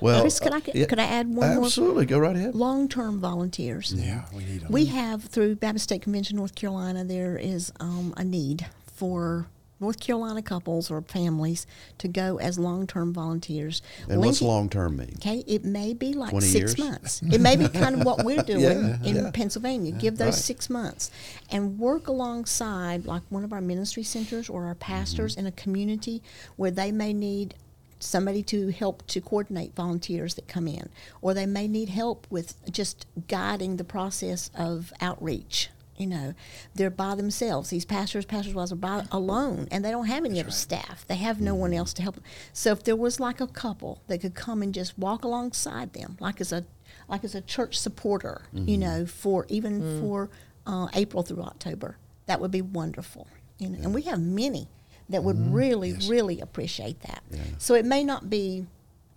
Well, 0.02 0.22
Chris, 0.22 0.40
could 0.40 0.54
I, 0.54 0.58
uh, 0.58 0.62
yeah, 0.74 0.86
could 0.86 1.00
I 1.00 1.06
add 1.06 1.28
one 1.28 1.56
more? 1.56 1.66
absolutely. 1.66 2.06
Go 2.06 2.20
right 2.20 2.36
ahead. 2.36 2.56
Long-term 2.56 3.20
volunteers. 3.20 3.94
yeah, 3.96 4.26
we 4.34 4.44
need 4.44 4.62
them. 4.62 4.72
We 4.72 4.86
have 4.86 5.24
through 5.24 5.56
Baptist 5.56 5.84
State 5.86 6.02
Convention, 6.02 6.38
North 6.38 6.56
Carolina, 6.56 7.04
there 7.04 7.38
is 7.38 7.72
um, 7.80 8.14
a 8.18 8.24
need 8.24 8.66
for 8.94 9.48
North 9.80 10.00
Carolina 10.00 10.42
couples 10.42 10.90
or 10.90 11.02
families 11.02 11.68
to 11.98 12.08
go 12.08 12.38
as 12.40 12.58
long-term 12.58 13.14
volunteers. 13.14 13.82
And 14.10 14.20
what's 14.22 14.42
long 14.42 14.70
term 14.70 14.98
mean? 14.98 15.14
Okay, 15.18 15.44
it 15.48 15.66
may 15.66 15.94
be 15.94 16.14
like 16.14 16.32
six 16.42 16.54
years? 16.56 16.78
months. 16.78 17.22
It 17.22 17.42
may 17.42 17.56
be 17.56 17.68
kind 17.68 17.96
of 17.96 18.06
what 18.06 18.24
we're 18.24 18.42
doing 18.54 18.62
Yeah, 18.62 19.04
in 19.04 19.16
yeah. 19.18 19.32
Pennsylvania. 19.34 19.92
Give 19.92 20.18
those 20.18 20.36
right. 20.36 20.44
six 20.44 20.70
months 20.70 21.12
and 21.52 21.78
work 21.78 22.08
alongside 22.08 23.06
like 23.06 23.24
one 23.30 23.44
of 23.44 23.52
our 23.52 23.62
ministry 23.62 24.04
centers 24.04 24.50
or 24.50 24.66
our 24.66 24.76
pastors 24.76 25.34
Mm-hmm. 25.36 25.40
in 25.40 25.46
a 25.48 25.52
community 25.52 26.22
where 26.56 26.72
they 26.72 26.92
may 26.92 27.12
need 27.14 27.56
somebody 28.00 28.44
to 28.44 28.70
help 28.72 29.06
to 29.08 29.20
coordinate 29.22 29.74
volunteers 29.76 30.36
that 30.36 30.48
come 30.48 30.68
in, 30.68 30.90
or 31.22 31.34
they 31.34 31.46
may 31.46 31.68
need 31.68 31.90
help 31.90 32.28
with 32.30 32.54
just 32.72 33.06
guiding 33.28 33.78
the 33.78 33.84
process 33.84 34.52
of 34.56 34.94
outreach. 35.02 35.70
You 35.98 36.08
know, 36.08 36.34
they're 36.74 36.90
by 36.90 37.16
themselves. 37.16 37.70
These 37.70 37.86
pastors, 37.86 38.26
pastors' 38.26 38.54
wives 38.54 38.74
are 38.74 38.76
by 38.76 39.06
alone, 39.12 39.68
and 39.72 39.84
they 39.84 39.92
don't 39.92 40.08
have 40.08 40.26
any 40.26 40.42
other 40.42 40.52
staff. 40.52 41.06
They 41.08 41.16
have 41.16 41.40
no 41.40 41.56
one 41.56 41.72
mm-hmm. 41.72 41.80
else 41.80 41.94
to 41.94 42.02
help. 42.02 42.16
them. 42.16 42.24
So 42.52 42.72
if 42.74 42.84
there 42.84 42.98
was 42.98 43.20
like 43.20 43.40
a 43.40 43.48
couple 43.48 44.02
that 44.08 44.20
could 44.20 44.36
come 44.36 44.62
and 44.62 44.74
just 44.74 44.98
walk 45.00 45.24
alongside 45.24 45.94
them, 45.94 46.18
like 46.20 46.42
as 46.42 46.52
a 46.52 46.66
like 47.08 47.24
as 47.24 47.34
a 47.34 47.42
church 47.42 47.80
supporter, 47.80 48.42
you 48.52 48.78
mm-hmm. 48.78 48.80
know, 48.82 49.06
for 49.06 49.46
even 49.48 49.82
mm. 49.82 50.02
for 50.02 50.30
uh, 50.68 50.88
April 50.94 51.24
through 51.24 51.44
October, 51.44 51.98
that 52.26 52.42
would 52.42 52.52
be 52.52 52.62
wonderful. 52.62 53.28
You 53.58 53.70
know, 53.70 53.80
and 53.82 53.94
we 53.94 54.02
have 54.04 54.20
many 54.20 54.68
that 55.10 55.24
would 55.24 55.38
mm-hmm. 55.38 55.54
really, 55.54 55.94
really 56.08 56.42
appreciate 56.42 57.00
that. 57.02 57.24
So 57.58 57.76
it 57.76 57.86
may 57.86 58.04
not 58.04 58.30
be 58.30 58.66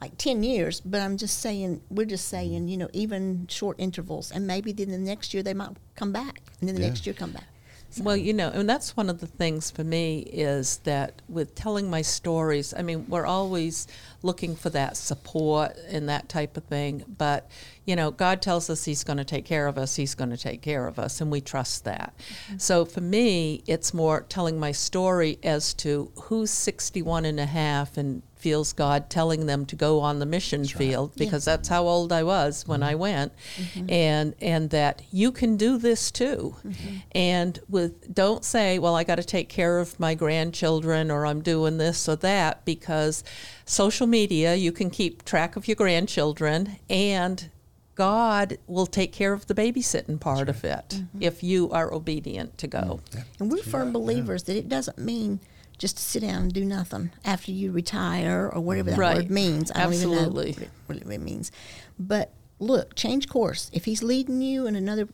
like 0.01 0.17
10 0.17 0.43
years, 0.43 0.81
but 0.81 1.01
I'm 1.01 1.17
just 1.17 1.41
saying, 1.41 1.83
we're 1.91 2.07
just 2.07 2.29
saying, 2.29 2.53
mm-hmm. 2.53 2.69
you 2.69 2.77
know, 2.77 2.89
even 2.93 3.47
short 3.49 3.77
intervals. 3.79 4.31
And 4.31 4.47
maybe 4.47 4.73
then 4.73 4.91
the 4.91 4.99
next 4.99 5.35
year 5.35 5.43
they 5.43 5.55
might 5.55 5.71
come 5.97 6.13
back, 6.13 6.43
and 6.61 6.69
then 6.69 6.77
the 6.77 6.83
Yeah. 6.83 6.89
next 6.89 7.07
year 7.07 7.15
come 7.15 7.33
back. 7.33 7.45
So- 7.91 8.03
Well, 8.03 8.17
you 8.17 8.35
know, 8.35 8.51
and 8.51 8.69
that's 8.69 8.97
one 8.99 9.09
of 9.09 9.21
the 9.21 9.27
things 9.27 9.71
for 9.71 9.83
me 9.83 10.19
is 10.19 10.79
that 10.85 11.23
with 11.27 11.55
telling 11.55 11.89
my 11.89 12.03
stories, 12.03 12.75
I 12.77 12.83
mean, 12.83 13.07
we're 13.09 13.25
always 13.25 13.87
looking 14.23 14.55
for 14.55 14.69
that 14.71 14.97
support 14.97 15.75
and 15.89 16.07
that 16.09 16.29
type 16.29 16.59
of 16.59 16.65
thing. 16.65 17.05
But, 17.17 17.51
you 17.87 17.97
know, 17.97 18.11
God 18.11 18.43
tells 18.43 18.69
us 18.69 18.85
He's 18.85 19.05
going 19.05 19.17
to 19.17 19.25
take 19.25 19.47
care 19.47 19.67
of 19.67 19.79
us, 19.79 19.97
He's 19.97 20.15
going 20.15 20.31
to 20.31 20.37
take 20.37 20.61
care 20.61 20.87
of 20.87 20.99
us, 20.99 21.23
and 21.23 21.31
we 21.31 21.41
trust 21.41 21.85
that. 21.85 22.13
Mm-hmm. 22.19 22.59
So 22.59 22.85
for 22.85 23.01
me, 23.01 23.63
it's 23.67 23.95
more 23.95 24.21
telling 24.29 24.61
my 24.61 24.73
story 24.73 25.39
as 25.43 25.73
to 25.75 26.13
who's 26.25 26.51
61 26.51 27.25
and 27.25 27.41
a 27.41 27.47
half 27.47 27.97
and 27.97 28.23
feels 28.39 28.73
God 28.73 29.11
telling 29.11 29.47
them 29.47 29.67
to 29.67 29.77
go 29.77 30.01
on 30.01 30.19
the 30.19 30.27
mission 30.27 30.65
field 30.65 31.13
because 31.17 31.45
that's 31.45 31.69
how 31.69 31.87
old 31.87 32.13
I 32.13 32.23
was 32.23 32.67
when 32.67 32.83
I 32.83 32.93
mm-hmm. 32.93 33.01
went. 33.01 33.33
Mm-hmm. 33.57 33.91
And 33.91 34.35
and 34.41 34.71
that 34.71 35.03
you 35.11 35.33
can 35.33 35.57
do 35.57 35.79
this 35.79 36.11
too. 36.11 36.57
Mm-hmm. 36.67 36.97
And 37.13 37.59
with 37.69 38.15
don't 38.15 38.45
say 38.45 38.79
well 38.79 38.95
I 38.95 39.05
got 39.05 39.17
to 39.17 39.25
take 39.25 39.49
care 39.49 39.79
of 39.79 39.99
my 39.99 40.15
grandchildren 40.15 41.11
or 41.11 41.27
I'm 41.27 41.43
doing 41.43 41.79
this 41.79 42.09
or 42.09 42.17
that 42.17 42.65
because 42.65 43.25
social 43.65 44.07
media 44.07 44.55
you 44.55 44.73
can 44.73 44.91
keep 44.91 45.25
track 45.25 45.57
of 45.57 45.69
your 45.69 45.77
grandchildren 45.77 46.77
and 46.89 47.51
God 47.99 48.59
will 48.69 48.87
take 48.87 49.13
care 49.13 49.33
of 49.33 49.49
the 49.49 49.55
babysitting 49.55 50.21
part 50.21 50.49
of 50.49 50.65
it 50.65 51.03
if 51.19 51.43
you 51.43 51.69
are 51.73 51.93
obedient 51.93 52.57
to 52.59 52.69
go. 52.69 53.01
And 53.41 53.51
we're 53.51 53.65
firm 53.65 53.93
believers 53.93 54.45
that 54.45 54.57
it 54.57 54.69
doesn't 54.69 54.99
mean 54.99 55.41
just 55.79 55.97
to 55.97 56.03
sit 56.03 56.21
down 56.21 56.43
and 56.43 56.53
do 56.53 56.65
nothing 56.65 57.11
after 57.25 57.53
you 57.53 57.71
retire 57.73 58.51
or 58.53 58.61
whatever 58.61 58.91
that 58.91 58.99
Right. 58.99 59.17
word 59.17 59.31
means. 59.31 59.71
I 59.71 59.85
don't 59.85 59.93
Absolutely. 59.93 60.51
even 60.51 60.63
know 60.63 60.69
what 60.87 60.97
it, 60.97 61.05
what 61.07 61.13
it 61.15 61.21
means. 61.21 61.51
But 61.99 62.33
look, 62.61 62.95
change 62.95 63.29
course. 63.29 63.71
If 63.73 63.85
he's 63.85 64.03
leading 64.03 64.41
you 64.43 64.67
in 64.67 64.75
another, 64.77 65.09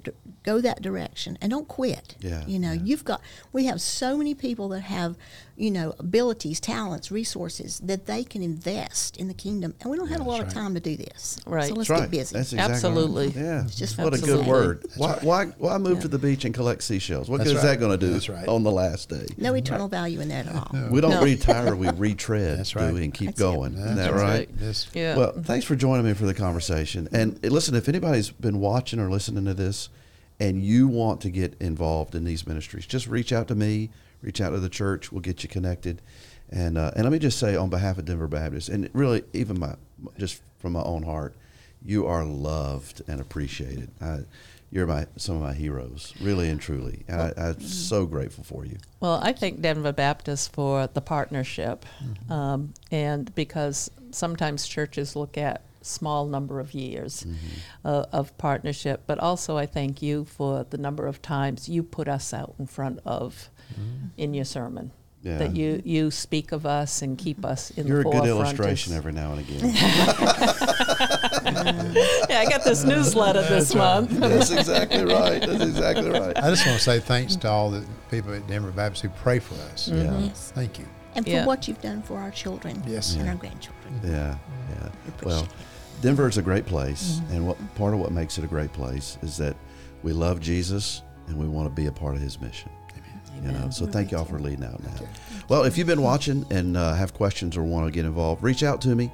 go 0.44 0.61
that 0.61 0.80
direction 0.83 1.37
and 1.40 1.50
don't 1.50 1.68
quit. 1.68 2.16
Yeah, 2.20 2.44
You 2.46 2.59
know, 2.59 2.72
yeah. 2.72 2.83
you've 2.85 3.04
got, 3.04 3.20
we 3.52 3.66
have 3.66 3.80
so 3.80 4.16
many 4.16 4.35
people 4.35 4.68
that 4.70 4.80
have, 4.80 5.16
you 5.57 5.70
know, 5.70 5.94
abilities, 5.98 6.59
talents, 6.59 7.11
resources 7.12 7.78
that 7.80 8.07
they 8.07 8.24
can 8.24 8.42
invest 8.42 9.16
in 9.16 9.28
the 9.28 9.35
kingdom. 9.35 9.74
And 9.80 9.90
we 9.90 9.96
don't 9.96 10.09
have 10.09 10.20
a 10.20 10.24
lot 10.24 10.40
of 10.40 10.52
time 10.52 10.74
to 10.74 10.80
do 10.80 10.96
this. 10.96 11.38
Right. 11.46 11.68
So 11.68 11.74
let's 11.74 11.88
right. 11.90 12.00
get 12.02 12.11
busy. 12.11 12.37
That's 12.37 12.52
exactly 12.52 12.74
Absolutely. 12.74 13.26
Right. 13.28 13.37
Yeah. 13.37 13.64
It's 13.64 13.76
just 13.76 13.98
what 13.98 14.14
a 14.14 14.18
good 14.18 14.46
word. 14.46 14.85
Why, 14.96 15.18
why, 15.22 15.44
why 15.59 15.78
move 15.78 16.00
to 16.00 16.09
the 16.09 16.18
beach 16.18 16.44
and 16.44 16.54
collect 16.54 16.83
seashells? 16.83 17.28
What 17.30 17.38
That's 17.38 17.50
good 17.50 17.57
is 17.59 17.62
that 17.62 17.78
going 17.78 17.92
to 17.98 18.07
do 18.07 18.12
That's 18.12 18.28
right. 18.28 18.48
on 18.48 18.62
the 18.64 18.72
last 18.72 19.09
day? 19.09 19.26
no 19.37 19.54
eternal 19.54 19.88
value 19.88 20.20
in 20.20 20.28
that 20.28 20.46
at 20.46 20.54
all. 20.57 20.88
We 20.90 21.00
don't 21.00 21.11
No. 21.12 21.22
retire, 21.22 21.76
we 21.76 21.88
retread, 21.96 22.59
That's 22.59 22.72
do 22.72 22.80
right. 22.80 22.92
we, 22.94 23.04
and 23.04 23.14
keep 23.14 23.28
That's 23.28 23.40
it. 23.40 23.42
going. 23.42 23.74
Isn't 23.74 23.85
that 23.87 23.96
That's 23.96 24.12
right? 24.14 24.22
right. 24.22 24.50
Yes. 24.61 24.88
Yeah. 24.92 25.16
Well, 25.16 25.33
thanks 25.42 25.64
for 25.64 25.76
joining 25.76 26.04
me 26.07 26.14
for 26.14 26.26
the 26.26 26.35
conversation. 26.35 27.09
And 27.12 27.34
listen, 27.42 27.75
if 27.75 27.88
anybody's 27.88 28.31
been 28.31 28.61
watching 28.61 28.99
or 29.01 29.11
listening 29.11 29.44
to 29.47 29.55
this 29.55 29.88
and 30.38 30.62
you 30.62 30.88
want 30.88 31.20
to 31.23 31.31
get 31.31 31.57
involved 31.61 32.14
in 32.14 32.25
these 32.25 32.47
ministries, 32.47 32.87
just 32.87 33.07
reach 33.07 33.33
out 33.33 33.49
to 33.49 33.55
me, 33.55 33.90
reach 34.23 34.40
out 34.40 34.51
to 34.51 34.61
the 34.61 34.68
church. 34.68 35.12
We'll 35.12 35.20
get 35.20 35.42
you 35.42 35.49
connected. 35.49 36.03
And, 36.51 36.77
uh, 36.77 36.92
and 36.94 37.05
let 37.05 37.12
me 37.12 37.18
just 37.18 37.38
say 37.38 37.57
on 37.57 37.70
behalf 37.70 37.99
of 37.99 38.05
Denver 38.05 38.29
Baptist, 38.29 38.68
and 38.68 38.88
really 38.92 39.25
even 39.33 39.59
my, 39.59 39.75
just 40.18 40.42
from 40.59 40.73
my 40.73 40.83
own 40.83 41.03
heart, 41.03 41.35
you 41.85 42.07
are 42.07 42.25
loved 42.25 43.03
and 43.09 43.20
appreciated. 43.20 43.90
I, 44.01 44.20
you're 44.70 44.87
my 44.87 45.07
some 45.16 45.37
of 45.37 45.42
my 45.42 45.53
heroes, 45.53 46.12
really 46.20 46.49
and 46.49 46.61
truly. 46.61 47.05
And 47.07 47.23
I, 47.23 47.33
I'm 47.37 47.61
so 47.61 48.07
grateful 48.07 48.42
for 48.42 48.64
you. 48.64 48.77
Well, 48.99 49.20
I 49.23 49.33
thank 49.33 49.61
Denver 49.61 49.92
Baptist 49.92 50.53
for 50.53 50.88
the 50.92 51.01
partnership, 51.01 51.87
um, 52.29 52.75
and 52.90 53.33
because 53.37 53.88
sometimes 54.11 54.66
churches 54.66 55.14
look 55.14 55.38
at 55.38 55.62
small 55.85 56.27
number 56.27 56.61
of 56.61 56.73
years 56.75 57.27
uh, 57.85 58.05
of 58.12 58.37
partnership, 58.38 59.03
but 59.07 59.18
also 59.18 59.57
I 59.57 59.66
thank 59.66 60.03
you 60.03 60.25
for 60.25 60.64
the 60.68 60.79
number 60.79 61.07
of 61.07 61.20
times 61.23 61.68
you 61.68 61.83
put 61.83 62.09
us 62.09 62.33
out 62.33 62.55
in 62.59 62.66
front 62.66 63.01
of 63.05 63.51
in 64.16 64.35
your 64.35 64.44
sermon. 64.44 64.92
Yeah. 65.23 65.38
That 65.38 65.57
you, 65.57 65.81
you 65.87 66.11
speak 66.11 66.53
of 66.53 66.66
us 66.66 67.01
and 67.01 67.16
keep 67.16 67.47
us 67.47 67.70
in 67.70 67.87
You're 67.87 68.01
a 68.01 68.05
good 68.05 68.27
illustration 68.27 68.92
every 68.92 69.12
now 69.12 69.33
and 69.33 69.40
again. 69.40 69.75
yeah, 72.29 72.40
I 72.40 72.47
got 72.49 72.62
this 72.62 72.85
newsletter 72.85 73.40
this 73.42 73.75
month. 73.75 74.11
That's 74.11 74.51
exactly 74.51 75.03
right. 75.05 75.40
That's 75.40 75.62
exactly 75.64 76.11
right. 76.11 76.37
I 76.37 76.51
just 76.51 76.66
want 76.66 76.79
to 76.79 76.85
say 76.85 77.01
thanks 77.01 77.37
to 77.37 77.49
all 77.49 77.70
the 77.70 77.87
people 78.11 78.35
at 78.35 78.47
Denver 78.47 78.70
Baptist 78.70 79.03
who 79.03 79.09
pray 79.09 79.39
for 79.39 79.55
us. 79.72 79.89
Yeah. 79.89 80.18
Yes. 80.18 80.53
Thank 80.55 80.78
you. 80.78 80.87
And 81.14 81.24
for 81.24 81.30
Yeah. 81.30 81.47
what 81.47 81.68
you've 81.68 81.80
done 81.80 82.03
for 82.03 82.18
our 82.18 82.30
children 82.30 82.82
Yes. 82.87 83.14
and 83.14 83.24
Yeah. 83.24 83.30
our 83.30 83.37
grandchildren. 83.37 84.01
Yeah, 84.05 84.11
yeah. 84.11 84.89
We 85.05 85.09
appreciate 85.09 85.24
Well, 85.26 85.43
it. 85.45 85.51
Denver 86.05 86.28
is 86.28 86.36
a 86.36 86.42
great 86.42 86.66
place, 86.66 87.22
and 87.30 87.46
what 87.46 87.57
part 87.76 87.94
of 87.94 87.98
what 88.00 88.12
makes 88.12 88.36
it 88.36 88.44
a 88.44 88.46
great 88.46 88.70
place 88.74 89.16
is 89.22 89.38
that 89.38 89.57
we 90.02 90.12
love 90.12 90.38
Jesus 90.38 91.00
and 91.28 91.38
we 91.38 91.48
want 91.48 91.66
to 91.66 91.74
be 91.74 91.86
a 91.86 91.92
part 91.92 92.14
of 92.14 92.20
His 92.20 92.38
mission. 92.42 92.70
You 93.42 93.52
know, 93.52 93.70
so 93.70 93.86
thank 93.86 94.11
y'all 94.11 94.26
for 94.26 94.38
leading 94.38 94.66
out 94.66 94.82
now. 94.82 95.07
Well, 95.48 95.64
if 95.64 95.78
you've 95.78 95.86
been 95.86 96.02
watching 96.02 96.44
and 96.50 96.76
uh, 96.76 96.92
have 96.92 97.14
questions 97.14 97.57
or 97.57 97.62
want 97.62 97.86
to 97.86 97.90
get 97.90 98.05
involved, 98.05 98.42
reach 98.42 98.62
out 98.62 98.82
to 98.82 98.94
me 98.94 99.11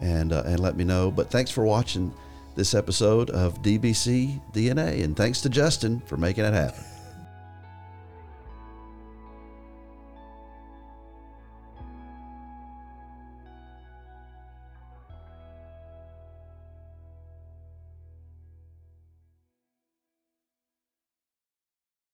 and 0.00 0.32
uh, 0.32 0.44
and 0.46 0.60
let 0.60 0.76
me 0.76 0.84
know. 0.84 1.10
But 1.10 1.30
thanks 1.30 1.50
for 1.50 1.62
watching 1.66 2.10
this 2.54 2.72
episode 2.72 3.28
of 3.28 3.60
DBC 3.60 4.40
DNA, 4.54 5.04
and 5.04 5.14
thanks 5.14 5.42
to 5.42 5.50
Justin 5.50 6.00
for 6.00 6.16
making 6.16 6.46
it 6.46 6.54
happen. 6.54 6.82